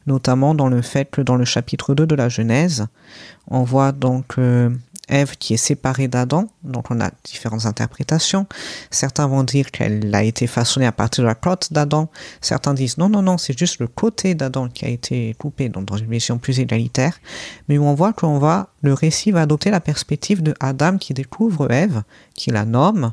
Notamment 0.07 0.55
dans 0.55 0.69
le 0.69 0.83
fait 0.83 1.07
que 1.07 1.21
dans 1.21 1.37
le 1.37 1.45
chapitre 1.45 1.95
2 1.95 2.07
de 2.07 2.15
la 2.15 2.29
Genèse, 2.29 2.87
on 3.49 3.63
voit 3.63 3.93
donc 3.93 4.37
Ève 5.09 5.37
qui 5.39 5.55
est 5.55 5.59
séparée 5.59 6.09
d'Adam, 6.09 6.47
donc 6.63 6.91
on 6.91 7.01
a 7.01 7.11
différentes 7.25 7.67
interprétations. 7.67 8.47
Certains 8.91 9.27
vont 9.27 9.43
dire 9.43 9.71
qu'elle 9.71 10.15
a 10.15 10.23
été 10.23 10.47
façonnée 10.47 10.87
à 10.87 10.93
partir 10.93 11.23
de 11.23 11.29
la 11.29 11.35
côte 11.35 11.73
d'Adam. 11.73 12.09
Certains 12.41 12.75
disent 12.75 12.99
non, 12.99 13.09
non, 13.09 13.23
non, 13.23 13.39
c'est 13.39 13.59
juste 13.59 13.81
le 13.81 13.87
côté 13.87 14.35
d'Adam 14.35 14.69
qui 14.69 14.85
a 14.85 14.89
été 14.89 15.35
coupé, 15.39 15.69
donc 15.69 15.87
dans 15.87 15.97
une 15.97 16.11
vision 16.11 16.39
plus 16.39 16.61
égalitaire. 16.61 17.19
Mais 17.69 17.79
on 17.79 17.95
voit 17.95 18.13
qu'on 18.13 18.39
va, 18.39 18.69
le 18.83 18.93
récit 18.93 19.31
va 19.31 19.43
adopter 19.43 19.71
la 19.71 19.81
perspective 19.81 20.43
de 20.43 20.55
Adam 20.61 20.99
qui 20.99 21.15
découvre 21.15 21.71
Ève, 21.71 22.03
qui 22.35 22.51
la 22.51 22.65
nomme, 22.65 23.13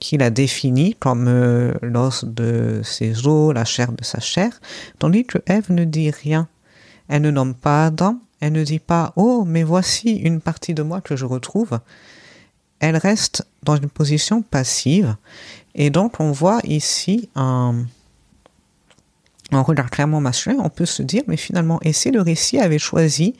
qui 0.00 0.18
la 0.18 0.30
définit 0.30 0.96
comme 0.98 1.26
euh, 1.28 1.72
l'os 1.82 2.24
de 2.24 2.80
ses 2.84 3.26
os, 3.26 3.54
la 3.54 3.64
chair 3.64 3.92
de 3.92 4.04
sa 4.04 4.20
chair, 4.20 4.50
tandis 4.98 5.24
que 5.24 5.38
Ève 5.46 5.70
ne 5.70 5.84
dit 5.84 6.10
rien. 6.10 6.48
Elle 7.08 7.22
ne 7.22 7.30
nomme 7.30 7.54
pas 7.54 7.86
Adam, 7.86 8.18
elle 8.40 8.52
ne 8.52 8.64
dit 8.64 8.78
pas 8.78 9.12
Oh, 9.16 9.44
mais 9.46 9.62
voici 9.62 10.12
une 10.16 10.40
partie 10.40 10.74
de 10.74 10.82
moi 10.82 11.00
que 11.00 11.16
je 11.16 11.24
retrouve. 11.24 11.80
Elle 12.80 12.96
reste 12.96 13.46
dans 13.62 13.76
une 13.76 13.88
position 13.88 14.42
passive. 14.42 15.16
Et 15.74 15.90
donc, 15.90 16.20
on 16.20 16.32
voit 16.32 16.60
ici 16.64 17.28
un, 17.34 17.84
un 19.52 19.60
regard 19.60 19.90
clairement 19.90 20.20
masculin. 20.20 20.56
On 20.58 20.68
peut 20.68 20.86
se 20.86 21.02
dire 21.02 21.22
Mais 21.26 21.36
finalement, 21.36 21.78
et 21.82 21.92
si 21.92 22.10
le 22.10 22.20
récit 22.20 22.58
avait 22.58 22.78
choisi 22.78 23.34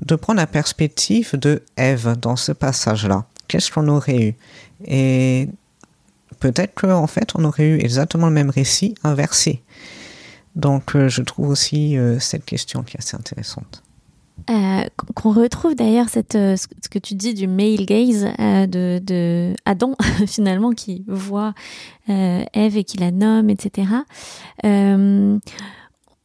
de 0.00 0.14
prendre 0.14 0.38
la 0.38 0.46
perspective 0.46 1.36
de 1.36 1.62
Ève 1.76 2.16
dans 2.18 2.36
ce 2.36 2.52
passage-là? 2.52 3.26
Qu'est-ce 3.48 3.70
qu'on 3.70 3.88
aurait 3.88 4.28
eu? 4.28 4.34
Et 4.86 5.48
peut-être 6.38 6.74
qu'en 6.74 7.06
fait, 7.06 7.32
on 7.34 7.44
aurait 7.44 7.68
eu 7.68 7.78
exactement 7.80 8.26
le 8.26 8.32
même 8.32 8.50
récit 8.50 8.94
inversé. 9.04 9.62
Donc, 10.56 10.96
euh, 10.96 11.08
je 11.08 11.22
trouve 11.22 11.48
aussi 11.48 11.96
euh, 11.96 12.18
cette 12.18 12.44
question 12.44 12.82
qui 12.82 12.96
est 12.96 13.00
assez 13.00 13.16
intéressante. 13.16 13.82
Euh, 14.48 14.84
qu'on 15.14 15.32
retrouve 15.32 15.74
d'ailleurs 15.74 16.08
cette 16.08 16.34
euh, 16.34 16.56
ce 16.56 16.66
que 16.88 16.98
tu 16.98 17.14
dis 17.14 17.34
du 17.34 17.46
male 17.46 17.84
gaze 17.84 18.26
euh, 18.38 18.66
de, 18.66 19.00
de, 19.04 19.54
Adam 19.64 19.94
finalement 20.26 20.70
qui 20.72 21.04
voit 21.06 21.52
Ève 22.08 22.76
et 22.76 22.84
qui 22.84 22.98
la 22.98 23.10
nomme 23.10 23.50
etc 23.50 23.88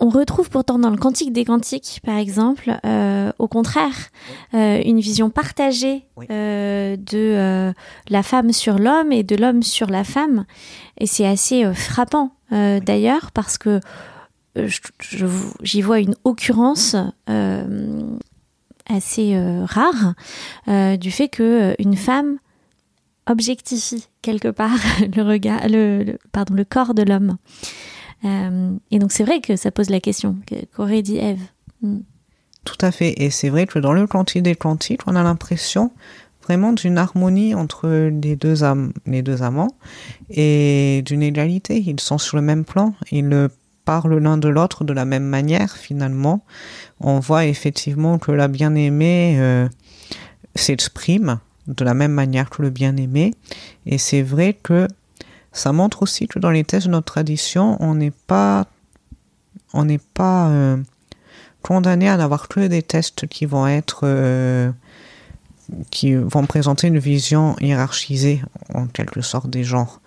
on 0.01 0.09
retrouve 0.09 0.49
pourtant 0.49 0.77
dans 0.77 0.89
le 0.89 0.97
Cantique 0.97 1.31
des 1.31 1.45
Cantiques, 1.45 2.01
par 2.05 2.17
exemple, 2.17 2.77
au 3.39 3.47
contraire, 3.47 4.09
une 4.51 4.99
vision 4.99 5.29
partagée 5.29 6.05
de 6.19 7.73
la 8.09 8.23
femme 8.23 8.51
sur 8.51 8.77
l'homme 8.77 9.13
et 9.13 9.23
de 9.23 9.37
l'homme 9.37 9.63
sur 9.63 9.89
la 9.89 10.03
femme. 10.03 10.45
Et 10.97 11.07
c'est 11.07 11.25
assez 11.25 11.73
frappant, 11.73 12.31
d'ailleurs, 12.51 13.31
parce 13.31 13.57
que 13.57 13.79
j'y 15.61 15.81
vois 15.81 15.99
une 15.99 16.15
occurrence 16.23 16.95
euh, 17.29 18.17
assez 18.87 19.35
euh, 19.35 19.65
rare 19.65 20.13
euh, 20.67 20.97
du 20.97 21.11
fait 21.11 21.27
que 21.27 21.75
une 21.79 21.95
femme 21.95 22.37
objectifie 23.27 24.07
quelque 24.21 24.47
part 24.47 24.77
le 25.15 25.23
regard, 25.23 25.61
le, 25.67 26.17
pardon, 26.31 26.53
le 26.53 26.63
corps 26.63 26.93
de 26.93 27.03
l'homme. 27.03 27.37
et 28.23 28.99
donc 28.99 29.11
c'est 29.11 29.23
vrai 29.23 29.41
que 29.41 29.55
ça 29.55 29.71
pose 29.71 29.89
la 29.89 29.99
question 29.99 30.37
qu'aurait 30.75 31.01
dit 31.01 31.17
Ève. 31.17 31.41
Mm. 31.81 31.99
Tout 32.63 32.77
à 32.81 32.91
fait. 32.91 33.13
Et 33.21 33.29
c'est 33.29 33.49
vrai 33.49 33.67
que 33.67 33.77
dans 33.77 33.93
le 33.93 34.07
Cantique 34.07 34.41
des 34.41 34.55
Cantiques, 34.55 35.01
on 35.05 35.15
a 35.15 35.21
l'impression 35.21 35.91
vraiment 36.41 36.73
d'une 36.73 36.97
harmonie 36.97 37.53
entre 37.53 37.87
les 37.87 38.35
deux, 38.35 38.55
les 39.05 39.21
deux 39.21 39.43
amants 39.43 39.75
et 40.31 41.03
d'une 41.05 41.21
égalité. 41.21 41.83
Ils 41.85 41.99
sont 41.99 42.17
sur 42.17 42.37
le 42.37 42.43
même 42.43 42.65
plan. 42.65 42.95
Ils 43.11 43.49
l'un 43.87 44.37
de 44.37 44.47
l'autre 44.47 44.83
de 44.83 44.93
la 44.93 45.05
même 45.05 45.25
manière 45.25 45.71
finalement. 45.71 46.43
On 46.99 47.19
voit 47.19 47.45
effectivement 47.45 48.17
que 48.17 48.31
la 48.31 48.47
bien-aimée 48.47 49.35
euh, 49.39 49.67
s'exprime 50.55 51.39
de 51.67 51.83
la 51.83 51.93
même 51.93 52.11
manière 52.11 52.49
que 52.49 52.61
le 52.61 52.69
bien-aimé. 52.69 53.33
Et 53.85 53.97
c'est 53.97 54.21
vrai 54.21 54.53
que 54.53 54.87
ça 55.51 55.71
montre 55.71 56.03
aussi 56.03 56.27
que 56.27 56.39
dans 56.39 56.51
les 56.51 56.63
textes 56.63 56.87
de 56.87 56.91
notre 56.91 57.11
tradition, 57.13 57.77
on 57.79 57.95
n'est 57.95 58.11
pas, 58.11 58.67
on 59.73 59.85
n'est 59.85 59.97
pas 60.13 60.49
euh, 60.49 60.77
condamné 61.61 62.09
à 62.09 62.17
n'avoir 62.17 62.47
que 62.47 62.67
des 62.67 62.83
tests 62.83 63.27
qui 63.27 63.45
vont 63.45 63.67
être 63.67 64.01
euh, 64.03 64.71
qui 65.89 66.13
vont 66.13 66.45
présenter 66.45 66.87
une 66.87 66.99
vision 66.99 67.55
hiérarchisée 67.59 68.41
en 68.73 68.85
quelque 68.85 69.21
sorte 69.21 69.49
des 69.49 69.63
genres. 69.63 69.99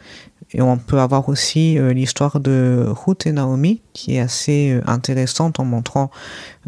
Et 0.52 0.62
on 0.62 0.78
peut 0.78 0.98
avoir 0.98 1.28
aussi 1.28 1.78
euh, 1.78 1.92
l'histoire 1.92 2.40
de 2.40 2.86
Ruth 2.88 3.26
et 3.26 3.32
Naomi, 3.32 3.82
qui 3.92 4.16
est 4.16 4.20
assez 4.20 4.72
euh, 4.72 4.82
intéressante 4.86 5.60
en 5.60 5.64
montrant 5.64 6.10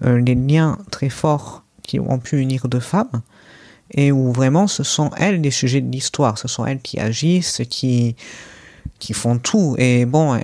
euh, 0.04 0.20
les 0.20 0.34
liens 0.34 0.78
très 0.90 1.08
forts 1.08 1.64
qui 1.82 1.98
ont 1.98 2.18
pu 2.18 2.38
unir 2.38 2.68
deux 2.68 2.80
femmes, 2.80 3.22
et 3.92 4.12
où 4.12 4.32
vraiment 4.32 4.66
ce 4.66 4.82
sont 4.82 5.10
elles 5.16 5.40
les 5.40 5.50
sujets 5.50 5.80
de 5.80 5.90
l'histoire, 5.90 6.38
ce 6.38 6.46
sont 6.46 6.66
elles 6.66 6.80
qui 6.80 7.00
agissent, 7.00 7.62
qui, 7.68 8.16
qui 8.98 9.12
font 9.14 9.38
tout. 9.38 9.74
Et 9.78 10.04
bon, 10.04 10.38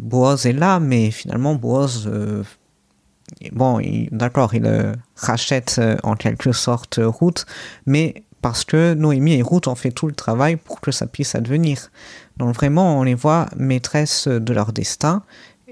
Boaz 0.00 0.46
est 0.46 0.52
là, 0.52 0.80
mais 0.80 1.12
finalement 1.12 1.54
Boaz, 1.54 2.10
bon, 3.52 3.80
d'accord, 4.10 4.54
il 4.54 4.96
rachète 5.14 5.80
en 6.02 6.16
quelque 6.16 6.50
sorte 6.50 6.98
Ruth, 7.00 7.46
mais 7.86 8.24
parce 8.42 8.64
que 8.64 8.94
Noémie 8.94 9.34
et 9.34 9.42
Ruth 9.42 9.68
ont 9.68 9.74
fait 9.74 9.90
tout 9.90 10.06
le 10.06 10.14
travail 10.14 10.56
pour 10.56 10.80
que 10.80 10.90
ça 10.90 11.06
puisse 11.06 11.34
advenir. 11.34 11.90
Donc 12.38 12.54
vraiment, 12.54 12.98
on 12.98 13.02
les 13.02 13.14
voit 13.14 13.48
maîtresses 13.56 14.28
de 14.28 14.52
leur 14.52 14.72
destin 14.72 15.22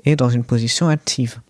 et 0.04 0.16
dans 0.16 0.28
une 0.28 0.44
position 0.44 0.88
active. 0.88 1.40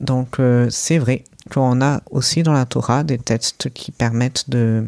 Donc 0.00 0.40
euh, 0.40 0.68
c'est 0.70 0.98
vrai 0.98 1.24
qu'on 1.50 1.80
a 1.80 2.02
aussi 2.10 2.42
dans 2.42 2.52
la 2.52 2.66
Torah 2.66 3.04
des 3.04 3.18
textes 3.18 3.70
qui 3.70 3.92
permettent 3.92 4.50
de, 4.50 4.86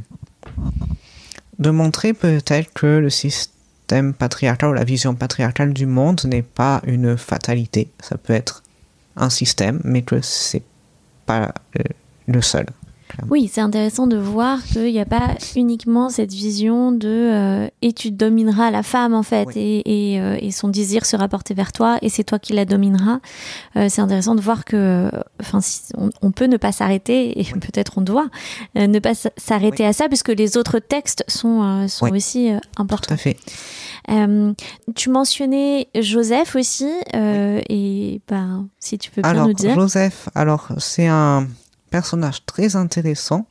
de 1.59 1.71
montrer 1.71 2.13
peut-être 2.13 2.73
que 2.73 2.87
le 2.87 3.11
système 3.11 4.13
patriarcal 4.13 4.71
ou 4.71 4.73
la 4.73 4.85
vision 4.85 5.15
patriarcale 5.15 5.73
du 5.73 5.87
monde 5.87 6.21
n'est 6.25 6.43
pas 6.43 6.83
une 6.87 7.17
fatalité. 7.17 7.91
Ça 8.01 8.19
peut 8.19 8.33
être 8.33 8.63
un 9.17 9.31
système, 9.31 9.81
mais 9.85 10.03
que 10.03 10.21
c'est 10.21 10.63
pas 11.27 11.53
euh, 11.79 11.83
le 12.27 12.43
seul. 12.43 12.67
Oui, 13.31 13.51
c'est 13.53 13.61
intéressant 13.61 14.07
de 14.07 14.17
voir 14.17 14.63
qu'il 14.65 14.93
n'y 14.93 15.01
a 15.01 15.05
pas 15.05 15.35
uniquement 15.57 16.09
cette 16.09 16.33
vision 16.33 16.93
de 16.93 17.09
euh, 17.09 17.69
et 17.83 17.93
tu 17.93 18.11
domineras 18.11 18.71
la 18.71 18.83
femme 18.83 19.13
en 19.13 19.23
fait 19.23 19.49
et, 19.57 20.19
euh, 20.21 20.37
et, 20.41 20.51
son 20.51 20.69
désir 20.69 21.05
se 21.05 21.17
rapporter 21.17 21.55
vers 21.55 21.73
toi 21.73 21.99
et 22.01 22.09
c'est 22.09 22.25
toi 22.25 22.39
qui 22.39 22.53
la 22.53 22.65
domineras. 22.65 23.21
Euh, 23.77 23.87
c'est 23.89 24.01
intéressant 24.01 24.35
de 24.35 24.41
voir 24.41 24.65
que, 24.65 25.11
enfin, 25.41 25.61
on, 26.23 26.31
peut 26.31 26.47
ne 26.47 26.57
pas 26.57 26.73
s'arrêter 26.73 27.41
et 27.41 27.45
peut-être 27.45 27.99
on 27.99 28.03
doit 28.03 28.29
ne 28.75 28.99
pas 28.99 29.15
s'arrêter 29.37 29.85
à 29.85 29.93
ça 29.93 30.09
puisque 30.09 30.29
les 30.29 30.57
autres 30.57 30.79
textes 30.79 31.25
sont, 31.27 31.87
sont 31.89 32.11
aussi 32.13 32.51
importants. 32.77 33.09
Tout 33.09 33.15
à 33.15 33.17
fait. 33.17 33.37
tu 34.95 35.11
mentionnais 35.11 35.89
Joseph 35.99 36.55
aussi 36.57 36.91
et 37.15 38.21
ben 38.29 38.69
si 38.79 38.99
tu 38.99 39.11
peux 39.11 39.23
bien 39.23 39.47
nous 39.47 39.53
dire. 39.53 39.75
Joseph, 39.75 40.29
alors 40.35 40.69
c'est 40.79 41.07
un 41.07 41.47
personnage 41.89 42.45
très 42.47 42.77
intéressant 42.77 43.47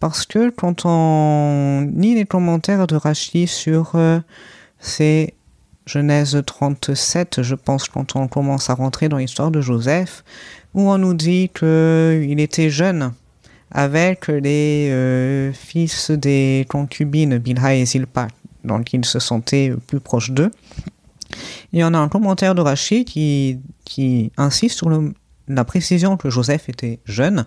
parce 0.00 0.26
que 0.26 0.50
quand 0.50 0.82
on 0.84 1.90
lit 1.96 2.14
les 2.14 2.26
commentaires 2.26 2.86
de 2.86 2.96
Rachid 2.96 3.48
sur 3.48 3.92
euh, 3.94 4.20
ces 4.78 5.34
Genèse 5.86 6.42
37, 6.44 7.42
je 7.42 7.54
pense, 7.54 7.88
quand 7.88 8.16
on 8.16 8.28
commence 8.28 8.70
à 8.70 8.74
rentrer 8.74 9.08
dans 9.08 9.18
l'histoire 9.18 9.50
de 9.50 9.60
Joseph, 9.60 10.24
où 10.74 10.90
on 10.90 10.98
nous 10.98 11.14
dit 11.14 11.50
qu'il 11.54 12.40
était 12.40 12.70
jeune 12.70 13.12
avec 13.70 14.28
les 14.28 14.90
euh, 14.90 15.52
fils 15.52 16.10
des 16.10 16.66
concubines 16.68 17.38
Bilha 17.38 17.74
et 17.74 17.84
Zilpa, 17.84 18.28
donc 18.62 18.92
il 18.92 19.04
se 19.04 19.18
sentait 19.18 19.72
plus 19.86 20.00
proche 20.00 20.30
d'eux. 20.30 20.50
Et 21.72 21.82
on 21.84 21.92
a 21.94 21.98
un 21.98 22.08
commentaire 22.08 22.54
de 22.54 22.60
Rachid 22.60 23.06
qui, 23.06 23.58
qui 23.84 24.32
insiste 24.36 24.76
sur 24.76 24.88
le, 24.88 25.12
la 25.48 25.64
précision 25.64 26.16
que 26.16 26.30
Joseph 26.30 26.68
était 26.68 27.00
jeune, 27.04 27.44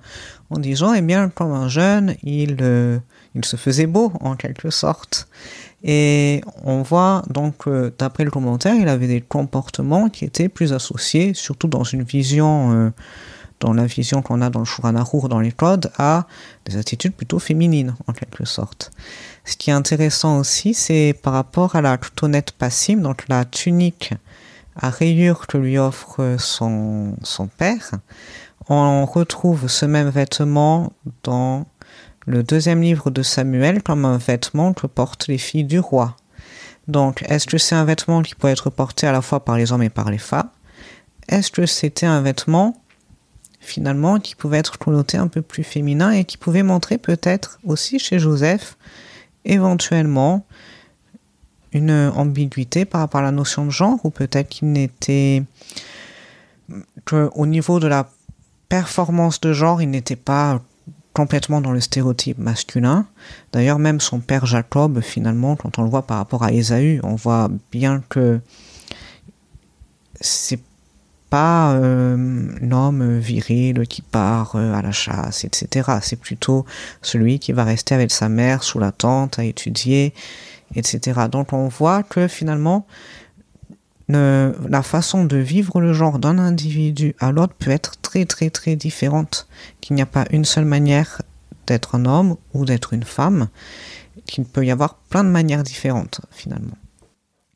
en 0.49 0.59
disant, 0.59 0.93
eh 0.93 1.01
bien, 1.01 1.29
comme 1.29 1.51
un 1.51 1.67
jeune, 1.67 2.15
il, 2.23 2.57
euh, 2.61 2.99
il 3.35 3.45
se 3.45 3.55
faisait 3.55 3.87
beau, 3.87 4.11
en 4.21 4.35
quelque 4.35 4.69
sorte. 4.69 5.27
Et 5.83 6.41
on 6.63 6.81
voit 6.81 7.23
donc, 7.29 7.65
d'après 7.97 8.23
le 8.23 8.31
commentaire, 8.31 8.75
il 8.75 8.87
avait 8.87 9.07
des 9.07 9.21
comportements 9.21 10.09
qui 10.09 10.25
étaient 10.25 10.49
plus 10.49 10.73
associés, 10.73 11.33
surtout 11.33 11.67
dans 11.67 11.83
une 11.83 12.03
vision, 12.03 12.71
euh, 12.73 12.89
dans 13.59 13.73
la 13.73 13.85
vision 13.85 14.21
qu'on 14.21 14.41
a 14.41 14.49
dans 14.49 14.59
le 14.59 14.65
Shuranahur, 14.65 15.29
dans 15.29 15.39
les 15.39 15.51
codes, 15.51 15.91
à 15.97 16.27
des 16.65 16.77
attitudes 16.77 17.13
plutôt 17.13 17.39
féminines, 17.39 17.95
en 18.07 18.13
quelque 18.13 18.45
sorte. 18.45 18.91
Ce 19.45 19.55
qui 19.55 19.69
est 19.69 19.73
intéressant 19.73 20.39
aussi, 20.39 20.73
c'est 20.73 21.15
par 21.21 21.33
rapport 21.33 21.75
à 21.75 21.81
la 21.81 21.97
tonnette 21.97 22.51
passim, 22.51 22.97
donc 22.97 23.27
la 23.29 23.45
tunique 23.45 24.13
à 24.77 24.89
rayures 24.89 25.47
que 25.47 25.57
lui 25.57 25.77
offre 25.77 26.35
son, 26.39 27.15
son 27.23 27.47
père, 27.47 27.91
on 28.69 29.05
retrouve 29.05 29.67
ce 29.67 29.85
même 29.85 30.09
vêtement 30.09 30.91
dans 31.23 31.65
le 32.25 32.43
deuxième 32.43 32.81
livre 32.81 33.09
de 33.09 33.23
Samuel 33.23 33.81
comme 33.81 34.05
un 34.05 34.17
vêtement 34.17 34.73
que 34.73 34.87
portent 34.87 35.27
les 35.27 35.37
filles 35.37 35.63
du 35.63 35.79
roi. 35.79 36.15
Donc, 36.87 37.23
est-ce 37.27 37.47
que 37.47 37.57
c'est 37.57 37.75
un 37.75 37.85
vêtement 37.85 38.21
qui 38.21 38.35
peut 38.35 38.47
être 38.47 38.69
porté 38.69 39.07
à 39.07 39.11
la 39.11 39.21
fois 39.21 39.43
par 39.43 39.57
les 39.57 39.71
hommes 39.71 39.83
et 39.83 39.89
par 39.89 40.09
les 40.09 40.17
femmes? 40.17 40.49
Est-ce 41.29 41.51
que 41.51 41.65
c'était 41.65 42.05
un 42.05 42.21
vêtement 42.21 42.81
finalement 43.59 44.19
qui 44.19 44.35
pouvait 44.35 44.59
être 44.59 44.77
connoté 44.77 45.17
un 45.17 45.27
peu 45.27 45.41
plus 45.41 45.63
féminin 45.63 46.11
et 46.11 46.23
qui 46.23 46.37
pouvait 46.37 46.63
montrer 46.63 46.97
peut-être 46.97 47.59
aussi 47.65 47.99
chez 47.99 48.19
Joseph 48.19 48.77
éventuellement 49.43 50.45
une 51.77 52.11
ambiguïté 52.15 52.85
par 52.85 53.01
rapport 53.01 53.21
à 53.21 53.23
la 53.23 53.31
notion 53.31 53.65
de 53.65 53.71
genre 53.71 53.99
ou 54.03 54.09
peut-être 54.09 54.49
qu'il 54.49 54.71
n'était 54.71 55.43
qu'au 57.05 57.45
niveau 57.45 57.79
de 57.79 57.87
la 57.87 58.09
performance 58.69 59.39
de 59.39 59.53
genre, 59.53 59.81
il 59.81 59.89
n'était 59.89 60.15
pas 60.15 60.61
complètement 61.13 61.61
dans 61.61 61.71
le 61.71 61.79
stéréotype 61.79 62.37
masculin. 62.37 63.07
D'ailleurs, 63.51 63.79
même 63.79 63.99
son 63.99 64.19
père 64.19 64.45
Jacob, 64.45 65.01
finalement, 65.01 65.55
quand 65.55 65.79
on 65.79 65.83
le 65.83 65.89
voit 65.89 66.05
par 66.05 66.17
rapport 66.17 66.43
à 66.43 66.51
Ésaü, 66.51 66.99
on 67.03 67.15
voit 67.15 67.49
bien 67.71 68.03
que 68.09 68.39
c'est 70.21 70.59
pas 71.29 71.73
euh, 71.73 72.47
l'homme 72.61 73.19
viril 73.19 73.85
qui 73.87 74.01
part 74.01 74.55
euh, 74.55 74.73
à 74.73 74.81
la 74.81 74.91
chasse, 74.91 75.43
etc. 75.43 75.91
C'est 76.01 76.19
plutôt 76.19 76.65
celui 77.01 77.39
qui 77.39 77.51
va 77.51 77.63
rester 77.63 77.95
avec 77.95 78.11
sa 78.11 78.29
mère 78.29 78.63
sous 78.63 78.79
la 78.79 78.91
tente 78.91 79.39
à 79.39 79.43
étudier, 79.43 80.13
etc. 80.75 81.21
Donc 81.31 81.53
on 81.53 81.67
voit 81.67 82.03
que 82.03 82.27
finalement, 82.27 82.85
la 84.09 84.83
façon 84.83 85.25
de 85.25 85.35
vivre 85.35 85.81
le 85.81 85.91
genre 85.91 86.17
d'un 86.17 86.39
individu 86.39 87.13
à 87.19 87.33
l'autre 87.33 87.53
peut 87.59 87.71
être 87.71 87.99
très 88.01 88.25
très 88.25 88.49
très 88.49 88.77
différente, 88.77 89.47
qu'il 89.81 89.97
n'y 89.97 90.01
a 90.01 90.05
pas 90.05 90.25
une 90.31 90.45
seule 90.45 90.65
manière 90.65 91.21
d'être 91.67 91.95
un 91.95 92.05
homme 92.05 92.37
ou 92.53 92.63
d'être 92.63 92.93
une 92.93 93.03
femme, 93.03 93.49
qu'il 94.25 94.45
peut 94.45 94.65
y 94.65 94.71
avoir 94.71 94.95
plein 95.09 95.25
de 95.25 95.29
manières 95.29 95.63
différentes 95.63 96.21
finalement. 96.31 96.77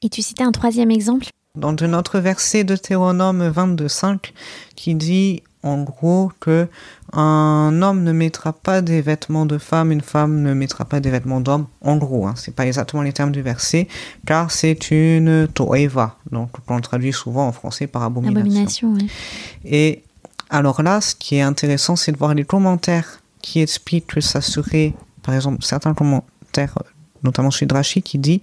Et 0.01 0.09
tu 0.09 0.21
citais 0.21 0.43
un 0.43 0.51
troisième 0.51 0.91
exemple? 0.91 1.27
Dans 1.57 1.75
un 1.81 1.93
autre 1.93 2.19
verset 2.19 2.63
de 2.63 2.77
Théronome 2.77 3.49
22.5 3.49 4.31
qui 4.77 4.95
dit 4.95 5.43
en 5.63 5.83
gros 5.83 6.31
que 6.39 6.69
un 7.11 7.81
homme 7.81 8.03
ne 8.03 8.13
mettra 8.13 8.53
pas 8.53 8.81
des 8.81 9.01
vêtements 9.01 9.45
de 9.45 9.57
femme, 9.57 9.91
une 9.91 9.99
femme 9.99 10.43
ne 10.43 10.53
mettra 10.53 10.85
pas 10.85 11.01
des 11.01 11.09
vêtements 11.09 11.41
d'homme. 11.41 11.67
En 11.81 11.97
gros, 11.97 12.25
hein, 12.25 12.35
c'est 12.37 12.55
pas 12.55 12.65
exactement 12.65 13.01
les 13.01 13.11
termes 13.11 13.33
du 13.33 13.41
verset, 13.41 13.89
car 14.25 14.49
c'est 14.49 14.91
une 14.91 15.49
toeva, 15.53 16.15
donc 16.31 16.51
on 16.69 16.79
traduit 16.79 17.11
souvent 17.11 17.47
en 17.47 17.51
français 17.51 17.85
par 17.85 18.03
abomination. 18.03 18.39
Abomination, 18.39 18.93
oui. 18.93 19.09
Et 19.65 20.03
alors 20.49 20.81
là, 20.81 21.01
ce 21.01 21.15
qui 21.15 21.35
est 21.35 21.41
intéressant, 21.41 21.97
c'est 21.97 22.13
de 22.13 22.17
voir 22.17 22.33
les 22.33 22.45
commentaires 22.45 23.19
qui 23.41 23.59
expliquent 23.59 24.07
que 24.07 24.21
ça 24.21 24.39
serait, 24.39 24.93
par 25.21 25.35
exemple, 25.35 25.65
certains 25.65 25.93
commentaires, 25.93 26.77
notamment 27.23 27.51
celui 27.51 27.67
de 27.67 27.73
Rachid, 27.73 28.03
qui 28.03 28.19
dit 28.19 28.41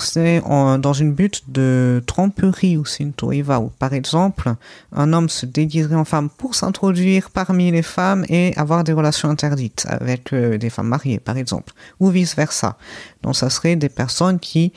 c'est 0.00 0.40
dans 0.40 0.92
une 0.92 1.12
butte 1.12 1.42
de 1.48 2.02
tromperie 2.06 2.76
ou 2.76 2.84
c'est 2.84 3.02
une 3.02 3.12
toiva, 3.12 3.60
ou 3.60 3.70
par 3.78 3.92
exemple, 3.92 4.54
un 4.92 5.12
homme 5.12 5.28
se 5.28 5.46
déguiserait 5.46 5.94
en 5.94 6.04
femme 6.04 6.30
pour 6.30 6.54
s'introduire 6.54 7.30
parmi 7.30 7.70
les 7.70 7.82
femmes 7.82 8.24
et 8.28 8.52
avoir 8.56 8.84
des 8.84 8.92
relations 8.92 9.28
interdites 9.28 9.86
avec 9.88 10.32
euh, 10.32 10.58
des 10.58 10.70
femmes 10.70 10.88
mariées, 10.88 11.20
par 11.20 11.36
exemple, 11.36 11.72
ou 12.00 12.08
vice 12.08 12.34
versa. 12.34 12.76
Donc, 13.22 13.36
ça 13.36 13.50
serait 13.50 13.76
des 13.76 13.88
personnes 13.88 14.38
qui 14.38 14.72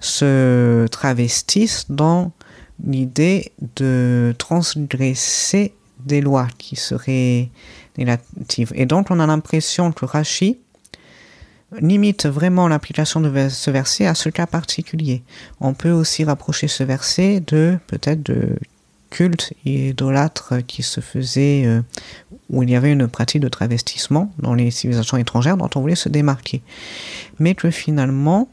se 0.00 0.86
travestissent 0.88 1.86
dans 1.88 2.32
l'idée 2.84 3.52
de 3.76 4.34
transgresser 4.38 5.74
des 6.04 6.20
lois 6.20 6.48
qui 6.58 6.76
seraient 6.76 7.50
négatives. 7.98 8.72
Et 8.74 8.86
donc, 8.86 9.10
on 9.10 9.20
a 9.20 9.26
l'impression 9.26 9.92
que 9.92 10.04
Rachid 10.04 10.56
limite 11.72 12.26
vraiment 12.26 12.68
l'application 12.68 13.20
de 13.20 13.48
ce 13.48 13.70
verset 13.70 14.06
à 14.06 14.14
ce 14.14 14.28
cas 14.28 14.46
particulier. 14.46 15.22
On 15.60 15.74
peut 15.74 15.90
aussi 15.90 16.24
rapprocher 16.24 16.68
ce 16.68 16.84
verset 16.84 17.40
de 17.46 17.78
peut-être 17.86 18.22
de 18.22 18.56
culte 19.10 19.52
idolâtre 19.64 20.54
qui 20.66 20.82
se 20.82 21.00
faisait 21.00 21.64
euh, 21.66 21.80
où 22.50 22.62
il 22.62 22.70
y 22.70 22.76
avait 22.76 22.92
une 22.92 23.08
pratique 23.08 23.40
de 23.40 23.48
travestissement 23.48 24.32
dans 24.38 24.54
les 24.54 24.70
civilisations 24.70 25.16
étrangères 25.16 25.56
dont 25.56 25.70
on 25.74 25.80
voulait 25.80 25.94
se 25.94 26.08
démarquer. 26.08 26.62
Mais 27.38 27.54
que 27.54 27.70
finalement, 27.70 28.48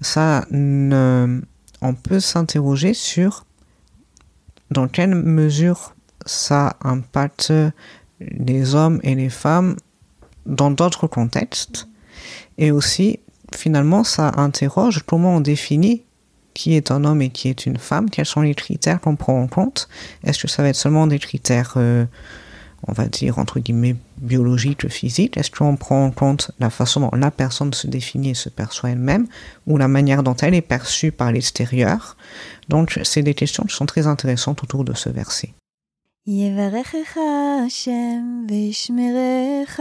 ça 0.00 0.46
on 0.50 1.94
peut 1.94 2.20
s'interroger 2.20 2.94
sur 2.94 3.44
dans 4.70 4.88
quelle 4.88 5.14
mesure 5.14 5.94
ça 6.24 6.76
impacte 6.82 7.52
les 8.20 8.74
hommes 8.74 9.00
et 9.02 9.14
les 9.14 9.28
femmes 9.28 9.76
dans 10.46 10.70
d'autres 10.70 11.06
contextes. 11.06 11.88
Et 12.58 12.70
aussi, 12.70 13.20
finalement, 13.54 14.04
ça 14.04 14.32
interroge 14.36 15.02
comment 15.06 15.36
on 15.36 15.40
définit 15.40 16.02
qui 16.54 16.74
est 16.76 16.90
un 16.90 17.04
homme 17.04 17.22
et 17.22 17.30
qui 17.30 17.48
est 17.48 17.66
une 17.66 17.78
femme, 17.78 18.10
quels 18.10 18.26
sont 18.26 18.42
les 18.42 18.54
critères 18.54 19.00
qu'on 19.00 19.16
prend 19.16 19.40
en 19.40 19.46
compte. 19.46 19.88
Est-ce 20.24 20.40
que 20.40 20.48
ça 20.48 20.62
va 20.62 20.68
être 20.68 20.76
seulement 20.76 21.06
des 21.06 21.18
critères, 21.18 21.74
euh, 21.76 22.04
on 22.86 22.92
va 22.92 23.06
dire, 23.06 23.38
entre 23.38 23.58
guillemets, 23.58 23.96
biologiques, 24.18 24.88
physiques? 24.88 25.36
Est-ce 25.36 25.50
qu'on 25.50 25.76
prend 25.76 26.04
en 26.04 26.10
compte 26.10 26.50
la 26.58 26.70
façon 26.70 27.00
dont 27.00 27.16
la 27.16 27.30
personne 27.30 27.72
se 27.72 27.86
définit 27.86 28.30
et 28.30 28.34
se 28.34 28.50
perçoit 28.50 28.90
elle-même, 28.90 29.26
ou 29.66 29.78
la 29.78 29.88
manière 29.88 30.22
dont 30.22 30.36
elle 30.36 30.54
est 30.54 30.60
perçue 30.60 31.10
par 31.10 31.32
l'extérieur? 31.32 32.16
Donc, 32.68 33.00
c'est 33.02 33.22
des 33.22 33.34
questions 33.34 33.64
qui 33.64 33.74
sont 33.74 33.86
très 33.86 34.06
intéressantes 34.06 34.62
autour 34.62 34.84
de 34.84 34.92
ce 34.94 35.08
verset. 35.08 35.54
יברכך 36.27 37.17
השם 37.65 38.45
וישמרך, 38.49 39.79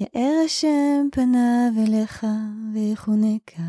יאר 0.00 0.44
השם 0.44 1.06
פניו 1.12 1.72
אליך 1.78 2.26
ויחונקה. 2.74 3.62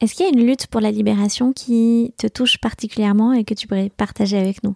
Est-ce 0.00 0.14
qu'il 0.14 0.26
y 0.26 0.28
a 0.28 0.32
une 0.32 0.44
lutte 0.44 0.66
pour 0.66 0.80
la 0.80 0.90
libération 0.90 1.52
qui 1.52 2.12
te 2.16 2.26
touche 2.26 2.58
particulièrement 2.58 3.32
et 3.32 3.44
que 3.44 3.54
tu 3.54 3.68
pourrais 3.68 3.88
partager 3.88 4.36
avec 4.36 4.64
nous 4.64 4.74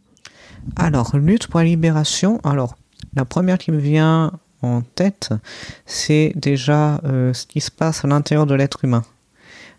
Alors, 0.77 1.16
lutte 1.16 1.49
pour 1.49 1.59
la 1.59 1.66
libération, 1.66 2.39
alors 2.45 2.77
la 3.16 3.24
première 3.24 3.59
qui 3.59 3.72
me 3.72 3.79
vient 3.79 4.31
en 4.62 4.82
tête, 4.82 5.30
c'est 5.86 6.34
déjà 6.36 7.01
euh, 7.03 7.34
ce 7.34 7.45
qui 7.45 7.62
se 7.62 7.72
passe 7.72 8.05
à 8.05 8.07
l'intérieur 8.07 8.45
de 8.45 8.55
l'être 8.55 8.84
humain. 8.84 9.03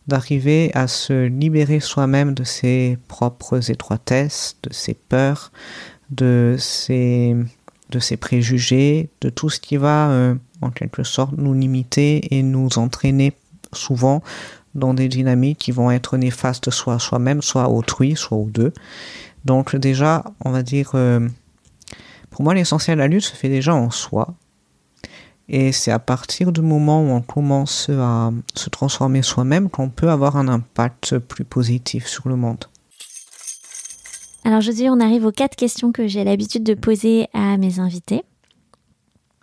D'arriver 0.09 0.71
à 0.75 0.89
se 0.89 1.27
libérer 1.27 1.79
soi-même 1.79 2.35
de 2.35 2.45
ses 2.45 2.99
propres 3.07 3.71
étroitesses, 3.71 4.57
de 4.65 4.73
ses 4.73 4.95
peurs, 4.95 5.53
de 6.11 6.57
ses, 6.59 7.37
de 7.91 7.99
ses 7.99 8.17
préjugés, 8.17 9.11
de 9.21 9.31
tout 9.31 9.49
ce 9.49 9.61
qui 9.61 9.77
va 9.77 10.11
euh, 10.11 10.35
en 10.61 10.71
quelque 10.71 11.05
sorte 11.05 11.35
nous 11.37 11.55
limiter 11.55 12.35
et 12.35 12.43
nous 12.43 12.79
entraîner 12.79 13.33
souvent 13.73 14.23
dans 14.75 14.95
des 14.95 15.09
dynamiques 15.09 15.59
qui 15.59 15.73
vont 15.73 15.91
être 15.91 16.17
néfastes 16.17 16.71
soit 16.71 16.95
à 16.95 16.99
soi-même, 16.99 17.43
soit 17.43 17.65
à 17.65 17.69
autrui, 17.69 18.17
soit 18.17 18.39
aux 18.39 18.49
deux. 18.49 18.73
Donc 19.45 19.77
déjà, 19.77 20.25
on 20.45 20.51
va 20.51 20.63
dire, 20.63 20.93
euh, 20.95 21.29
pour 22.31 22.43
moi 22.43 22.55
l'essentiel 22.55 22.97
de 22.97 23.03
la 23.03 23.09
lutte 23.09 23.25
se 23.25 23.37
fait 23.37 23.49
déjà 23.49 23.75
en 23.75 23.91
soi, 23.91 24.35
et 25.53 25.71
c'est 25.71 25.93
à 25.93 25.99
partir 25.99 26.51
du 26.51 26.63
moment 26.63 27.03
où 27.03 27.11
on 27.11 27.21
commence 27.21 27.91
à 27.91 28.31
se 28.55 28.71
transformer 28.71 29.23
soi-même 29.23 29.69
qu'on 29.69 29.91
peut 29.91 30.11
avoir 30.11 30.37
un 30.37 30.49
impact 30.49 31.19
plus 31.19 31.45
positif 31.45 32.07
sur 32.07 32.29
le 32.29 32.37
monde. 32.37 32.65
Alors 34.45 34.61
dis, 34.61 34.89
on 34.89 34.99
arrive 34.99 35.25
aux 35.27 35.31
quatre 35.31 35.55
questions 35.55 35.93
que 35.93 36.09
j'ai 36.09 36.25
l'habitude 36.25 36.65
de 36.65 36.75
poser 36.75 37.29
à 37.33 37.57
mes 37.59 37.79
invités. 37.79 38.25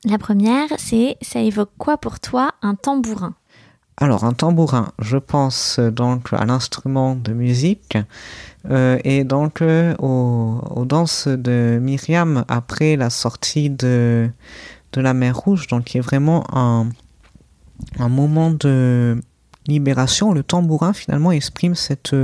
La 0.04 0.18
première, 0.18 0.68
c'est 0.78 1.18
ça 1.22 1.42
évoque 1.42 1.72
quoi 1.78 1.98
pour 1.98 2.20
toi 2.20 2.54
un 2.62 2.76
tambourin? 2.76 3.36
Alors 3.98 4.24
un 4.24 4.34
tambourin, 4.34 4.94
je 5.00 5.18
pense 5.18 5.78
donc 5.80 6.32
à 6.32 6.46
l'instrument 6.46 7.16
de 7.16 7.34
musique 7.34 7.98
euh, 8.70 8.98
et 9.04 9.26
donc 9.26 9.62
euh, 9.62 9.94
aux, 9.98 10.86
danses 10.86 11.28
de 11.28 11.80
Myriam 11.82 12.46
après 12.48 12.96
la 12.96 13.10
sortie 13.10 13.70
de, 13.70 14.30
de 14.94 15.02
la 15.02 15.14
mer 15.14 15.38
Rouge, 15.38 15.68
donc 15.68 15.86
qui 15.86 15.98
est 15.98 16.02
vraiment 16.02 16.44
un, 16.56 16.90
moment 17.98 18.52
de 18.52 19.22
libération. 19.68 20.34
Le 20.34 20.44
tambourin 20.44 20.94
finalement 20.94 21.32
exprime 21.32 21.76
cette 21.76 22.16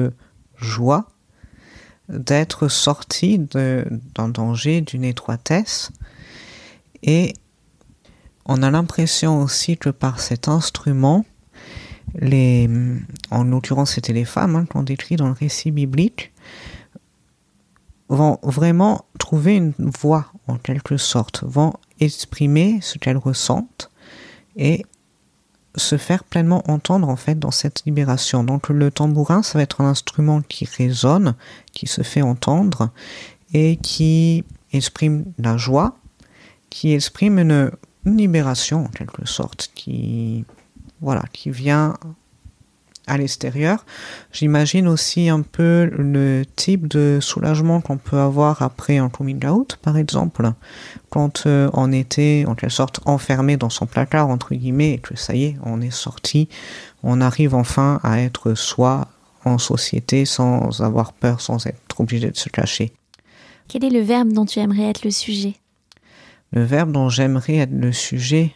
joie 0.58 1.08
d'être 2.10 2.68
sorti 2.68 3.40
d'un 3.40 4.30
danger, 4.30 4.82
d'une 4.82 5.04
étroitesse. 5.04 5.92
Et 7.04 7.34
on 8.46 8.62
a 8.62 8.72
l'impression 8.72 9.42
aussi 9.42 9.78
que 9.78 9.90
par 9.90 10.20
cet 10.20 10.48
instrument, 10.48 11.26
les, 12.16 12.70
en 13.32 13.44
l'occurrence 13.44 13.94
c'était 13.94 14.14
les 14.14 14.26
femmes 14.26 14.56
hein, 14.56 14.66
qu'on 14.66 14.84
décrit 14.84 15.16
dans 15.16 15.28
le 15.28 15.34
récit 15.34 15.72
biblique, 15.72 16.32
vont 18.08 18.40
vraiment 18.44 19.06
trouver 19.18 19.56
une 19.56 19.74
voix 19.78 20.32
en 20.48 20.58
quelque 20.58 20.98
sorte, 20.98 21.44
vont 21.44 21.74
exprimer 22.00 22.80
ce 22.82 22.98
qu'elles 22.98 23.18
ressentent 23.18 23.90
et 24.56 24.86
se 25.76 25.98
faire 25.98 26.24
pleinement 26.24 26.64
entendre 26.70 27.10
en 27.10 27.16
fait 27.16 27.38
dans 27.38 27.52
cette 27.52 27.84
libération. 27.86 28.44
Donc 28.44 28.70
le 28.70 28.92
tambourin, 28.92 29.44
ça 29.44 29.58
va 29.60 29.64
être 29.64 29.82
un 29.82 29.86
instrument 29.86 30.42
qui 30.42 30.66
résonne, 30.66 31.36
qui 31.74 31.88
se 31.88 32.02
fait 32.02 32.22
entendre 32.22 32.90
et 33.54 33.78
qui 33.78 34.44
exprime 34.72 35.26
la 35.38 35.58
joie, 35.58 35.98
qui 36.70 36.94
exprime 36.94 37.40
une, 37.40 37.72
libération 38.08 38.86
en 38.86 38.90
quelque 38.90 39.26
sorte, 39.26 39.72
qui 39.74 40.46
voilà, 41.02 41.24
qui 41.34 41.50
vient 41.50 41.96
à 43.08 43.18
l'extérieur. 43.18 43.86
J'imagine 44.32 44.88
aussi 44.88 45.30
un 45.30 45.42
peu 45.42 45.90
le 45.92 46.44
type 46.56 46.88
de 46.88 47.20
soulagement 47.22 47.82
qu'on 47.82 47.98
peut 47.98 48.18
avoir 48.18 48.62
après 48.62 48.98
un 48.98 49.10
coming 49.10 49.46
out, 49.46 49.78
par 49.82 49.98
exemple, 49.98 50.52
quand 51.10 51.46
euh, 51.46 51.70
on 51.74 51.92
était 51.92 52.46
en 52.48 52.56
quelque 52.56 52.72
sorte 52.72 53.00
enfermé 53.06 53.58
dans 53.58 53.70
son 53.70 53.86
placard, 53.86 54.30
entre 54.30 54.56
guillemets, 54.56 54.94
et 54.94 54.98
que 54.98 55.16
ça 55.16 55.36
y 55.36 55.46
est, 55.46 55.58
on 55.64 55.82
est 55.82 55.94
sorti, 55.94 56.50
on 57.04 57.22
arrive 57.22 57.56
enfin 57.56 58.00
à 58.04 58.20
être 58.20 58.54
soi 58.56 59.08
en 59.44 59.58
société 59.58 60.26
sans 60.26 60.82
avoir 60.82 61.14
peur, 61.14 61.42
sans 61.42 61.66
être 61.68 62.00
obligé 62.00 62.32
de 62.32 62.38
se 62.38 62.50
cacher. 62.50 62.94
Quel 63.68 63.84
est 63.84 63.90
le 63.90 64.02
verbe 64.02 64.32
dont 64.32 64.46
tu 64.46 64.60
aimerais 64.60 64.90
être 64.90 65.04
le 65.04 65.12
sujet? 65.12 65.56
Le 66.52 66.64
verbe 66.64 66.92
dont 66.92 67.10
j'aimerais 67.10 67.58
être 67.58 67.74
le 67.74 67.92
sujet? 67.92 68.54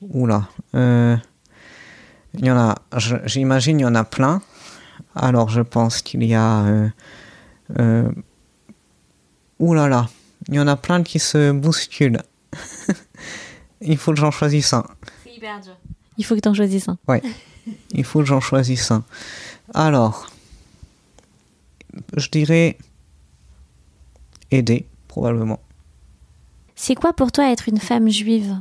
Oula. 0.00 0.48
Euh, 0.74 1.16
il 2.38 2.44
y 2.44 2.50
en 2.50 2.58
a, 2.58 2.74
j'imagine, 3.24 3.80
il 3.80 3.82
y 3.82 3.86
en 3.86 3.94
a 3.94 4.04
plein. 4.04 4.42
Alors, 5.14 5.48
je 5.48 5.62
pense 5.62 6.02
qu'il 6.02 6.24
y 6.24 6.34
a. 6.34 6.64
Euh, 6.64 6.88
euh, 7.78 8.10
ouh 9.58 9.74
là 9.74 9.88
là, 9.88 10.08
il 10.48 10.54
y 10.54 10.60
en 10.60 10.66
a 10.66 10.76
plein 10.76 11.02
qui 11.02 11.18
se 11.18 11.52
bousculent. 11.52 12.22
il 13.80 13.96
faut 13.96 14.12
que 14.12 14.18
j'en 14.18 14.30
choisisse 14.30 14.72
un. 14.72 14.84
C'est 15.24 15.34
hyper 15.34 15.60
dur. 15.60 15.76
Il 16.18 16.24
faut 16.24 16.34
que 16.34 16.40
tu 16.40 16.48
en 16.48 16.54
choisisses 16.54 16.88
un. 16.88 16.98
Ouais, 17.08 17.22
il 17.92 18.04
faut 18.04 18.20
que 18.20 18.26
j'en 18.26 18.40
choisisse 18.40 18.90
un. 18.90 19.04
Alors, 19.74 20.30
je 22.16 22.28
dirais 22.28 22.78
aider, 24.50 24.86
probablement. 25.08 25.60
C'est 26.74 26.94
quoi 26.94 27.12
pour 27.12 27.32
toi 27.32 27.50
être 27.50 27.68
une 27.68 27.80
femme 27.80 28.08
juive? 28.10 28.56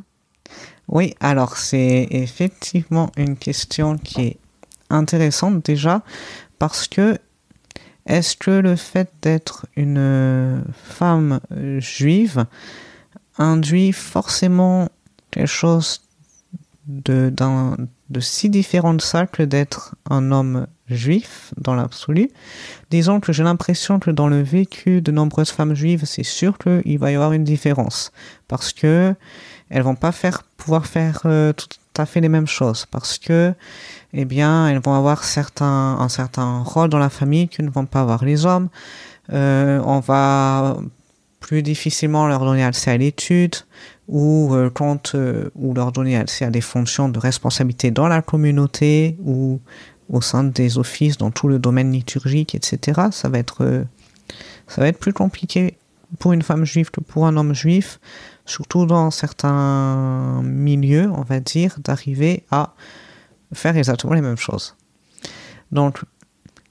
Oui, 0.87 1.15
alors 1.19 1.57
c'est 1.57 2.07
effectivement 2.11 3.11
une 3.17 3.37
question 3.37 3.97
qui 3.97 4.21
est 4.21 4.37
intéressante 4.89 5.65
déjà 5.65 6.03
parce 6.59 6.87
que 6.87 7.17
est-ce 8.05 8.37
que 8.37 8.51
le 8.51 8.75
fait 8.75 9.11
d'être 9.21 9.65
une 9.75 10.63
femme 10.83 11.39
juive 11.79 12.45
induit 13.37 13.91
forcément 13.91 14.89
quelque 15.31 15.47
chose 15.47 16.01
de, 16.87 17.33
si 18.19 18.51
différent 18.51 18.93
de 18.93 19.01
ça 19.01 19.25
que 19.25 19.41
d'être 19.41 19.95
un 20.07 20.31
homme 20.31 20.67
juif 20.87 21.51
dans 21.57 21.73
l'absolu? 21.73 22.29
Disons 22.91 23.19
que 23.19 23.33
j'ai 23.33 23.43
l'impression 23.43 23.97
que 23.97 24.11
dans 24.11 24.27
le 24.27 24.43
vécu 24.43 25.01
de 25.01 25.11
nombreuses 25.11 25.49
femmes 25.49 25.73
juives, 25.73 26.05
c'est 26.05 26.23
sûr 26.23 26.59
qu'il 26.59 26.99
va 26.99 27.11
y 27.11 27.15
avoir 27.15 27.33
une 27.33 27.43
différence 27.43 28.11
parce 28.47 28.71
que 28.71 29.15
elles 29.69 29.81
vont 29.81 29.95
pas 29.95 30.11
faire, 30.11 30.43
pouvoir 30.57 30.85
faire 30.85 31.21
euh, 31.25 31.53
tout 31.53 31.67
à 31.97 32.05
fait 32.05 32.21
les 32.21 32.29
mêmes 32.29 32.47
choses 32.47 32.85
parce 32.85 33.17
que, 33.17 33.53
eh 34.13 34.25
bien, 34.25 34.67
elles 34.67 34.79
vont 34.79 34.93
avoir 34.93 35.23
certains, 35.23 35.97
un 35.99 36.09
certain 36.09 36.59
rôle 36.59 36.89
dans 36.89 36.99
la 36.99 37.09
famille 37.09 37.47
que 37.47 37.61
ne 37.61 37.69
vont 37.69 37.85
pas 37.85 38.01
avoir 38.01 38.23
les 38.23 38.45
hommes. 38.45 38.69
Euh, 39.33 39.81
on 39.85 39.99
va 39.99 40.77
plus 41.39 41.63
difficilement 41.63 42.27
leur 42.27 42.43
donner 42.43 42.63
accès 42.63 42.91
à 42.91 42.97
l'étude 42.97 43.55
ou 44.07 44.53
euh, 44.53 44.69
ou 45.55 45.73
leur 45.73 45.91
donner 45.91 46.17
accès 46.17 46.45
à 46.45 46.49
des 46.49 46.61
fonctions 46.61 47.09
de 47.09 47.19
responsabilité 47.19 47.91
dans 47.91 48.07
la 48.07 48.21
communauté 48.21 49.17
ou 49.23 49.59
au 50.09 50.21
sein 50.21 50.43
des 50.43 50.77
offices 50.77 51.17
dans 51.17 51.31
tout 51.31 51.47
le 51.47 51.57
domaine 51.57 51.91
liturgique, 51.91 52.53
etc. 52.53 53.01
Ça 53.11 53.29
va 53.29 53.39
être 53.39 53.85
ça 54.67 54.81
va 54.81 54.87
être 54.87 54.99
plus 54.99 55.13
compliqué 55.13 55.77
pour 56.19 56.33
une 56.33 56.43
femme 56.43 56.65
juive 56.65 56.91
que 56.91 56.99
pour 56.99 57.25
un 57.25 57.37
homme 57.37 57.53
juif 57.53 57.99
surtout 58.45 58.85
dans 58.85 59.11
certains 59.11 60.41
milieux, 60.43 61.09
on 61.11 61.23
va 61.23 61.39
dire, 61.39 61.77
d'arriver 61.79 62.43
à 62.51 62.73
faire 63.53 63.75
exactement 63.77 64.13
les 64.13 64.21
mêmes 64.21 64.37
choses. 64.37 64.75
Donc, 65.71 66.03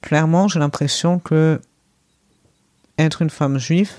clairement, 0.00 0.48
j'ai 0.48 0.58
l'impression 0.58 1.18
que 1.18 1.60
être 2.98 3.22
une 3.22 3.30
femme 3.30 3.58
juive, 3.58 3.90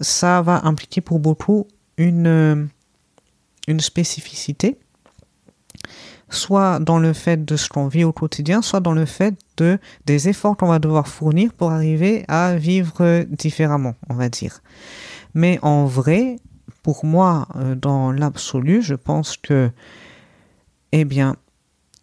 ça 0.00 0.42
va 0.42 0.64
impliquer 0.64 1.00
pour 1.00 1.18
beaucoup 1.18 1.66
une, 1.96 2.68
spécificité, 3.80 4.78
soit 6.30 6.78
dans 6.78 6.98
le 6.98 7.12
fait 7.12 7.44
de 7.44 7.56
ce 7.56 7.68
qu'on 7.68 7.88
vit 7.88 8.04
au 8.04 8.12
quotidien, 8.12 8.62
soit 8.62 8.80
dans 8.80 8.92
le 8.92 9.06
fait 9.06 9.34
de, 9.56 9.78
des 10.06 10.28
efforts 10.28 10.56
qu'on 10.56 10.68
va 10.68 10.78
devoir 10.78 11.08
fournir 11.08 11.52
pour 11.52 11.72
arriver 11.72 12.24
à 12.28 12.56
vivre 12.56 13.24
différemment, 13.30 13.94
on 14.08 14.14
va 14.14 14.28
dire. 14.28 14.62
Mais 15.34 15.58
en 15.62 15.86
vrai, 15.86 16.36
pour 16.82 17.04
moi, 17.04 17.48
euh, 17.56 17.74
dans 17.74 18.12
l'absolu, 18.12 18.82
je 18.82 18.94
pense 18.94 19.36
que, 19.36 19.70
eh 20.92 21.04
bien, 21.04 21.36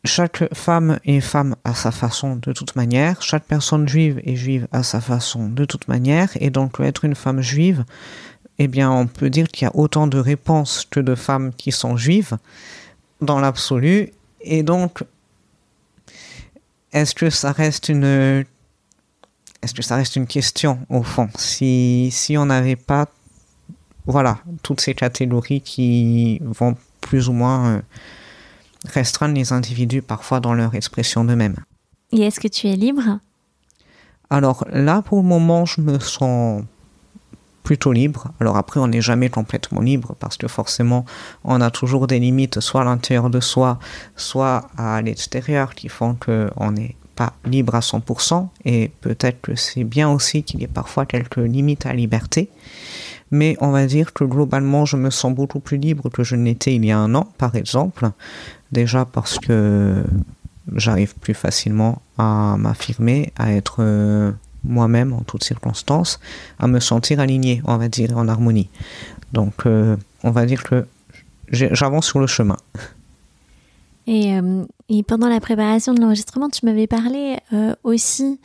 chaque 0.03 0.53
femme 0.53 0.99
est 1.05 1.19
femme 1.19 1.55
à 1.63 1.73
sa 1.73 1.91
façon 1.91 2.35
de 2.35 2.53
toute 2.53 2.75
manière, 2.75 3.21
chaque 3.21 3.45
personne 3.45 3.87
juive 3.87 4.21
est 4.23 4.35
juive 4.35 4.67
à 4.71 4.83
sa 4.83 5.01
façon 5.01 5.49
de 5.49 5.65
toute 5.65 5.87
manière, 5.87 6.29
et 6.39 6.51
donc 6.51 6.79
être 6.79 7.05
une 7.05 7.15
femme 7.15 7.41
juive, 7.41 7.83
eh 8.59 8.67
bien, 8.67 8.91
on 8.91 9.07
peut 9.07 9.29
dire 9.29 9.47
qu'il 9.47 9.65
y 9.65 9.67
a 9.67 9.75
autant 9.75 10.07
de 10.07 10.19
réponses 10.19 10.87
que 10.89 10.99
de 10.99 11.15
femmes 11.15 11.51
qui 11.53 11.71
sont 11.71 11.97
juives 11.97 12.37
dans 13.21 13.39
l'absolu, 13.39 14.11
et 14.41 14.61
donc, 14.63 15.03
est-ce 16.93 17.15
que 17.15 17.29
ça 17.29 17.51
reste 17.51 17.89
une 17.89 18.45
est-ce 19.65 19.73
que 19.73 19.81
ça 19.81 19.95
reste 19.95 20.15
une 20.15 20.27
question 20.27 20.79
au 20.89 21.03
fond? 21.03 21.27
Si, 21.37 22.09
si 22.11 22.37
on 22.37 22.45
n'avait 22.45 22.75
pas 22.75 23.07
voilà, 24.05 24.37
toutes 24.61 24.81
ces 24.81 24.93
catégories 24.93 25.61
qui 25.61 26.39
vont 26.43 26.75
plus 27.01 27.27
ou 27.29 27.33
moins 27.33 27.67
euh, 27.67 27.81
restreindre 28.87 29.33
les 29.33 29.51
individus 29.51 30.01
parfois 30.03 30.39
dans 30.39 30.53
leur 30.53 30.75
expression 30.75 31.25
d'eux-mêmes. 31.25 31.55
Et 32.11 32.21
est-ce 32.21 32.39
que 32.39 32.47
tu 32.47 32.67
es 32.67 32.75
libre? 32.75 33.19
Alors 34.29 34.65
là, 34.71 35.01
pour 35.01 35.17
le 35.17 35.27
moment, 35.27 35.65
je 35.65 35.81
me 35.81 35.99
sens 35.99 36.63
plutôt 37.63 37.91
libre. 37.91 38.31
Alors 38.39 38.57
après, 38.57 38.79
on 38.79 38.87
n'est 38.87 39.01
jamais 39.01 39.29
complètement 39.29 39.81
libre 39.81 40.15
parce 40.19 40.37
que 40.37 40.47
forcément, 40.47 41.05
on 41.43 41.59
a 41.61 41.71
toujours 41.71 42.05
des 42.05 42.19
limites, 42.19 42.59
soit 42.59 42.81
à 42.81 42.83
l'intérieur 42.83 43.31
de 43.31 43.39
soi, 43.39 43.79
soit 44.15 44.69
à 44.77 45.01
l'extérieur, 45.01 45.73
qui 45.73 45.89
font 45.89 46.15
qu'on 46.15 46.71
n'est 46.71 46.95
pas 47.15 47.33
libre 47.45 47.75
à 47.75 47.79
100%. 47.79 48.47
Et 48.65 48.91
peut-être 49.01 49.41
que 49.41 49.55
c'est 49.55 49.83
bien 49.83 50.09
aussi 50.09 50.43
qu'il 50.43 50.61
y 50.61 50.63
ait 50.63 50.67
parfois 50.67 51.05
quelques 51.05 51.37
limites 51.37 51.85
à 51.85 51.89
la 51.89 51.95
liberté. 51.95 52.49
Mais 53.31 53.57
on 53.59 53.71
va 53.71 53.85
dire 53.85 54.13
que 54.13 54.23
globalement 54.23 54.85
je 54.85 54.97
me 54.97 55.09
sens 55.09 55.33
beaucoup 55.33 55.59
plus 55.59 55.77
libre 55.77 56.09
que 56.09 56.23
je 56.23 56.35
n'étais 56.35 56.75
il 56.75 56.85
y 56.85 56.91
a 56.91 56.97
un 56.97 57.15
an 57.15 57.27
par 57.37 57.55
exemple. 57.55 58.11
Déjà 58.71 59.05
parce 59.05 59.39
que 59.39 60.03
j'arrive 60.75 61.15
plus 61.15 61.33
facilement 61.33 62.01
à 62.17 62.55
m'affirmer 62.57 63.33
à 63.37 63.51
être 63.51 63.77
euh, 63.79 64.31
moi-même 64.63 65.13
en 65.13 65.21
toutes 65.21 65.43
circonstances 65.43 66.19
à 66.59 66.67
me 66.67 66.79
sentir 66.79 67.19
aligné 67.19 67.61
on 67.65 67.77
va 67.77 67.87
dire 67.87 68.17
en 68.17 68.27
harmonie. 68.27 68.69
Donc 69.33 69.65
euh, 69.65 69.95
on 70.23 70.31
va 70.31 70.45
dire 70.45 70.63
que 70.63 70.85
j'avance 71.51 72.07
sur 72.07 72.19
le 72.19 72.27
chemin 72.27 72.57
et, 74.07 74.37
euh, 74.37 74.63
et, 74.89 75.03
pendant 75.03 75.27
la 75.27 75.39
préparation 75.39 75.93
de 75.93 76.01
l'enregistrement, 76.01 76.49
tu 76.49 76.65
m'avais 76.65 76.87
parlé 76.87 77.37
aussi 77.83 78.39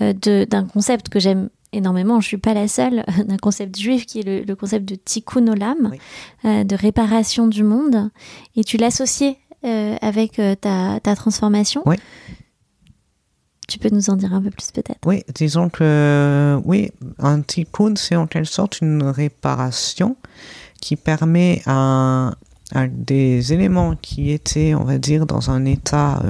d'un 0.00 0.66
concept 0.66 1.08
que 1.08 1.18
j'aime 1.18 1.48
énormément, 1.76 2.20
je 2.20 2.26
suis 2.26 2.38
pas 2.38 2.54
la 2.54 2.68
seule, 2.68 3.04
d'un 3.26 3.36
concept 3.36 3.78
juif 3.78 4.06
qui 4.06 4.20
est 4.20 4.46
le, 4.46 4.56
concept 4.56 4.86
de 4.86 4.94
tikkun 4.96 5.46
olam, 5.48 5.92
euh, 6.44 6.64
de 6.64 6.74
réparation 6.74 7.46
du 7.46 7.62
monde, 7.62 8.10
et 8.56 8.64
tu 8.64 8.76
l'associais 8.76 9.38
euh, 9.64 9.96
avec 10.00 10.38
euh, 10.38 10.54
ta, 10.54 11.00
ta, 11.00 11.14
transformation. 11.14 11.82
Oui. 11.86 11.96
Tu 13.68 13.78
peux 13.78 13.88
nous 13.90 14.10
en 14.10 14.16
dire 14.16 14.32
un 14.32 14.40
peu 14.40 14.50
plus 14.50 14.70
peut-être? 14.70 15.00
Oui, 15.04 15.24
disons 15.34 15.68
que 15.70 16.60
oui, 16.64 16.90
un 17.18 17.42
tikkun, 17.42 17.94
c'est 17.96 18.14
en 18.14 18.28
quelque 18.28 18.48
sorte 18.48 18.80
une 18.80 19.02
réparation 19.02 20.16
qui 20.80 20.94
permet 20.94 21.62
à, 21.66 22.34
des 22.74 23.52
éléments 23.52 23.94
qui 23.96 24.30
étaient, 24.30 24.74
on 24.74 24.84
va 24.84 24.98
dire, 24.98 25.26
dans 25.26 25.50
un 25.50 25.64
état 25.64 26.22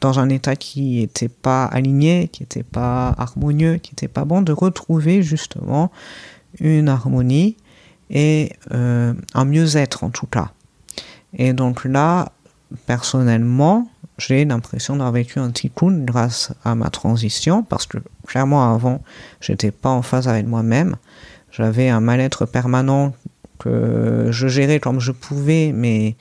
dans 0.00 0.18
un 0.18 0.28
état 0.28 0.56
qui 0.56 1.00
n'était 1.00 1.28
pas 1.28 1.64
aligné, 1.66 2.28
qui 2.28 2.42
n'était 2.42 2.62
pas 2.62 3.14
harmonieux, 3.18 3.76
qui 3.76 3.92
n'était 3.92 4.08
pas 4.08 4.24
bon, 4.24 4.42
de 4.42 4.52
retrouver 4.52 5.22
justement 5.22 5.90
une 6.58 6.88
harmonie 6.88 7.56
et 8.08 8.52
euh, 8.72 9.14
un 9.34 9.44
mieux-être 9.44 10.04
en 10.04 10.10
tout 10.10 10.26
cas. 10.26 10.50
Et 11.34 11.52
donc 11.52 11.84
là, 11.84 12.32
personnellement, 12.86 13.88
j'ai 14.18 14.44
l'impression 14.44 14.94
d'avoir 14.94 15.12
vécu 15.12 15.38
un 15.38 15.50
tikkun 15.50 16.04
grâce 16.04 16.52
à 16.64 16.74
ma 16.74 16.90
transition, 16.90 17.62
parce 17.62 17.86
que 17.86 17.98
clairement 18.26 18.74
avant, 18.74 19.02
j'étais 19.40 19.70
pas 19.70 19.90
en 19.90 20.02
phase 20.02 20.28
avec 20.28 20.46
moi-même. 20.46 20.96
J'avais 21.52 21.88
un 21.88 22.00
mal-être 22.00 22.46
permanent 22.46 23.12
que 23.60 24.28
je 24.30 24.48
gérais 24.48 24.80
comme 24.80 24.98
je 24.98 25.12
pouvais, 25.12 25.72
mais, 25.74 26.16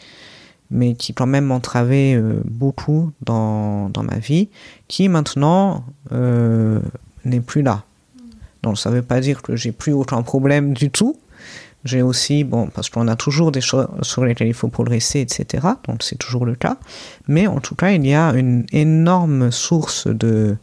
mais 0.70 0.94
qui 0.94 1.14
quand 1.14 1.26
même 1.26 1.45
m'entravait 1.45 2.16
euh, 2.16 2.41
beaucoup 2.45 3.11
dans, 3.22 3.90
dans, 3.90 4.03
ma 4.03 4.20
vie, 4.20 4.49
qui 4.88 5.10
maintenant 5.10 5.84
euh, 6.11 6.80
n'est 7.26 7.41
plus 7.41 7.61
là. 7.61 7.84
Donc 8.61 8.78
ça 8.78 8.90
ne 8.90 8.95
veut 8.95 9.02
pas 9.02 9.22
dire 9.22 9.41
que 9.41 9.56
j'ai 9.56 9.72
plus 9.72 9.94
aucun 9.94 10.22
problème 10.22 10.74
du 10.74 10.91
tout. 10.91 11.18
J'ai 11.86 12.02
aussi, 12.02 12.44
bon, 12.44 12.68
parce 12.68 12.90
qu'on 12.90 13.07
a 13.07 13.16
toujours 13.16 13.53
des 13.53 13.61
choses 13.61 13.88
sur 14.02 14.26
lesquelles 14.26 14.49
il 14.49 14.53
faut 14.53 14.68
progresser, 14.68 15.22
etc. 15.22 15.66
Donc 15.88 16.03
c'est 16.03 16.18
toujours 16.18 16.45
le 16.45 16.56
cas. 16.56 16.78
Mais 17.28 17.48
en 17.48 17.61
tout 17.61 17.76
cas, 17.76 17.91
il 17.91 18.06
y 18.06 18.14
a 18.14 18.32
une 18.32 18.66
énorme 18.74 19.49
source 19.49 20.07
de, 20.07 20.57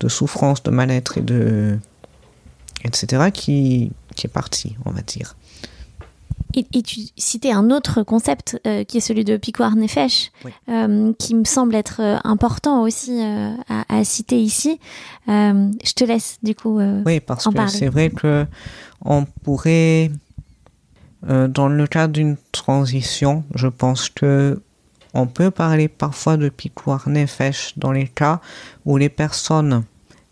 de 0.00 0.08
souffrance, 0.08 0.62
de 0.62 0.70
mal-être 0.70 1.18
et 1.18 1.20
de, 1.20 1.78
etc., 2.84 3.30
qui, 3.32 3.92
qui 4.16 4.26
est 4.26 4.30
parti, 4.30 4.76
on 4.86 4.90
va 4.90 5.02
dire. 5.02 5.36
Et, 6.54 6.82
tu 6.82 7.00
citais 7.16 7.52
un 7.52 7.70
autre 7.70 8.02
concept 8.02 8.60
euh, 8.66 8.84
qui 8.84 8.98
est 8.98 9.00
celui 9.00 9.24
de 9.24 9.36
Piquar 9.36 9.76
Nefesh, 9.76 10.30
euh, 10.68 11.12
qui 11.18 11.34
me 11.34 11.44
semble 11.44 11.74
être 11.74 12.00
euh, 12.00 12.18
important 12.24 12.82
aussi 12.82 13.20
à, 13.68 14.04
citer 14.04 14.40
ici. 14.40 14.78
je 15.26 15.92
te 15.94 16.04
laisse 16.04 16.38
du 16.42 16.54
coup. 16.54 16.80
oui, 17.06 17.20
parce 17.20 17.44
que 17.44 17.66
c'est 17.68 17.88
vrai 17.88 18.10
que 18.10 18.46
on 19.04 19.24
pourrait, 19.24 20.10
dans 21.26 21.68
le 21.68 21.86
cadre 21.86 22.12
d'une 22.12 22.36
transition, 22.52 23.44
je 23.54 23.68
pense 23.68 24.08
que 24.08 24.60
on 25.14 25.26
peut 25.26 25.50
parler 25.50 25.88
parfois 25.88 26.36
de 26.36 26.48
Piquar 26.48 27.08
Nefesh 27.08 27.74
dans 27.76 27.92
les 27.92 28.08
cas 28.08 28.40
où 28.86 28.96
les 28.96 29.10
personnes 29.10 29.84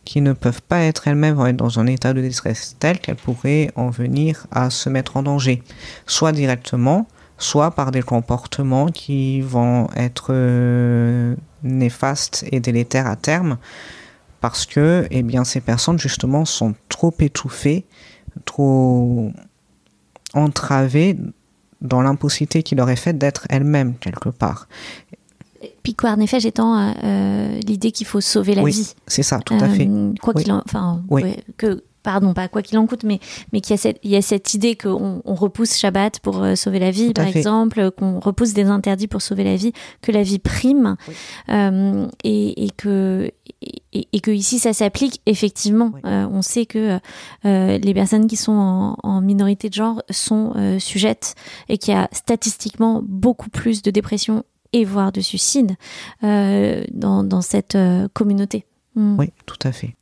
qui 0.04 0.20
ne 0.20 0.32
peuvent 0.32 0.62
pas 0.62 0.80
être 0.80 1.08
elles-mêmes 1.08 1.34
vont 1.34 1.46
être 1.46 1.56
dans 1.56 1.78
un 1.78 1.86
état 1.86 2.12
de 2.12 2.20
détresse 2.20 2.76
tel 2.78 2.98
qu'elles 2.98 3.16
pourraient 3.16 3.70
en 3.76 3.90
venir 3.90 4.46
à 4.50 4.70
se 4.70 4.88
mettre 4.88 5.16
en 5.16 5.22
danger, 5.22 5.62
soit 6.06 6.32
directement, 6.32 7.06
soit 7.38 7.70
par 7.72 7.90
des 7.90 8.02
comportements 8.02 8.86
qui 8.86 9.40
vont 9.40 9.88
être 9.96 10.28
euh, 10.30 11.34
néfastes 11.62 12.44
et 12.50 12.60
délétères 12.60 13.06
à 13.06 13.16
terme, 13.16 13.58
parce 14.40 14.66
que 14.66 15.06
eh 15.10 15.24
ces 15.44 15.60
personnes 15.60 15.98
justement 15.98 16.44
sont 16.44 16.74
trop 16.88 17.14
étouffées, 17.20 17.84
trop 18.44 19.32
entravées 20.34 21.16
dans 21.80 22.02
l'impossibilité 22.02 22.62
qui 22.62 22.74
leur 22.74 22.90
est 22.90 22.96
faite 22.96 23.18
d'être 23.18 23.46
elles-mêmes 23.48 23.94
quelque 23.96 24.28
part. 24.28 24.68
Piquard 25.82 26.16
Nefesh 26.16 26.44
étant 26.44 26.78
euh, 26.78 26.92
euh, 27.04 27.60
l'idée 27.66 27.92
qu'il 27.92 28.06
faut 28.06 28.20
sauver 28.20 28.54
la 28.54 28.62
oui, 28.62 28.72
vie. 28.72 28.94
C'est 29.06 29.22
ça, 29.22 29.40
tout 29.40 29.54
à 29.54 29.68
fait. 29.68 29.86
Euh, 29.86 30.12
quoi 30.20 30.34
qu'il 30.34 30.50
en, 30.52 30.62
enfin, 30.64 31.02
que 31.56 31.84
pardon, 32.02 32.32
pas 32.32 32.48
quoi 32.48 32.62
qu'il 32.62 32.78
en 32.78 32.86
coûte, 32.86 33.02
mais, 33.04 33.20
mais 33.52 33.60
qu'il 33.60 33.72
y 33.72 33.74
a 33.74 33.76
cette, 33.76 33.98
il 34.02 34.10
y 34.10 34.16
a 34.16 34.22
cette 34.22 34.54
idée 34.54 34.74
qu'on 34.74 35.20
on 35.22 35.34
repousse 35.34 35.76
Shabbat 35.76 36.20
pour 36.20 36.46
sauver 36.56 36.78
la 36.78 36.90
vie, 36.90 37.12
par 37.12 37.26
exemple, 37.26 37.90
qu'on 37.90 38.20
repousse 38.20 38.54
des 38.54 38.64
interdits 38.64 39.06
pour 39.06 39.20
sauver 39.20 39.44
la 39.44 39.56
vie, 39.56 39.72
que 40.00 40.10
la 40.10 40.22
vie 40.22 40.38
prime, 40.38 40.96
et, 41.50 42.64
et, 42.64 42.70
que, 42.70 43.30
et, 43.92 44.20
que 44.20 44.30
ici 44.30 44.58
ça 44.58 44.72
s'applique 44.72 45.20
effectivement. 45.26 45.92
on 46.04 46.40
sait 46.40 46.64
que 46.64 46.98
les 47.44 47.94
personnes 47.94 48.28
qui 48.28 48.36
sont 48.36 48.52
en, 48.52 48.96
en 49.02 49.20
minorité 49.20 49.68
de 49.68 49.74
genre 49.74 50.02
sont 50.08 50.54
sujettes 50.78 51.34
et 51.68 51.76
qu'il 51.76 51.92
y 51.92 51.96
a 51.98 52.08
statistiquement 52.12 53.02
beaucoup 53.04 53.50
plus 53.50 53.82
de 53.82 53.90
dépression 53.90 54.42
et 54.72 54.84
voire 54.84 55.12
de 55.12 55.20
suicide 55.20 55.76
euh, 56.24 56.84
dans, 56.92 57.24
dans, 57.24 57.42
cette 57.42 57.74
euh, 57.74 58.08
communauté. 58.12 58.64
Hmm. 58.94 59.16
Oui, 59.18 59.30
tout 59.46 59.58
à 59.62 59.72
fait. 59.72 59.94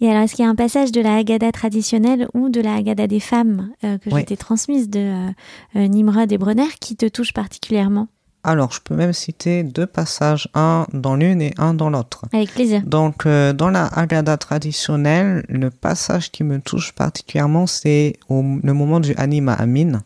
Et 0.00 0.10
alors, 0.10 0.22
est-ce 0.22 0.34
qu'il 0.34 0.44
y 0.44 0.48
a 0.48 0.50
un 0.50 0.54
passage 0.54 0.92
de 0.92 1.00
la 1.00 1.16
Haggadah 1.16 1.52
traditionnelle 1.52 2.28
ou 2.34 2.50
de 2.50 2.60
la 2.60 2.74
Haggadah 2.74 3.06
des 3.06 3.20
femmes 3.20 3.70
euh, 3.84 3.96
que 3.98 4.10
j'ai 4.10 4.36
transmise 4.36 4.90
de 4.90 5.30
Nimrod 5.74 6.30
et 6.30 6.38
Brenner 6.38 6.68
qui 6.80 6.96
te 6.96 7.06
touche 7.06 7.32
particulièrement? 7.32 8.08
Alors, 8.46 8.72
je 8.72 8.80
peux 8.82 8.94
même 8.94 9.14
citer 9.14 9.62
deux 9.62 9.86
passages, 9.86 10.50
un 10.52 10.86
dans 10.92 11.16
l'une 11.16 11.40
et 11.40 11.54
un 11.56 11.72
dans 11.72 11.88
l'autre. 11.88 12.26
Avec 12.34 12.52
plaisir. 12.52 12.82
Donc, 12.84 13.26
dans 13.26 13.70
la 13.70 13.86
Haggadah 13.86 14.36
traditionnelle, 14.36 15.46
le 15.48 15.70
passage 15.70 16.30
qui 16.30 16.44
me 16.44 16.60
touche 16.60 16.92
particulièrement, 16.92 17.66
c'est 17.66 18.18
le 18.28 18.72
moment 18.72 19.00
du 19.00 19.14
Anima 19.14 19.54
Amin, 19.54 20.02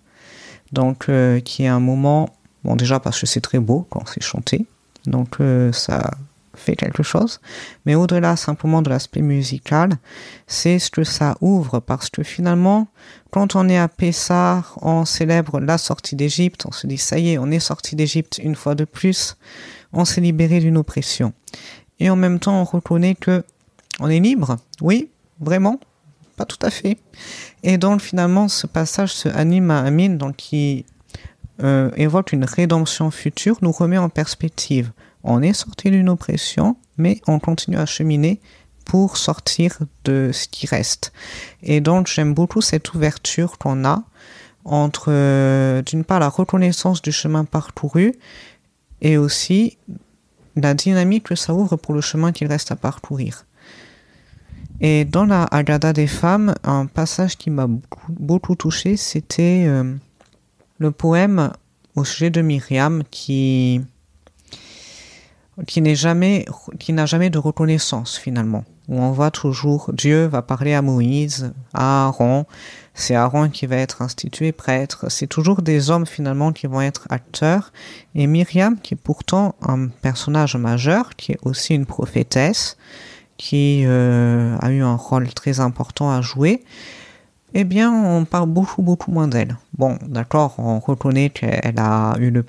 donc 0.70 1.10
qui 1.44 1.64
est 1.64 1.68
un 1.68 1.80
moment 1.80 2.28
Bon, 2.64 2.76
déjà 2.76 3.00
parce 3.00 3.20
que 3.20 3.26
c'est 3.26 3.40
très 3.40 3.58
beau 3.58 3.86
quand 3.90 4.04
c'est 4.06 4.22
chanté, 4.22 4.66
donc 5.06 5.40
euh, 5.40 5.72
ça 5.72 6.10
fait 6.58 6.76
quelque 6.76 7.02
chose. 7.02 7.40
Mais 7.86 7.94
au-delà 7.94 8.36
simplement 8.36 8.82
de 8.82 8.90
l'aspect 8.90 9.22
musical, 9.22 9.90
c'est 10.46 10.78
ce 10.78 10.90
que 10.90 11.04
ça 11.04 11.36
ouvre 11.40 11.80
parce 11.80 12.10
que 12.10 12.22
finalement, 12.22 12.88
quand 13.30 13.56
on 13.56 13.68
est 13.68 13.78
à 13.78 13.88
Pessar, 13.88 14.76
on 14.82 15.04
célèbre 15.04 15.60
la 15.60 15.78
sortie 15.78 16.16
d'Égypte, 16.16 16.66
on 16.66 16.72
se 16.72 16.86
dit 16.86 16.98
ça 16.98 17.18
y 17.18 17.30
est, 17.30 17.38
on 17.38 17.50
est 17.50 17.60
sorti 17.60 17.96
d'Égypte 17.96 18.40
une 18.42 18.56
fois 18.56 18.74
de 18.74 18.84
plus, 18.84 19.36
on 19.92 20.04
s'est 20.04 20.20
libéré 20.20 20.60
d'une 20.60 20.76
oppression. 20.76 21.32
Et 22.00 22.10
en 22.10 22.16
même 22.16 22.38
temps, 22.38 22.60
on 22.60 22.64
reconnaît 22.64 23.14
que 23.14 23.44
on 24.00 24.08
est 24.08 24.20
libre, 24.20 24.56
oui, 24.80 25.10
vraiment, 25.40 25.80
pas 26.36 26.44
tout 26.44 26.58
à 26.62 26.70
fait. 26.70 26.98
Et 27.62 27.78
donc 27.78 28.00
finalement, 28.00 28.48
ce 28.48 28.66
passage 28.66 29.12
se 29.12 29.28
anime 29.28 29.70
à 29.70 29.80
Amin, 29.80 30.10
donc 30.10 30.36
qui 30.36 30.84
euh, 31.62 31.90
évoque 31.96 32.32
une 32.32 32.44
rédemption 32.44 33.10
future, 33.10 33.58
nous 33.62 33.72
remet 33.72 33.98
en 33.98 34.08
perspective. 34.08 34.92
On 35.24 35.42
est 35.42 35.52
sorti 35.52 35.90
d'une 35.90 36.08
oppression, 36.08 36.76
mais 36.96 37.20
on 37.26 37.38
continue 37.38 37.76
à 37.76 37.86
cheminer 37.86 38.40
pour 38.84 39.16
sortir 39.16 39.78
de 40.04 40.30
ce 40.32 40.48
qui 40.48 40.66
reste. 40.66 41.12
Et 41.62 41.80
donc 41.80 42.06
j'aime 42.06 42.34
beaucoup 42.34 42.60
cette 42.60 42.94
ouverture 42.94 43.58
qu'on 43.58 43.84
a 43.84 44.02
entre, 44.64 45.06
euh, 45.08 45.82
d'une 45.82 46.04
part, 46.04 46.20
la 46.20 46.28
reconnaissance 46.28 47.02
du 47.02 47.12
chemin 47.12 47.44
parcouru 47.44 48.14
et 49.00 49.16
aussi 49.16 49.78
la 50.56 50.74
dynamique 50.74 51.24
que 51.24 51.34
ça 51.34 51.54
ouvre 51.54 51.76
pour 51.76 51.94
le 51.94 52.00
chemin 52.00 52.32
qu'il 52.32 52.48
reste 52.48 52.72
à 52.72 52.76
parcourir. 52.76 53.44
Et 54.80 55.04
dans 55.04 55.24
la 55.24 55.44
Agada 55.44 55.92
des 55.92 56.06
femmes, 56.06 56.54
un 56.62 56.86
passage 56.86 57.36
qui 57.36 57.50
m'a 57.50 57.66
beaucoup, 58.08 58.54
touché, 58.54 58.96
c'était 58.96 59.64
euh, 59.66 59.94
le 60.78 60.90
poème 60.90 61.52
au 61.96 62.04
sujet 62.04 62.30
de 62.30 62.40
Myriam 62.40 63.02
qui 63.10 63.80
qui 65.66 65.82
n'est 65.82 65.96
jamais 65.96 66.46
qui 66.78 66.92
n'a 66.92 67.06
jamais 67.06 67.30
de 67.30 67.38
reconnaissance 67.38 68.16
finalement. 68.16 68.64
Où 68.88 69.00
on 69.00 69.10
voit 69.10 69.30
toujours 69.30 69.90
Dieu 69.92 70.26
va 70.26 70.40
parler 70.40 70.72
à 70.72 70.82
Moïse 70.82 71.52
à 71.74 72.06
Aaron. 72.06 72.46
C'est 72.94 73.14
Aaron 73.14 73.50
qui 73.50 73.66
va 73.66 73.76
être 73.76 74.02
institué 74.02 74.52
prêtre. 74.52 75.06
C'est 75.10 75.26
toujours 75.26 75.62
des 75.62 75.90
hommes 75.90 76.06
finalement 76.06 76.52
qui 76.52 76.66
vont 76.66 76.80
être 76.80 77.06
acteurs. 77.10 77.72
Et 78.14 78.26
Myriam 78.26 78.78
qui 78.78 78.94
est 78.94 79.02
pourtant 79.02 79.56
un 79.62 79.88
personnage 79.88 80.56
majeur 80.56 81.16
qui 81.16 81.32
est 81.32 81.38
aussi 81.42 81.74
une 81.74 81.86
prophétesse 81.86 82.76
qui 83.36 83.84
euh, 83.84 84.56
a 84.60 84.70
eu 84.70 84.82
un 84.82 84.96
rôle 84.96 85.28
très 85.34 85.60
important 85.60 86.10
à 86.10 86.20
jouer 86.22 86.64
eh 87.54 87.64
bien, 87.64 87.92
on 87.92 88.24
parle 88.24 88.48
beaucoup, 88.48 88.82
beaucoup 88.82 89.10
moins 89.10 89.28
d'elle. 89.28 89.56
Bon, 89.76 89.98
d'accord, 90.06 90.54
on 90.58 90.80
reconnaît 90.80 91.30
qu'elle 91.30 91.78
a, 91.78 92.16
eu 92.18 92.30
le, 92.30 92.44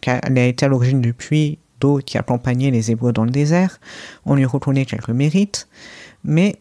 qu'elle 0.00 0.38
a 0.38 0.46
été 0.46 0.66
à 0.66 0.68
l'origine 0.68 1.00
du 1.00 1.12
puits 1.12 1.58
d'eau 1.80 1.98
qui 2.04 2.18
accompagnait 2.18 2.70
les 2.70 2.90
Hébreux 2.90 3.12
dans 3.12 3.24
le 3.24 3.30
désert. 3.30 3.80
On 4.24 4.34
lui 4.34 4.44
reconnaît 4.44 4.86
quelques 4.86 5.10
mérites. 5.10 5.68
Mais 6.24 6.56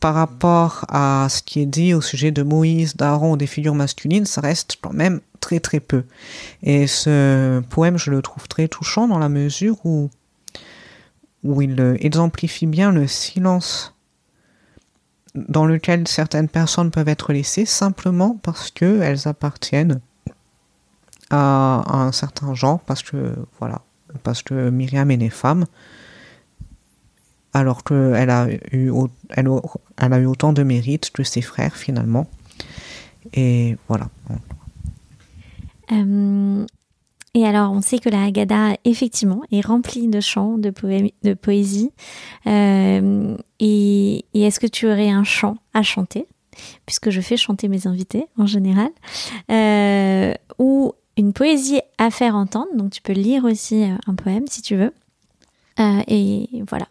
par 0.00 0.14
rapport 0.14 0.84
à 0.88 1.26
ce 1.28 1.42
qui 1.42 1.60
est 1.60 1.66
dit 1.66 1.94
au 1.94 2.00
sujet 2.00 2.30
de 2.30 2.42
Moïse, 2.42 2.96
d'Aaron, 2.96 3.36
des 3.36 3.46
figures 3.46 3.74
masculines, 3.74 4.26
ça 4.26 4.40
reste 4.40 4.76
quand 4.80 4.92
même 4.92 5.20
très 5.40 5.60
très 5.60 5.80
peu. 5.80 6.04
Et 6.62 6.86
ce 6.86 7.60
poème, 7.68 7.98
je 7.98 8.10
le 8.10 8.22
trouve 8.22 8.48
très 8.48 8.68
touchant 8.68 9.08
dans 9.08 9.18
la 9.18 9.28
mesure 9.28 9.76
où, 9.84 10.08
où 11.42 11.62
il 11.62 11.96
exemplifie 12.00 12.66
bien 12.66 12.92
le 12.92 13.06
silence 13.08 13.91
dans 15.34 15.64
lequel 15.64 16.06
certaines 16.08 16.48
personnes 16.48 16.90
peuvent 16.90 17.08
être 17.08 17.32
laissées 17.32 17.64
simplement 17.64 18.38
parce 18.42 18.70
qu'elles 18.70 19.26
appartiennent 19.26 20.00
à, 21.30 21.82
un 21.86 22.12
certain 22.12 22.54
genre, 22.54 22.80
parce 22.80 23.02
que 23.02 23.34
voilà, 23.58 23.82
parce 24.22 24.42
que 24.42 24.70
Myriam 24.70 25.10
est 25.10 25.16
née 25.16 25.30
femme, 25.30 25.64
alors 27.54 27.84
qu'elle 27.84 28.30
a 28.30 28.48
eu 28.72 28.92
elle, 29.30 29.48
a 30.12 30.18
eu 30.18 30.26
autant 30.26 30.52
de 30.52 30.62
mérite 30.62 31.10
que 31.10 31.22
ses 31.22 31.42
frères 31.42 31.76
finalement. 31.76 32.26
Et 33.32 33.76
voilà. 33.88 34.08
Euh, 35.92 36.66
et 37.34 37.46
alors, 37.46 37.72
on 37.72 37.80
sait 37.80 37.98
que 37.98 38.10
la 38.10 38.24
Haggadah, 38.24 38.76
effectivement, 38.84 39.40
est 39.50 39.62
remplie 39.62 40.06
de 40.06 40.20
chants, 40.20 40.58
de, 40.58 40.72
de 41.22 41.34
poésie. 41.34 41.90
Euh, 42.46 43.36
et, 43.58 44.24
est-ce 44.34 44.60
que 44.60 44.66
tu 44.66 44.86
aurais 44.86 45.08
un 45.08 45.24
chant 45.24 45.56
à 45.72 45.82
chanter, 45.82 46.26
puisque 46.84 47.08
je 47.08 47.22
fais 47.22 47.38
chanter 47.38 47.68
mes 47.68 47.86
invités 47.86 48.26
en 48.36 48.44
général, 48.44 48.90
euh, 49.50 50.34
ou 50.58 50.92
une 51.16 51.32
poésie 51.32 51.80
à 51.96 52.10
faire 52.10 52.36
entendre? 52.36 52.68
Donc, 52.74 52.90
tu 52.90 53.00
peux 53.00 53.14
lire 53.14 53.46
aussi 53.46 53.82
euh, 53.82 53.96
un 54.06 54.14
poème 54.14 54.44
si 54.46 54.60
tu 54.60 54.76
veux. 54.76 54.92
et 55.78 56.62
voilà, 56.68 56.86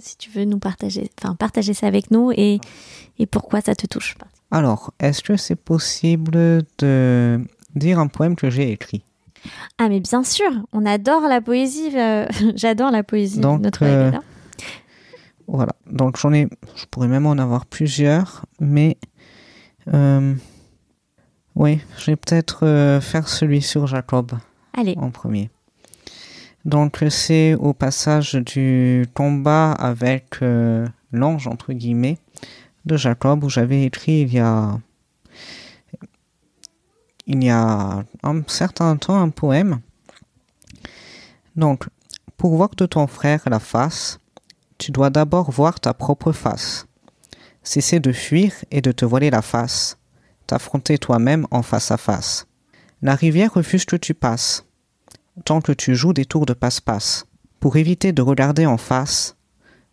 si 0.00 0.16
tu 0.16 0.30
veux 0.30 0.44
nous 0.44 0.58
partager, 0.58 1.08
enfin 1.22 1.36
partager 1.36 1.74
ça 1.74 1.86
avec 1.86 2.10
nous 2.10 2.32
et, 2.32 2.58
pourquoi 3.30 3.60
ça 3.60 3.76
te 3.76 3.86
touche. 3.86 4.16
Alors, 4.50 4.92
est-ce 4.98 5.22
que 5.22 5.36
c'est 5.36 5.54
possible 5.54 6.64
de 6.78 7.40
dire 7.76 8.00
un 8.00 8.08
poème 8.08 8.34
que 8.34 8.50
j'ai 8.50 8.72
écrit? 8.72 9.04
Ah, 9.78 9.88
mais 9.88 10.00
bien 10.00 10.22
sûr, 10.22 10.50
on 10.72 10.86
adore 10.86 11.22
la 11.22 11.40
poésie. 11.40 11.90
euh, 11.94 12.26
J'adore 12.56 12.90
la 12.90 13.02
poésie. 13.02 13.40
Donc, 13.40 13.60
notre 13.60 13.84
euh. 13.84 14.10
Voilà, 15.48 15.72
donc 15.86 16.16
j'en 16.18 16.32
ai, 16.32 16.48
je 16.74 16.86
pourrais 16.90 17.06
même 17.06 17.26
en 17.26 17.38
avoir 17.38 17.66
plusieurs, 17.66 18.44
mais 18.58 18.96
euh, 19.94 20.34
oui, 21.54 21.80
je 21.98 22.06
vais 22.06 22.16
peut-être 22.16 22.66
euh, 22.66 23.00
faire 23.00 23.28
celui 23.28 23.62
sur 23.62 23.86
Jacob 23.86 24.32
Allez, 24.76 24.96
en 24.98 25.10
premier. 25.10 25.50
Donc 26.64 27.04
c'est 27.10 27.54
au 27.54 27.74
passage 27.74 28.34
du 28.34 29.06
combat 29.14 29.70
avec 29.70 30.40
l'ange 31.12 31.46
entre 31.46 31.72
guillemets 31.72 32.18
de 32.86 32.96
Jacob 32.96 33.44
où 33.44 33.48
j'avais 33.48 33.84
écrit 33.84 34.22
il 34.22 34.34
y 34.34 34.40
a 34.40 34.76
il 37.26 37.42
y 37.42 37.50
a 37.50 38.04
un 38.22 38.42
certain 38.46 38.96
temps 38.96 39.20
un 39.20 39.30
poème. 39.30 39.80
Donc 41.56 41.86
pour 42.36 42.56
voir 42.56 42.70
de 42.76 42.86
ton 42.86 43.06
frère 43.06 43.42
la 43.46 43.58
face, 43.58 44.18
tu 44.78 44.92
dois 44.92 45.10
d'abord 45.10 45.50
voir 45.50 45.80
ta 45.80 45.94
propre 45.94 46.32
face. 46.32 46.86
Cesser 47.62 47.98
de 47.98 48.12
fuir 48.12 48.52
et 48.70 48.80
de 48.80 48.92
te 48.92 49.04
voiler 49.04 49.30
la 49.30 49.42
face, 49.42 49.98
t'affronter 50.46 50.98
toi-même 50.98 51.46
en 51.50 51.62
face 51.62 51.90
à 51.90 51.96
face. 51.96 52.46
La 53.02 53.14
rivière 53.14 53.54
refuse 53.54 53.84
que 53.84 53.96
tu 53.96 54.14
passes, 54.14 54.64
tant 55.44 55.60
que 55.60 55.72
tu 55.72 55.94
joues 55.94 56.12
des 56.12 56.24
tours 56.24 56.46
de 56.46 56.52
passe-passe, 56.52 57.26
pour 57.58 57.76
éviter 57.76 58.12
de 58.12 58.22
regarder 58.22 58.66
en 58.66 58.76
face 58.76 59.36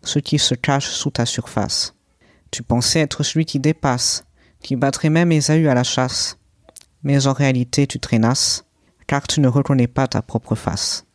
ce 0.02 0.18
qui 0.18 0.38
se 0.38 0.54
cache 0.54 0.88
sous 0.88 1.10
ta 1.10 1.26
surface. 1.26 1.94
Tu 2.50 2.62
pensais 2.62 3.00
être 3.00 3.22
celui 3.22 3.46
qui 3.46 3.58
dépasse, 3.58 4.24
qui 4.60 4.76
battrait 4.76 5.10
même 5.10 5.32
Ésaü 5.32 5.66
à 5.68 5.74
la 5.74 5.82
chasse, 5.82 6.38
mais 7.04 7.26
en 7.26 7.32
réalité 7.32 7.86
tu 7.86 8.00
traînasses, 8.00 8.64
car 9.06 9.26
tu 9.26 9.40
ne 9.40 9.48
reconnais 9.48 9.86
pas 9.86 10.08
ta 10.08 10.22
propre 10.22 10.54
face. 10.54 11.06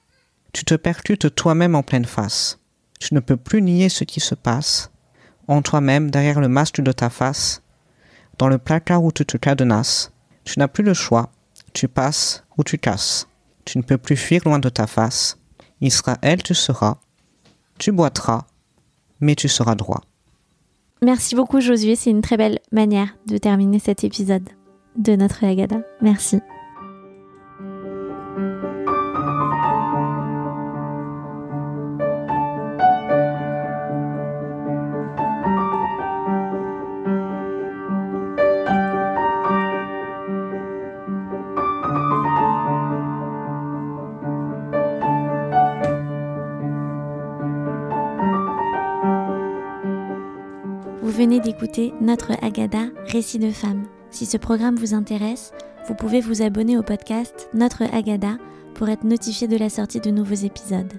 Tu 0.54 0.64
te 0.64 0.76
percutes 0.76 1.36
toi-même 1.36 1.76
en 1.76 1.84
pleine 1.84 2.06
face. 2.06 2.60
Tu 3.00 3.14
ne 3.14 3.20
peux 3.20 3.38
plus 3.38 3.62
nier 3.62 3.90
ce 3.90 4.04
qui 4.04 4.20
se 4.20 4.36
passe, 4.36 4.92
en 5.48 5.62
toi-même 5.62 6.12
derrière 6.12 6.40
le 6.40 6.48
masque 6.48 6.82
de 6.82 6.92
ta 6.92 7.10
face, 7.10 7.64
dans 8.38 8.48
le 8.48 8.58
placard 8.58 9.04
où 9.04 9.12
tu 9.12 9.26
te 9.26 9.38
cadenasses. 9.38 10.12
Tu 10.46 10.60
n'as 10.60 10.68
plus 10.68 10.84
le 10.84 10.94
choix, 10.94 11.32
tu 11.74 11.88
passes 11.88 12.44
ou 12.58 12.64
tu 12.64 12.78
casses. 12.78 13.28
Tu 13.66 13.78
ne 13.78 13.84
peux 13.84 13.98
plus 13.98 14.16
fuir 14.16 14.42
loin 14.46 14.60
de 14.60 14.70
ta 14.70 14.88
face. 14.88 15.38
Israël, 15.82 16.42
tu 16.42 16.56
seras. 16.56 16.98
Tu 17.78 17.92
boiteras, 17.92 18.46
mais 19.20 19.36
tu 19.36 19.48
seras 19.48 19.76
droit. 19.76 20.02
merci 21.02 21.36
beaucoup 21.36 21.62
Josué, 21.62 21.96
c'est 21.96 22.10
une 22.10 22.22
très 22.22 22.38
belle 22.38 22.60
manière 22.72 23.16
de 23.28 23.38
terminer 23.38 23.80
cet 23.80 24.04
épisode 24.04 24.50
de 24.98 25.16
notre 25.16 25.44
Agada. 25.44 25.82
Merci. 26.02 26.40
Vous 51.02 51.26
venez 51.26 51.40
d'écouter 51.40 51.94
notre 52.00 52.32
Agada 52.42 52.86
Récit 53.08 53.40
de 53.40 53.52
femmes. 53.52 53.84
Si 54.12 54.26
ce 54.26 54.38
programme 54.38 54.76
vous 54.76 54.94
intéresse, 54.94 55.54
vous 55.88 55.96
pouvez 55.96 56.22
vous 56.22 56.42
abonner 56.42 56.78
au 56.78 56.84
podcast 56.84 57.50
Notre 57.54 57.84
Agada 57.94 58.38
pour 58.76 58.90
être 58.90 59.04
notifié 59.04 59.48
de 59.48 59.58
la 59.58 59.70
sortie 59.70 60.00
de 60.00 60.12
nouveaux 60.12 60.34
épisodes. 60.34 60.94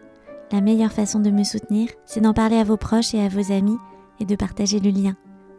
La 0.52 0.60
meilleure 0.60 0.92
façon 0.92 1.20
de 1.20 1.30
me 1.30 1.44
soutenir, 1.44 1.88
c'est 2.06 2.20
d'en 2.20 2.34
parler 2.34 2.56
à 2.56 2.64
vos 2.64 2.76
proches 2.76 3.14
et 3.14 3.20
à 3.20 3.28
vos 3.28 3.52
amis 3.52 3.78
et 4.20 4.24
de 4.24 4.36
partager 4.36 4.80
le 4.80 4.90
lien. 4.90 5.16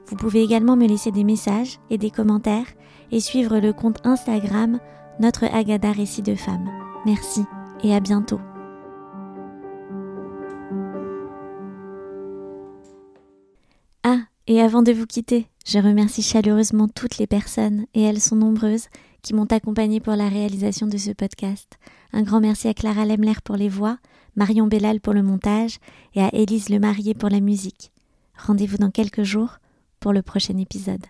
Vous 0.08 0.16
pouvez 0.16 0.44
également 0.44 0.76
me 0.76 0.88
laisser 0.88 1.12
des 1.12 1.24
messages 1.24 1.80
et 1.90 1.98
des 1.98 2.10
commentaires 2.10 2.68
et 3.12 3.20
suivre 3.20 3.60
le 3.60 3.74
compte 3.74 4.06
Instagram 4.06 4.80
Notre 5.20 5.46
Agada 5.46 5.92
Récit 5.92 6.22
de 6.22 6.36
femmes. 6.36 6.70
Merci 7.06 7.44
et 7.84 7.96
à 7.96 8.00
bientôt. 8.00 8.40
Ah, 14.04 14.20
et 14.48 14.62
avant 14.62 14.82
de 14.82 14.92
vous 14.92 15.06
quitter, 15.06 15.48
je 15.66 15.80
remercie 15.80 16.22
chaleureusement 16.22 16.88
toutes 16.88 17.18
les 17.18 17.28
personnes, 17.28 17.86
et 17.94 18.02
elles 18.02 18.20
sont 18.22 18.36
nombreuses, 18.36 18.88
qui 19.22 19.34
m'ont 19.34 19.46
accompagnée 19.46 20.00
pour 20.00 20.16
la 20.16 20.30
réalisation 20.30 20.88
de 20.88 20.98
ce 20.98 21.12
podcast. 21.12 21.78
Un 22.14 22.24
grand 22.24 22.42
merci 22.42 22.68
à 22.68 22.74
Clara 22.74 23.06
Lemler 23.06 23.36
pour 23.44 23.56
les 23.56 23.70
voix, 23.70 23.98
Marion 24.36 24.68
Bellal 24.68 25.00
pour 25.00 25.14
le 25.14 25.24
montage 25.24 25.78
et 26.16 26.22
à 26.22 26.34
Élise 26.34 26.70
Lemarié 26.70 27.14
pour 27.14 27.30
la 27.30 27.40
musique. 27.40 27.92
Rendez-vous 28.38 28.78
dans 28.78 28.92
quelques 28.92 29.24
jours 29.24 29.58
pour 30.00 30.14
le 30.14 30.22
prochain 30.22 30.58
épisode. 30.58 31.06